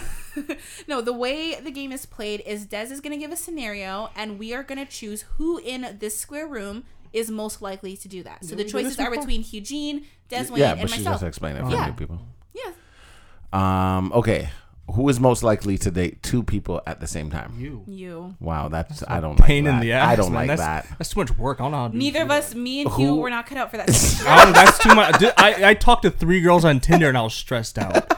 [0.87, 4.11] no, the way the game is played is Des is going to give a scenario,
[4.15, 8.09] and we are going to choose who in this square room is most likely to
[8.09, 8.45] do that.
[8.45, 11.15] So the choices are between Eugene, Deswayne, yeah, and but she myself.
[11.17, 11.87] just explained it for Yeah.
[11.87, 12.21] new people.
[12.55, 12.73] yeah.
[13.53, 14.51] Um, okay.
[14.95, 17.55] Who is most likely to date two people at the same time?
[17.57, 17.85] You.
[17.87, 18.35] You.
[18.41, 19.83] Wow, that's, I don't Pain like in that.
[19.83, 20.09] the ass.
[20.09, 20.49] I don't man.
[20.49, 20.99] like that's, that.
[20.99, 21.61] That's too much work.
[21.61, 23.47] I don't know how to Neither do of us, me and Who- Hugh, were not
[23.47, 23.89] cut out for that.
[24.27, 25.19] I don't- that's too much.
[25.19, 28.07] Dude, I, I talked to three girls on Tinder and I was stressed out.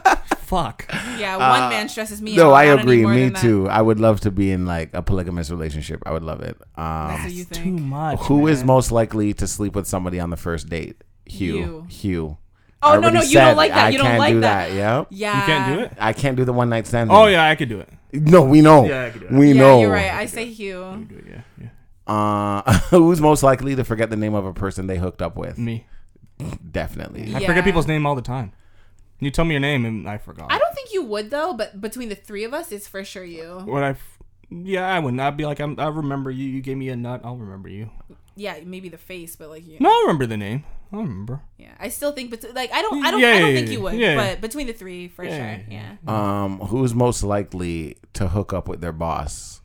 [0.45, 0.87] Fuck.
[1.19, 2.55] yeah, one man stresses me No, out.
[2.55, 3.05] I agree.
[3.05, 3.41] Me than that.
[3.43, 3.69] too.
[3.69, 6.03] I would love to be in like a polygamous relationship.
[6.07, 6.57] I would love it.
[6.77, 8.19] That's Um, what you Too much.
[8.21, 8.67] who is man.
[8.67, 11.03] most likely to sleep with somebody on the first date?
[11.27, 11.57] Hugh.
[11.57, 11.87] You.
[11.89, 12.39] Hugh.
[12.83, 13.87] Oh, no, no, you don't like that.
[13.87, 14.73] I You don't like do that.
[14.73, 15.05] Yeah.
[15.09, 15.41] Yeah.
[15.41, 15.93] You can't do it?
[15.99, 17.11] I can't do the one night stand.
[17.11, 17.89] Oh, yeah, I could do it.
[18.13, 18.85] No, we know.
[18.85, 19.33] Yeah, I can do it.
[19.33, 19.81] We yeah, know.
[19.81, 20.11] you're right.
[20.13, 21.07] I say Hugh.
[21.09, 21.69] Do it, yeah, yeah.
[22.15, 25.57] Uh, who's most likely to forget the name of a person they hooked up with?
[25.57, 25.87] Me.
[26.71, 27.35] Definitely.
[27.35, 27.47] I Yeah.
[27.49, 28.53] forget people's name all the time.
[29.25, 30.51] You tell me your name and I forgot.
[30.53, 33.25] I don't think you would though, but between the three of us, it's for sure
[33.25, 33.63] you.
[33.65, 34.19] When I, f-
[34.51, 35.79] yeah, I would not be like I'm.
[35.81, 36.47] I remember you.
[36.49, 37.23] You gave me a nut.
[37.25, 37.91] I'll remember you.
[38.37, 39.77] Yeah, maybe the face, but like you.
[39.81, 40.65] No, I remember the name.
[40.93, 41.41] I remember.
[41.59, 43.71] Yeah, I still think, but like I don't, I don't, Yeah, I don't yeah, think
[43.71, 43.95] you would.
[43.95, 44.17] yeah.
[44.17, 45.65] But between the three, for Yeah, sure.
[45.69, 46.45] yeah, Yeah.
[46.45, 49.61] Um, who's most likely to hook up with their boss?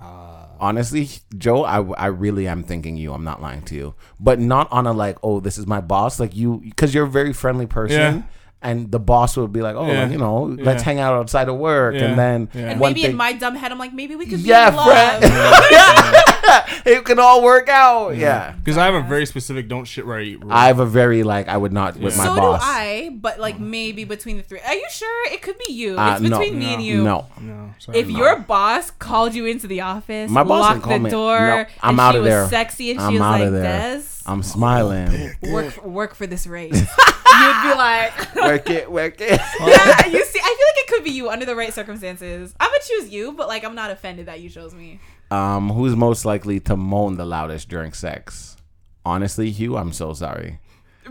[0.00, 3.12] Uh, Honestly, Joe, I, I really am thinking you.
[3.12, 6.18] I'm not lying to you, but not on a like, oh, this is my boss.
[6.20, 8.22] Like you, because you're a very friendly person, Yeah.
[8.64, 10.02] And the boss would be like, oh, Yeah.
[10.04, 12.04] like, you know, let's hang out outside of work, Yeah.
[12.06, 12.70] and then Yeah.
[12.70, 14.76] And maybe thing, in my dumb head, I'm like, maybe we could be yeah, in
[14.76, 14.86] love.
[15.22, 18.16] friend, it can all work out.
[18.16, 20.52] Yeah, Because I have a very specific don't shit where I eat rule.
[20.52, 22.18] I have a very like, I would not with Yeah.
[22.18, 22.60] my so boss.
[22.62, 24.60] do I, but like maybe between the three.
[24.66, 25.98] Are you sure it could be you?
[25.98, 26.38] Uh, it's no.
[26.38, 27.04] between me and you.
[27.04, 27.98] No, no, sorry.
[27.98, 31.10] If your boss called you into the office, My boss locked didn't call the me-
[31.10, 32.48] door, No, I'm and outta she was there.
[32.48, 33.96] sexy, and she I'm was outta like, there.
[34.24, 35.34] "Des, I'm smiling.
[35.42, 36.72] work work for this race."
[37.34, 39.40] You'd be like, work it, work it.
[39.60, 42.54] "Yeah." You see, I feel like it could be you under the right circumstances.
[42.60, 45.00] I'm gonna choose you, but like I'm not offended that you chose me.
[45.30, 48.56] Um, who's most likely to moan the loudest during sex?
[49.04, 50.60] Honestly, Hugh, I'm so sorry.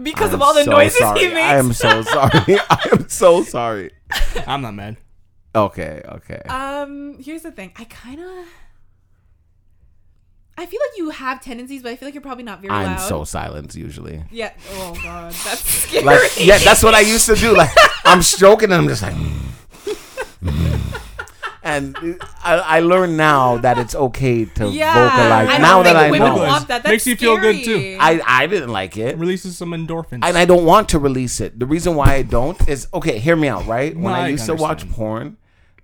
[0.01, 1.19] Because of all the so noises sorry.
[1.19, 1.37] he makes.
[1.37, 2.57] I am so sorry.
[2.69, 3.91] I am so sorry.
[4.47, 4.97] I'm not mad.
[5.55, 6.41] Okay, okay.
[6.49, 7.73] Um, here's the thing.
[7.75, 8.45] I kind of.
[10.57, 12.97] I feel like you have tendencies, but I feel like you're probably not very I'm
[12.97, 12.99] loud.
[13.09, 14.23] so silent usually.
[14.31, 14.53] Yeah.
[14.73, 16.03] Oh god, that's scary.
[16.05, 17.55] Like, yeah, that's what I used to do.
[17.55, 17.71] Like,
[18.05, 19.15] I'm stroking and I'm just like.
[19.15, 19.39] Mm.
[21.65, 21.95] And
[22.43, 24.93] I, I learned now that it's okay to yeah.
[24.93, 25.47] vocalize.
[25.47, 26.83] I don't now that think I women know, want that.
[26.83, 27.95] That's Makes you feel good, too.
[28.01, 29.11] I I didn't like it.
[29.11, 30.19] It releases some endorphins.
[30.23, 31.57] and I don't want to release it.
[31.57, 33.17] The reason why I don't is okay.
[33.17, 33.95] Hear me out, right?
[33.95, 34.93] When No, I I used to watch understand.
[34.93, 35.37] porn,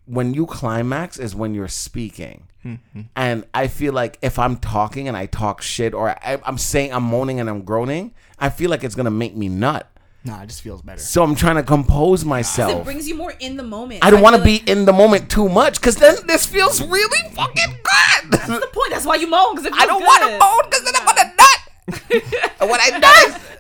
[0.06, 3.02] when you climax is when you're speaking, Mm-hmm.
[3.16, 6.92] and I feel like if I'm talking and I talk shit or I, I'm saying
[6.92, 9.90] I'm moaning and I'm groaning, I feel like it's gonna make me nut.
[10.26, 11.00] Nah, it just feels better.
[11.00, 12.82] So I'm trying to compose myself.
[12.82, 14.04] it brings you more in the moment.
[14.04, 16.46] I don't want to feel like be in the moment too much because then this
[16.46, 18.32] feels really fucking good.
[18.32, 18.90] That's the point.
[18.92, 19.56] That's why you moan.
[19.56, 22.52] Because I don't want to moan because then I'm gonna nut.
[22.60, 23.59] and when I nut, no.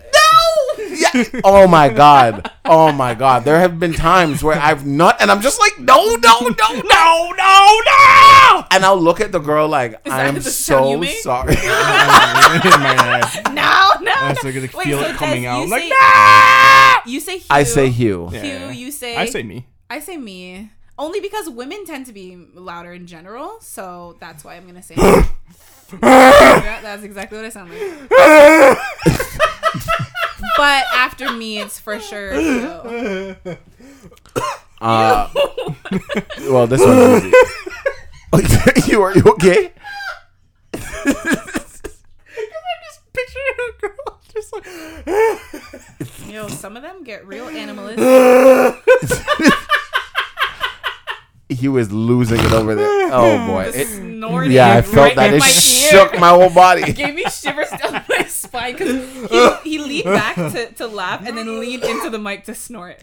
[1.00, 1.42] Yeah.
[1.44, 2.52] Oh my god.
[2.66, 3.46] Oh my god.
[3.46, 7.32] There have been times where I've nut and I'm just like, no, no, no, no,
[7.38, 8.66] no, no.
[8.72, 11.54] And I'll look at the girl like, I'm the sound you so sorry.
[11.54, 13.46] in my head.
[13.54, 14.12] No, no.
[14.12, 14.34] I no.
[14.36, 15.60] still get to Wait, feel so it coming out.
[15.60, 17.48] You I'm like, say, you say Hugh.
[17.50, 18.28] I say Hugh.
[18.30, 18.40] Hugh.
[18.42, 18.72] Yeah.
[18.72, 19.16] You say.
[19.16, 19.68] I say me.
[19.90, 20.72] I say me.
[20.98, 24.96] Only because women tend to be louder in general, so that's why I'm gonna say.
[26.04, 28.78] Yeah, that's exactly what I sound like.
[30.58, 32.34] but after me, it's for sure.
[32.34, 33.36] Hugh.
[34.82, 35.30] Uh,
[36.50, 37.34] well, this one's easy.
[38.92, 39.72] you are you okay?
[40.72, 41.88] just
[43.14, 44.66] picturing a girl just like.
[46.30, 48.06] Yo, some of them get real animalistic.
[51.50, 53.00] Hugh was losing it over there.
[53.12, 53.72] Oh boy.
[53.72, 55.52] The It- snorting yeah, I right felt that it my ear.
[55.52, 56.84] shook my whole body.
[56.84, 59.30] It gave me shivers down my spine because
[59.64, 63.02] he, he leaned back to, to laugh and then leaned into the mic to snort.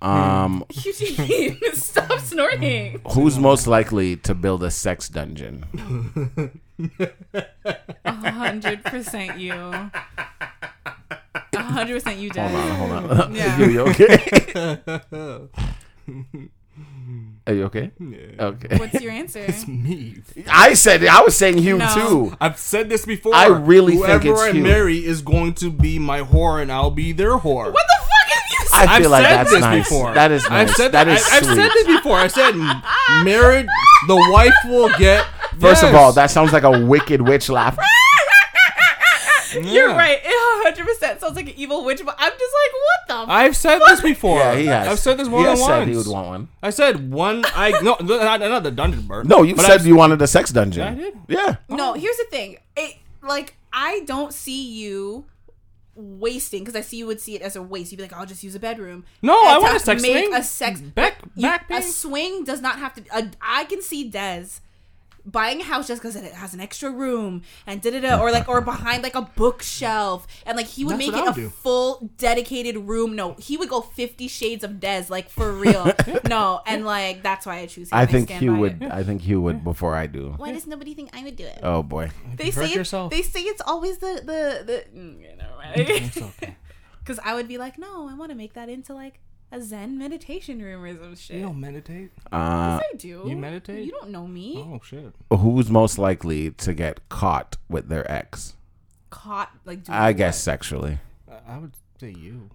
[0.00, 3.00] Um, Eugene, stop snorting.
[3.12, 5.64] who's most likely to build a sex dungeon?
[8.04, 9.52] A hundred percent you.
[9.52, 9.90] A
[11.54, 12.54] hundred percent you, Hold Dad.
[12.54, 13.34] on, hold on.
[13.34, 13.58] Yeah.
[13.58, 14.16] you, you okay?
[17.46, 17.90] Are you okay?
[18.38, 18.76] Okay.
[18.76, 19.40] What's your answer?
[19.40, 20.16] It's Me.
[20.48, 21.08] I said it.
[21.08, 21.94] I was saying Hugh No.
[21.94, 22.36] too.
[22.40, 23.34] I've said this before.
[23.34, 24.62] I really think Whoever it's I you.
[24.62, 27.72] marry is going to be my whore, and I'll be their whore.
[27.72, 28.88] What the fuck have you said?
[28.88, 29.88] I feel I've like said that's this nice.
[29.88, 30.14] before.
[30.14, 30.68] That is nice.
[30.70, 31.16] I've said that that.
[31.18, 31.56] is I, have sweet.
[31.56, 32.16] said this before.
[32.16, 33.66] I said m- married,
[34.06, 35.26] the wife will get.
[35.60, 37.78] First of all, that sounds like a wicked witch laugh.
[39.54, 39.96] You're Yeah.
[39.96, 40.18] right.
[40.22, 43.32] It 100% sounds like an evil witch, but I'm just like, what the?
[43.32, 44.38] I've said this before.
[44.38, 44.88] Yeah, he has.
[44.88, 45.70] I've said this more he than has once.
[45.70, 46.48] said he would want one.
[46.62, 47.44] I said one.
[47.54, 49.26] I no, not, not the dungeon bird.
[49.26, 50.82] No, you but said I've- you wanted a sex dungeon.
[50.82, 51.14] Yeah, I did.
[51.28, 51.56] Yeah.
[51.70, 52.58] No, here's the thing.
[52.76, 55.24] It like I don't see you
[55.94, 57.90] wasting because I see you would see it as a waste.
[57.90, 59.06] You'd be like, I'll just use a bedroom.
[59.22, 60.34] No, And I to want a sex make swing.
[60.34, 63.02] a sex back you- a swing does not have to.
[63.16, 64.60] A, I can see Des
[65.24, 68.30] buying a house just because it has an extra room and da da da, or
[68.30, 71.24] like or behind like a bookshelf, and like he would That's make it I a
[71.26, 71.48] would do.
[71.50, 73.14] full dedicated room.
[73.16, 75.92] No, he would go Fifty Shades of Des, like for real.
[76.28, 77.90] no, and like that's why I choose.
[77.90, 77.98] Him.
[77.98, 78.82] I think stand Hugh by would.
[78.82, 78.92] it.
[78.92, 80.34] I think he would before I do.
[80.36, 81.60] Why does nobody think I would do it?
[81.62, 82.10] Oh boy.
[82.36, 83.10] They say hurt it, yourself.
[83.10, 86.56] they say it's always the the the mm, you know right okay.
[87.00, 89.18] because I would be like no I want to make that into like
[89.50, 91.36] a Zen meditation room or some shit.
[91.36, 92.10] You don't meditate.
[92.30, 93.24] Uh, Yes, I do.
[93.26, 93.84] you meditate?
[93.86, 94.56] You don't know me.
[94.58, 95.14] Oh shit.
[95.32, 98.54] who's most likely to get caught with their ex?
[99.10, 99.84] Caught like.
[99.84, 100.16] Doing I what?
[100.18, 100.98] guess sexually.
[101.30, 102.50] I- I would say you.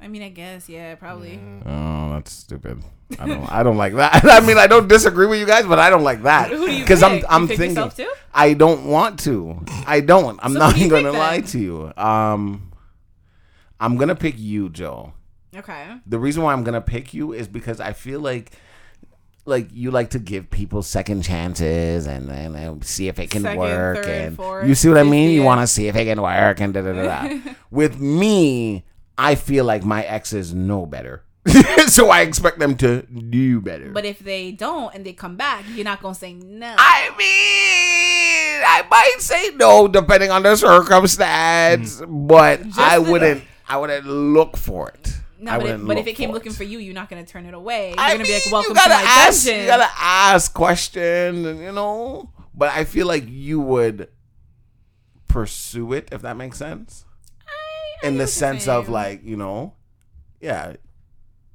[0.00, 1.40] I mean, I guess yeah, probably.
[1.64, 2.82] Oh, that's stupid.
[3.18, 3.50] I don't.
[3.52, 4.22] I don't like that.
[4.24, 6.72] I mean, I don't disagree with you guys, but I don't like that Who do
[6.72, 7.24] you because I'm.
[7.28, 7.90] I'm You pick thinking.
[7.90, 8.12] too?
[8.34, 9.64] I don't want to.
[9.86, 10.38] I don't.
[10.42, 11.92] I'm So not who do you gonna lie to you.
[11.96, 12.70] Um,
[13.80, 15.12] I'm gonna pick you, Joe.
[15.54, 15.96] Okay.
[16.06, 18.52] The reason why I'm gonna pick you is because I feel like.
[19.46, 23.42] Like you like to give people second chances and then uh, see if it can
[23.42, 25.28] Second, work third, and fourth, you see what I mean.
[25.28, 27.28] fifth, You want to see if it can work and da da da.
[27.28, 27.38] da.
[27.70, 28.86] With me,
[29.18, 31.24] I feel like my exes know better,
[31.88, 33.90] so I expect them to do better.
[33.90, 36.74] But if they don't and they come back, you're not gonna say no.
[36.78, 43.44] I mean, I might say no depending on the circumstance, but I wouldn't.
[43.68, 45.18] I wouldn't look for it.
[45.38, 46.56] no, I but if, wouldn't but if it came for looking it.
[46.56, 47.90] for you, you're not gonna turn it away.
[47.90, 50.52] You're I gonna be like, "Welcome you gotta to my ask, dungeon." You gotta ask
[50.54, 52.30] question, and you know.
[52.54, 54.08] But I feel like you would
[55.28, 57.04] pursue it if that makes sense.
[57.46, 57.50] I-
[58.04, 59.74] I In get the sense of like, you know,
[60.40, 60.74] yeah,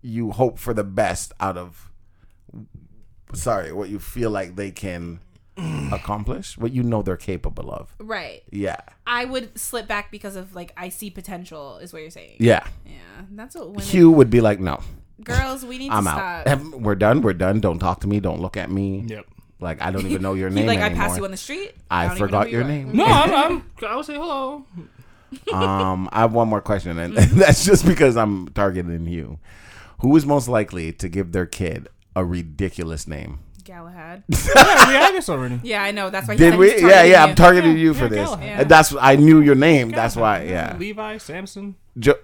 [0.01, 1.91] you hope for the best out of.
[3.33, 5.19] Sorry, what you feel like they can
[5.91, 7.93] accomplish, what you know they're capable of.
[7.99, 8.43] right.
[8.51, 8.77] Yeah,
[9.07, 12.37] I would slip back because of like I see potential, is what you're saying.
[12.39, 12.65] yeah.
[12.85, 12.93] Yeah,
[13.31, 13.83] that's what women.
[13.83, 14.79] Hugh would be like, no,
[15.23, 16.47] Girls, we need I'm to out.
[16.47, 16.59] stop.
[16.73, 17.21] We're done.
[17.21, 17.59] We're done.
[17.59, 18.19] Don't talk to me.
[18.19, 19.03] Don't look at me.
[19.07, 19.25] Yep.
[19.59, 21.07] Like I don't even know your name be like, I anymore.
[21.07, 21.73] pass you on the street.
[21.91, 22.95] I don't even know forgot your you name.
[22.95, 23.63] No, I'm, I'm.
[23.87, 24.65] I would say hello.
[25.53, 29.39] um, I have one more question, and that's just because I'm targeting you.
[29.99, 33.39] Who is most likely to give their kid a ridiculous name?
[33.69, 34.23] Galahad.
[34.29, 35.59] yeah, we had this already.
[35.63, 36.09] Yeah, I know.
[36.09, 36.35] That's why.
[36.35, 36.71] Did we?
[36.71, 37.23] he's Yeah, yeah.
[37.23, 37.35] I'm you.
[37.35, 38.25] targeting you for Yeah, this.
[38.29, 38.45] Galahad.
[38.47, 38.61] Yeah.
[38.61, 39.89] And That's I knew your name.
[39.91, 40.43] That's why.
[40.43, 40.75] Yeah.
[40.79, 41.75] Levi, Samson.
[41.99, 42.15] Jo-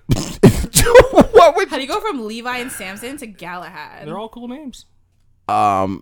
[1.31, 4.07] what would How do you go from Levi and Samson to Galahad?
[4.07, 4.85] They're all cool names.
[5.47, 6.01] um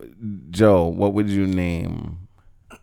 [0.50, 0.86] Joe?
[0.88, 2.20] What would you name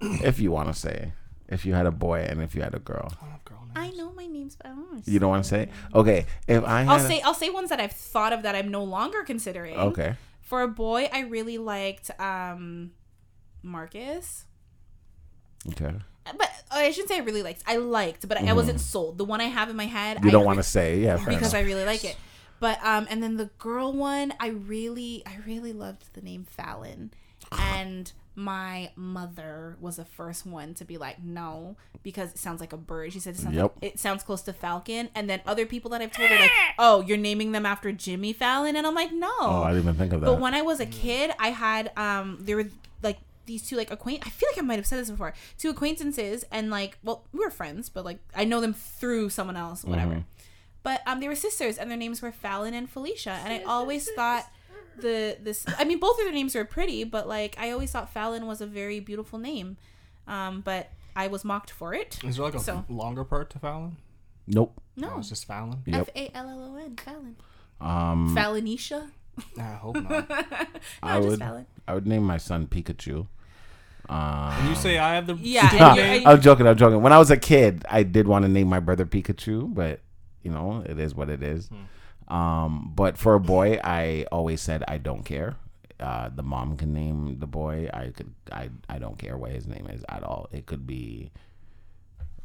[0.00, 1.12] if you want to say
[1.48, 3.08] if you had a boy and if you had a girl?
[3.16, 3.56] I don't have girl.
[3.74, 5.68] I know my names, but I don't want to You don't want to say?
[5.94, 6.26] Okay.
[6.48, 6.84] If I.
[6.84, 9.76] I'll a- say I'll say ones that I've thought of that I'm no longer considering.
[9.76, 10.14] okay.
[10.50, 12.90] For a boy, I really liked um
[13.62, 14.46] Marcus.
[15.68, 15.92] Okay.
[16.36, 17.62] But I shouldn't say I really liked.
[17.66, 19.16] I liked, but I wasn't sold.
[19.16, 20.26] The one I have in my head, Mm-hmm.
[20.26, 21.54] You I don't want to say, yeah, because enough.
[21.54, 22.16] I really like it.
[22.58, 27.12] But um, and then the girl one, I really, I really loved the name Fallon,
[27.52, 32.72] and my mother was the first one to be like, no, because it sounds like
[32.72, 33.12] a bird.
[33.12, 33.72] She said it sounds, Yep.
[33.82, 36.50] like, it sounds close to Falcon, and then other people that I've told are like,
[36.78, 39.30] oh, you're naming them after Jimmy Fallon, and I'm like, no.
[39.40, 40.26] oh, I didn't even think of that.
[40.26, 42.68] But when I was a kid, I had um there were
[43.02, 45.34] like these two like acquaint I feel like I might have said this before.
[45.58, 49.56] Two acquaintances and like well, we were friends, but like I know them through someone
[49.56, 50.12] else, whatever.
[50.12, 50.20] Mm-hmm.
[50.82, 53.38] But um they were sisters and their names were Fallon and Felicia.
[53.44, 54.46] And I always thought
[55.00, 58.12] the this I mean both of their names are pretty, but like I always thought
[58.12, 59.76] Fallon was a very beautiful name.
[60.26, 62.18] Um but I was mocked for it.
[62.24, 63.96] Is there like a So- longer part to Fallon?
[64.46, 64.80] nope.
[64.96, 65.12] No.
[65.14, 65.82] Oh, it's just Fallon.
[65.86, 66.00] Yep.
[66.00, 67.36] F A L L O N Fallon.
[67.80, 69.10] Um, Fallonisha?
[69.58, 70.28] I hope not.
[70.28, 70.36] No,
[71.02, 71.38] I just would.
[71.38, 71.66] Fallon.
[71.88, 73.26] I would name my son Pikachu.
[74.08, 76.66] Um, When you say I have the Yeah, stupid and you're- name, I'm joking.
[76.66, 77.00] I'm joking.
[77.00, 80.00] When I was a kid, I did want to name my brother Pikachu, but
[80.42, 81.70] you know, it is what it is.
[82.30, 85.56] Um, but for a boy, I always said I don't care.
[85.98, 87.88] Uh, the mom can name the boy.
[87.92, 88.32] I could.
[88.52, 88.70] I.
[88.88, 90.48] I don't care what his name is at all.
[90.52, 91.30] It could be.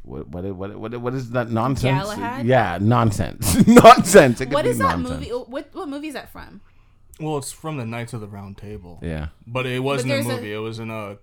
[0.02, 2.02] What what what what, what is that nonsense?
[2.04, 2.46] Galahad?
[2.46, 3.66] Yeah, nonsense.
[3.66, 4.40] nonsense.
[4.40, 5.20] It could What be that nonsense.
[5.28, 5.30] movie?
[5.30, 6.60] What what movie is that from?
[7.18, 9.28] well, it's from the Knights of the Round Table, Yeah.
[9.46, 10.52] but it wasn't a there's a- movie.
[10.52, 11.16] It was in a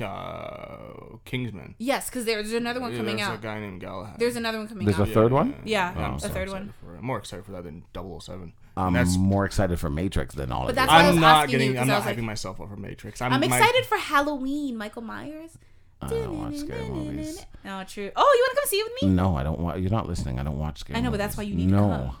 [0.00, 1.74] uh, Kingsman.
[1.78, 3.34] Yes, because there's another one Yeah, coming there's out.
[3.38, 4.18] a guy named Galahad.
[4.18, 4.96] There's another one coming out.
[4.96, 5.08] There's out.
[5.10, 5.54] a third one.
[5.64, 6.74] Yeah, I'm a so third excited one.
[6.82, 6.98] For it.
[6.98, 8.52] I'm more excited for that than 007.
[8.76, 10.94] I'm That's- more excited for Matrix than all But of that's it.
[10.94, 11.74] why I was I'm not asking you, getting.
[11.74, 13.20] 'cause I'm I not was like- hyping myself up for Matrix.
[13.20, 14.76] I'm, I'm my- excited for Halloween.
[14.76, 15.58] Michael Myers.
[16.00, 17.46] I don't watch scary movies.
[17.64, 18.10] No, true.
[18.16, 19.08] Oh, you want to come see it with me?
[19.14, 19.80] No, I don't want.
[19.80, 20.40] You're not listening.
[20.40, 20.98] I don't watch scary.
[20.98, 21.88] I know, but that's why you need to no.
[21.88, 22.16] come.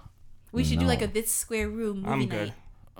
[0.52, 2.52] We should do like a this square room movie I'm night.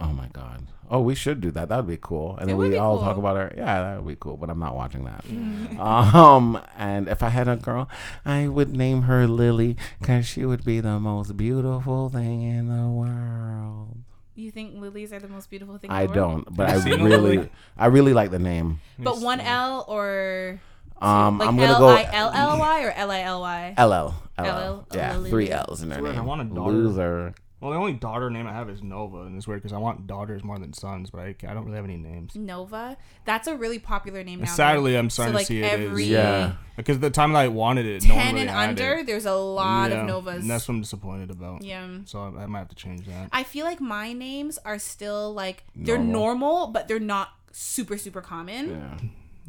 [0.02, 0.10] Good.
[0.10, 0.66] Oh my god.
[0.90, 1.70] Oh, we should do that.
[1.70, 2.32] That would be cool.
[2.36, 3.06] And It then would we all cool.
[3.06, 3.50] talk about our.
[3.56, 4.36] Yeah, that would be cool.
[4.36, 5.24] But I'm not watching that.
[5.24, 5.78] Mm.
[5.80, 7.88] Um, and if I had a girl,
[8.26, 12.88] I would name her Lily because she would be the most beautiful thing in the
[12.88, 13.96] world.
[14.34, 15.90] You think lilies are the most beautiful thing?
[15.90, 16.44] in I the world?
[16.46, 17.50] don't, but I Have you seen a really.
[17.76, 18.80] I really like the name.
[18.98, 20.60] But one L or
[21.00, 23.74] Um, like I'm gonna L go I L L Y or L I L Y.
[23.78, 23.84] LL.
[23.84, 24.14] LL.
[24.38, 26.24] LL, Yeah, three L's in her Swear, I name.
[26.24, 26.72] want a daughter.
[26.72, 27.34] Loser.
[27.62, 30.08] Well, the only daughter name I have is Nova, and it's weird because I want
[30.08, 32.34] daughters more than sons, but I, I don't really have any names.
[32.34, 32.96] Nova.
[33.24, 34.42] That's a really popular name now.
[34.42, 34.54] And though.
[34.56, 36.08] sadly, I'm starting like, to see it every is.
[36.10, 36.54] Yeah.
[36.76, 39.06] Because the time that I wanted it, no one ten really and had under, it.
[39.06, 40.40] there's a lot Yeah, of Novas.
[40.42, 41.62] And that's what I'm disappointed about.
[41.62, 41.86] yeah.
[42.04, 43.28] So I, I might have to change that.
[43.32, 46.12] I feel like my names are still like they're Normal.
[46.12, 48.70] normal, but they're not super super common.
[48.70, 48.98] Yeah.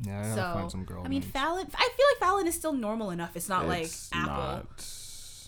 [0.06, 1.31] Yeah, I gotta So find some girl I mean, names.
[1.31, 1.68] Fallon.
[1.73, 3.35] I feel like Fallon is still normal enough.
[3.35, 4.34] It's not It's like Apple.
[4.35, 4.85] not.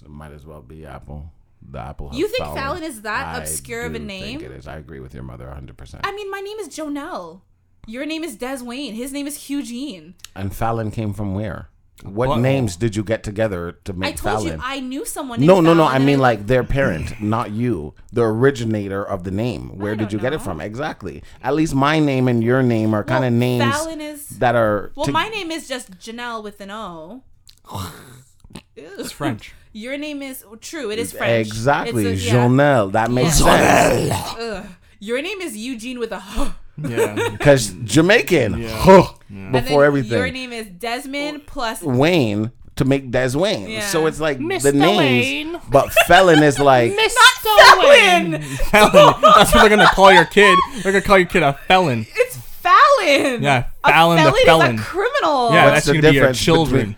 [0.03, 1.31] It might as well be Apple.
[1.69, 2.11] The Apple.
[2.13, 4.39] You think Fallon is that I obscure of a do name?
[4.39, 4.67] Think it is.
[4.67, 5.77] I agree with your mother 100.
[5.77, 7.41] percent I mean, my name is Jonelle.
[7.87, 8.93] Your name is Des Wayne.
[8.95, 10.15] His name is Eugene.
[10.35, 11.69] And Fallon came from where?
[12.03, 12.41] What Butthole.
[12.41, 14.59] names did you get together to make I make told Fallon?
[14.59, 15.39] you I knew someone.
[15.39, 15.83] Named no, no, no.
[15.83, 19.77] Fallon I and mean like their parent, not you, the originator of the name.
[19.77, 20.59] Where I did you don't get it from?
[20.61, 21.23] Exactly.
[21.41, 24.27] At least my name and your name are kind of Well, names Fallon is.
[24.39, 24.91] that are.
[24.95, 27.23] Well, to- my name is just Janelle with an O.
[28.75, 29.53] It's French.
[29.75, 30.89] Your name is true.
[30.89, 31.47] It is French.
[31.47, 32.33] Exactly, It's a- yeah.
[32.33, 32.91] Jonelle.
[32.93, 33.89] That makes Yeah.
[33.89, 34.65] sense Ugh.
[34.99, 36.47] Your name is Eugene with a H.
[36.89, 37.29] Yeah.
[37.37, 38.61] because Jamaican.
[38.61, 38.69] Yeah.
[38.71, 40.17] Huh, And then Before everything.
[40.17, 41.81] Your name is Desmond plus.
[41.81, 43.69] Wayne to make Des Wayne.
[43.69, 43.81] Yeah.
[43.81, 44.73] So it's like the Mr.
[44.73, 45.61] names, Wayne.
[45.69, 46.93] but Felon is like
[47.43, 48.41] Fallon.
[48.71, 49.21] felon.
[49.21, 50.57] That's what they're gonna call your kid.
[50.83, 52.05] They're gonna call your kid a felon.
[52.15, 53.43] It's Fallon.
[53.43, 54.75] Yeah, A Fallon the felon felon.
[54.75, 55.51] is a criminal.
[55.51, 56.79] Yeah, What's that's the gonna be your children.
[56.91, 56.95] between-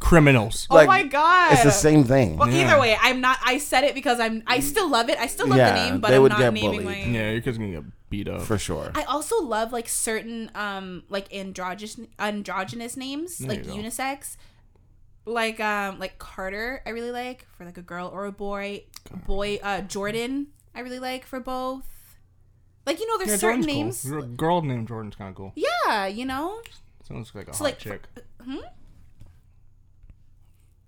[0.00, 0.66] Criminals.
[0.70, 1.52] Oh like, my god.
[1.52, 2.36] it's the same thing.
[2.36, 2.66] Well, Yeah.
[2.66, 3.38] either way, I'm not.
[3.44, 4.42] I said it because I'm.
[4.46, 5.18] I still love it.
[5.18, 6.86] I still love Yeah, the name, but they I'm would not get naming bullied.
[6.86, 6.96] my.
[7.04, 8.42] Yeah, your kid's gonna get beat up.
[8.42, 8.90] For sure.
[8.94, 13.76] I also love like certain um like androgynous androgynous names There like you go.
[13.76, 14.36] unisex.
[15.26, 18.84] Like um like Carter, I really like for like a girl or a boy.
[19.26, 21.86] Boy, uh Jordan, I really like for both.
[22.86, 24.02] Like you know, there's Yeah, certain Jordan's names.
[24.08, 24.20] Cool.
[24.22, 25.52] Gr- Girl named Jordan's kind of cool.
[25.54, 26.62] Yeah, you know.
[27.06, 28.02] Sounds like a So hot like, chick.
[28.42, 28.56] hmm.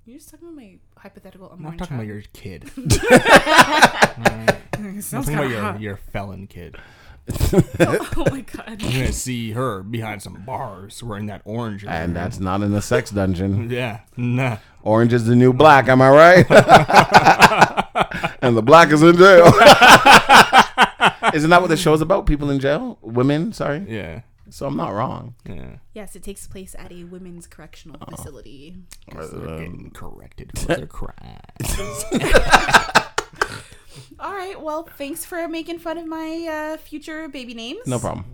[0.04, 2.68] You're just talking about my hypothetical I'm unborn not talking about your kid.
[5.04, 6.74] Sounds I'm talking about your, your felon kid.
[7.80, 8.82] oh my god.
[8.82, 11.84] You're gonna see her behind some bars wearing that orange.
[11.84, 13.70] and that's not in the sex dungeon.
[13.70, 14.56] yeah, nah.
[14.82, 16.46] Orange is the new black, am I right?
[18.42, 19.46] and the black is in jail.
[21.32, 22.26] Isn't that what the show's about?
[22.26, 22.98] People in jail?
[23.02, 23.86] Women, sorry.
[23.88, 24.22] Yeah,
[24.52, 25.34] So I'm not wrong.
[25.48, 25.76] yeah.
[25.94, 28.10] Yes, it takes place at a women's correctional Oh.
[28.14, 28.76] facility.
[29.10, 32.04] They're Um, getting corrected for their crimes.
[34.20, 34.60] All right.
[34.60, 37.86] Well, thanks for making fun of my uh, future baby names.
[37.86, 38.24] No problem.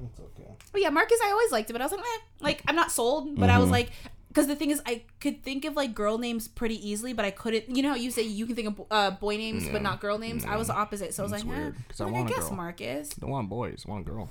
[0.73, 2.91] But yeah, Marcus, I always liked it, but I was like, eh, like I'm not
[2.93, 3.37] sold.
[3.39, 3.91] But I was like,
[4.29, 7.31] because the thing is, I could think of like girl names pretty easily, but I
[7.31, 7.75] couldn't.
[7.75, 10.19] You know how you say you can think of uh, boy names, but not girl
[10.19, 10.45] names.
[10.45, 11.59] I was the opposite, so I was That's like, eh.
[11.61, 12.57] weird, 'cause I, I was like, want I a guess girl.
[12.57, 13.09] Marcus.
[13.11, 14.31] Don't want boys, want a girl.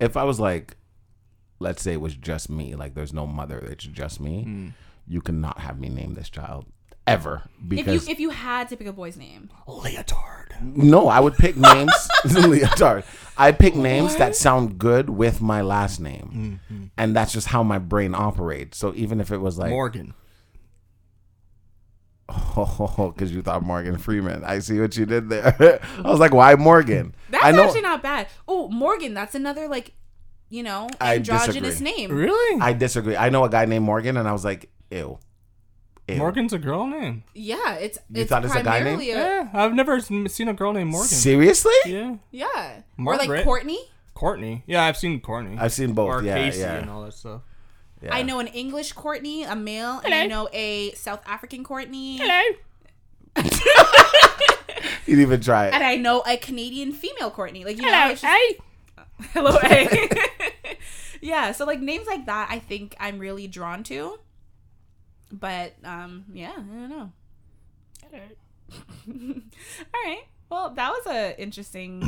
[0.00, 0.76] If I was like,
[1.58, 4.68] let's say it was just me, like there's no mother, it's just me, Hmm.
[5.06, 6.66] you cannot have me name this child
[7.06, 10.60] ever If you if you had to pick a boy's name, Leotard.
[10.60, 11.92] no, I would pick names.
[12.24, 13.04] Leotard.
[13.38, 16.84] I pick names that sound good with my last name, Mm-hmm.
[16.98, 18.76] and that's just how my brain operates.
[18.76, 20.12] So even if it was like, Morgan.
[22.28, 25.80] oh, because you thought Morgan Freeman, I see what you did there.
[26.04, 27.14] I was like, why Morgan?
[27.30, 27.64] that's I know.
[27.64, 28.28] actually not bad.
[28.46, 29.92] Oh, Morgan, that's another like,
[30.50, 31.92] you know, I androgynous disagree.
[32.06, 32.10] name.
[32.12, 32.60] Really?
[32.60, 33.16] I disagree.
[33.16, 35.18] I know a guy named Morgan, and I was like, ew.
[36.08, 36.16] Ew.
[36.16, 37.22] Morgan's a girl name.
[37.34, 38.98] Yeah, it's You it's thought it's a guy name?
[38.98, 41.08] a, Yeah, I've never seen a girl named Morgan.
[41.08, 41.72] Seriously?
[41.86, 43.78] Yeah, yeah, or like Courtney.
[44.14, 44.64] Courtney.
[44.66, 45.58] Yeah, I've seen Courtney.
[45.58, 46.08] I've seen both.
[46.08, 46.76] or yeah, Casey yeah.
[46.76, 47.42] and all that stuff.
[48.02, 48.14] yeah.
[48.14, 52.56] I know an English Courtney, a male, and I know a South African Courtney, Hello.
[55.06, 55.74] You didn't even try it.
[55.74, 57.64] and I know a Canadian female Courtney.
[57.64, 58.58] Like you know, just, Hey.
[59.32, 59.88] hello, A.
[61.20, 64.18] yeah, so like names like that, I think I'm really drawn to.
[65.30, 67.12] But um, yeah, I don't know.
[69.94, 70.22] All right.
[70.50, 72.02] Well, that was a interesting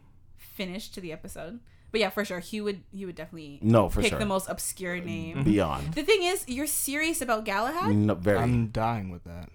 [0.36, 1.60] finish to the episode.
[1.92, 4.18] But yeah, for sure, he would he would definitely No, for pick sure.
[4.18, 5.44] the most obscure name.
[5.44, 5.94] Beyond.
[5.94, 7.94] The thing is, you're serious about Galahad.
[7.94, 8.38] No, very.
[8.38, 9.48] I'm dying with that.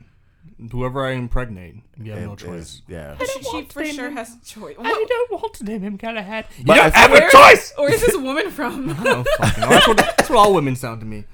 [0.72, 2.62] Whoever I impregnate, you have no It choice.
[2.62, 3.18] is- yeah.
[3.18, 4.76] She, she for sure name has choice.
[4.78, 6.46] I What, don't want to name him Galahad.
[6.58, 7.74] You But don't I have feel- a choice.
[7.78, 8.90] where is this woman from?
[9.00, 9.70] Oh, fucking hell.
[9.70, 11.26] That's what, that's what all women sound to me.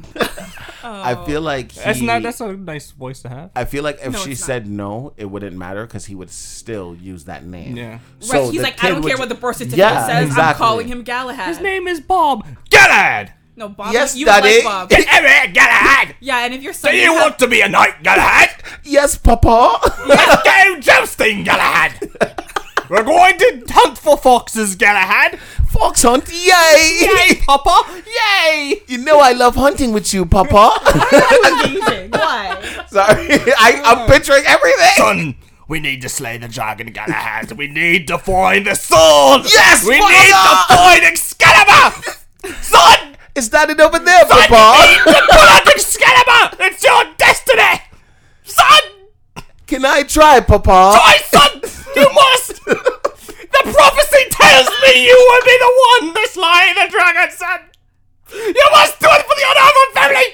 [0.84, 1.42] I feel oh.
[1.42, 2.24] like he, That's not.
[2.24, 3.52] That's a nice voice to have.
[3.56, 4.46] I feel like if No, she it's not.
[4.46, 7.76] said no, it wouldn't matter because he would still use that name.
[7.76, 8.00] Yeah.
[8.20, 9.80] So right, he's the like, I kid don't would care ju- what the birth certificate
[9.80, 10.16] Yeah, says.
[10.18, 10.64] I'm exactly.
[10.66, 11.48] calling him Galahad.
[11.50, 13.34] His name is Bob Galahad.
[13.58, 13.92] No, Bob.
[13.92, 14.56] Yes, you would Daddy.
[14.58, 14.92] like Bob.
[14.94, 16.16] Eh, Galahad.
[16.20, 18.52] Yeah, and if your son Do you didn't have- want to be a knight, Galahad?
[18.84, 19.80] Yes, Papa.
[20.08, 21.94] Let's go jousting, Galahad.
[22.88, 25.40] We're going to hunt for foxes, Galahad.
[25.72, 27.02] Fox hunt, yay!
[27.02, 28.02] Yay, Papa!
[28.06, 28.82] Yay!
[28.88, 30.80] You know I love hunting with you, Papa.
[31.66, 32.12] engaging.
[32.12, 32.62] Why?
[32.88, 33.28] Sorry,
[33.58, 34.08] I, I'm oh.
[34.08, 34.96] picturing everything.
[34.96, 35.36] Son,
[35.68, 37.52] we need to slay the dragon, Galahad.
[37.54, 39.42] We need to find the sword.
[39.52, 40.14] Yes, we Father!
[40.14, 42.18] need to find Excalibur.
[42.62, 44.82] Son, Is that it over there, son, Papa?
[44.82, 46.58] you need to pull out Excalibur.
[46.58, 47.86] It's your destiny,
[48.42, 48.82] son.
[49.70, 50.98] Can I try, Papa?
[50.98, 51.62] My son,
[51.94, 52.66] you must.
[52.66, 57.60] The prophecy tells me you will be the one to slay the dragon, son.
[58.34, 60.30] You must do it for the honor of our family.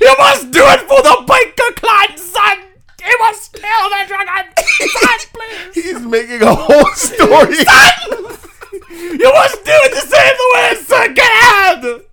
[0.00, 2.64] You must do it for the Baker clan, son.
[3.04, 5.74] You must kill the dragon, son, please.
[5.84, 7.60] He's making a whole story.
[7.60, 8.40] Son!
[9.20, 11.12] You must do it to save the world, son.
[11.12, 12.07] Get out.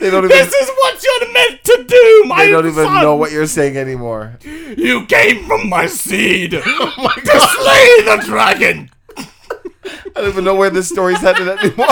[0.00, 0.36] They don't even.
[0.36, 3.02] This is what you're meant to do, my They don't even son.
[3.02, 4.38] know what you're saying anymore.
[4.44, 7.58] You came from my seed Oh my to god!
[7.58, 8.90] slay the dragon.
[9.16, 11.86] I don't even know where this story's headed anymore.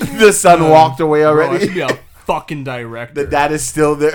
[0.18, 1.66] the son uh, walked away Bro, I already.
[1.66, 1.88] should be a
[2.26, 3.24] fucking director.
[3.24, 4.12] the dad is still there,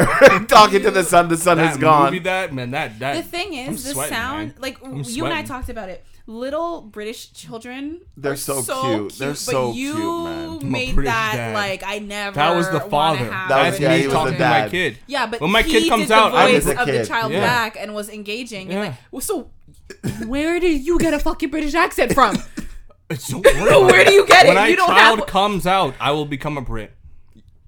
[0.47, 1.27] talking to the son.
[1.29, 2.05] The son that is gone.
[2.05, 3.17] Movie, that man, that that.
[3.17, 4.55] The thing is, I'm the sweating, sound, man.
[4.59, 6.03] like I'm you and I talked about it.
[6.29, 9.13] Little British children, They're are so cute.
[9.13, 10.49] They're but so you cute, man.
[10.61, 11.53] I'm made that dad.
[11.55, 12.35] like I never.
[12.35, 13.25] That was the father.
[13.25, 14.99] That was- That's yeah, me talking to my kid.
[15.07, 17.05] Yeah, but when my he kid comes out, the I voice was a of the
[17.07, 17.39] child Yeah.
[17.41, 18.69] back and was engaging.
[18.69, 19.49] And like, well, so
[20.27, 22.37] where did you get a fucking British accent from?
[23.11, 23.55] It's so weird.
[23.91, 24.49] Where do you get it?
[24.49, 26.91] When my You don't child have- comes out, I will become a Brit.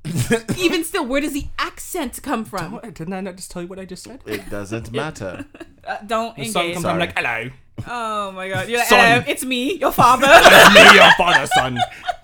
[0.60, 2.74] Even still, where does the accent come from?
[2.74, 2.94] What?
[2.94, 4.22] Didn't I not just tell you what I just said?
[4.28, 5.46] It doesn't matter.
[5.84, 6.74] Uh, don't The son engage.
[6.76, 7.00] comes I'm Sorry.
[7.00, 7.50] like, hello.
[7.88, 8.70] Oh my god!
[8.70, 9.00] You're Son.
[9.00, 10.28] "Uh, it's me, your father.
[10.32, 11.78] It's me, your father, son.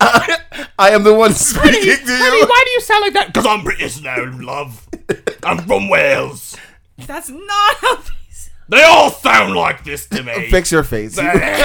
[0.78, 2.46] I am the one speaking to Honey, you.
[2.46, 3.26] why do you sound like that?
[3.28, 4.86] Because I'm British now, love.
[5.42, 6.56] I'm from Wales.
[6.98, 8.50] That's not how these.
[8.68, 10.48] They all sound like this to me.
[10.50, 11.16] Fix your face.
[11.18, 11.64] yeah.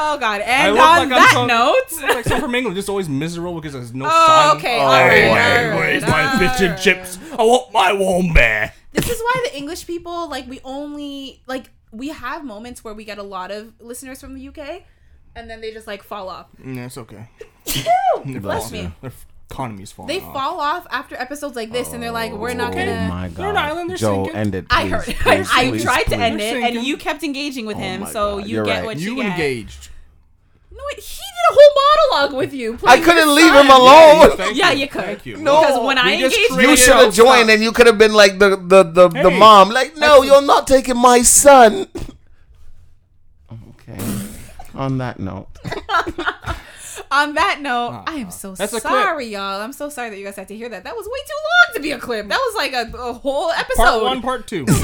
[0.00, 0.40] Oh god!
[0.40, 2.14] I And look on like I'm that some- note.
[2.14, 4.56] like some from England, just always miserable because there's no Oh, sun.
[4.58, 4.78] okay.
[4.78, 5.76] Oh, all right, boy.
[5.78, 7.18] Where's all my fish and chips?
[7.32, 8.72] I want my warm bear.
[8.92, 13.04] This is why the English people like we only like we have moments where we
[13.04, 14.82] get a lot of listeners from the UK,
[15.34, 16.46] and then they just like fall off.
[16.62, 17.28] Mm, yeah, it's okay.
[18.40, 18.92] Bless me.
[19.00, 19.12] Their
[19.50, 20.32] economy's falling They off.
[20.32, 23.36] fall off after episodes like this, and they're like, "We're not Oh gonna." my god.
[23.36, 24.36] They're an island, they're Joe, sinking.
[24.40, 24.66] end it.
[24.70, 25.04] I please, heard.
[25.16, 28.38] please, I please, tried to end it, and you kept engaging with oh him, so
[28.38, 28.84] God, you you're get right.
[28.86, 29.32] what You you, get.
[29.32, 29.88] engaged.
[30.70, 32.78] No, wait, he did a whole monologue with you.
[32.86, 33.64] I couldn't leave son.
[33.66, 34.36] him alone.
[34.36, 35.02] Thank Yeah, you could.
[35.02, 35.36] Thank you.
[35.38, 35.60] No.
[35.60, 38.50] Because when I engaged You should have joined, and you could have been like the
[38.56, 39.70] the the, the mom.
[39.70, 41.88] Like, no, you're not taking my son.
[43.50, 43.98] Okay.
[44.74, 45.48] On that note,
[47.10, 48.04] On that note.
[48.06, 48.92] I am so That's a clip.
[48.92, 49.60] sorry, y'all.
[49.60, 50.84] I'm so sorry that you guys had to hear that.
[50.84, 52.28] That was way too long to be a clip.
[52.28, 53.82] That was like a, a whole episode.
[53.82, 54.66] Part one, part two.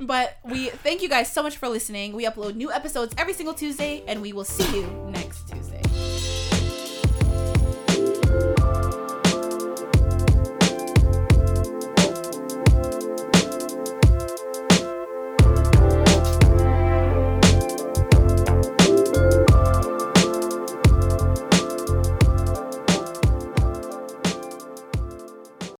[0.00, 2.14] But we thank you guys so much for listening.
[2.14, 5.52] We upload new episodes every single Tuesday, and we will see you next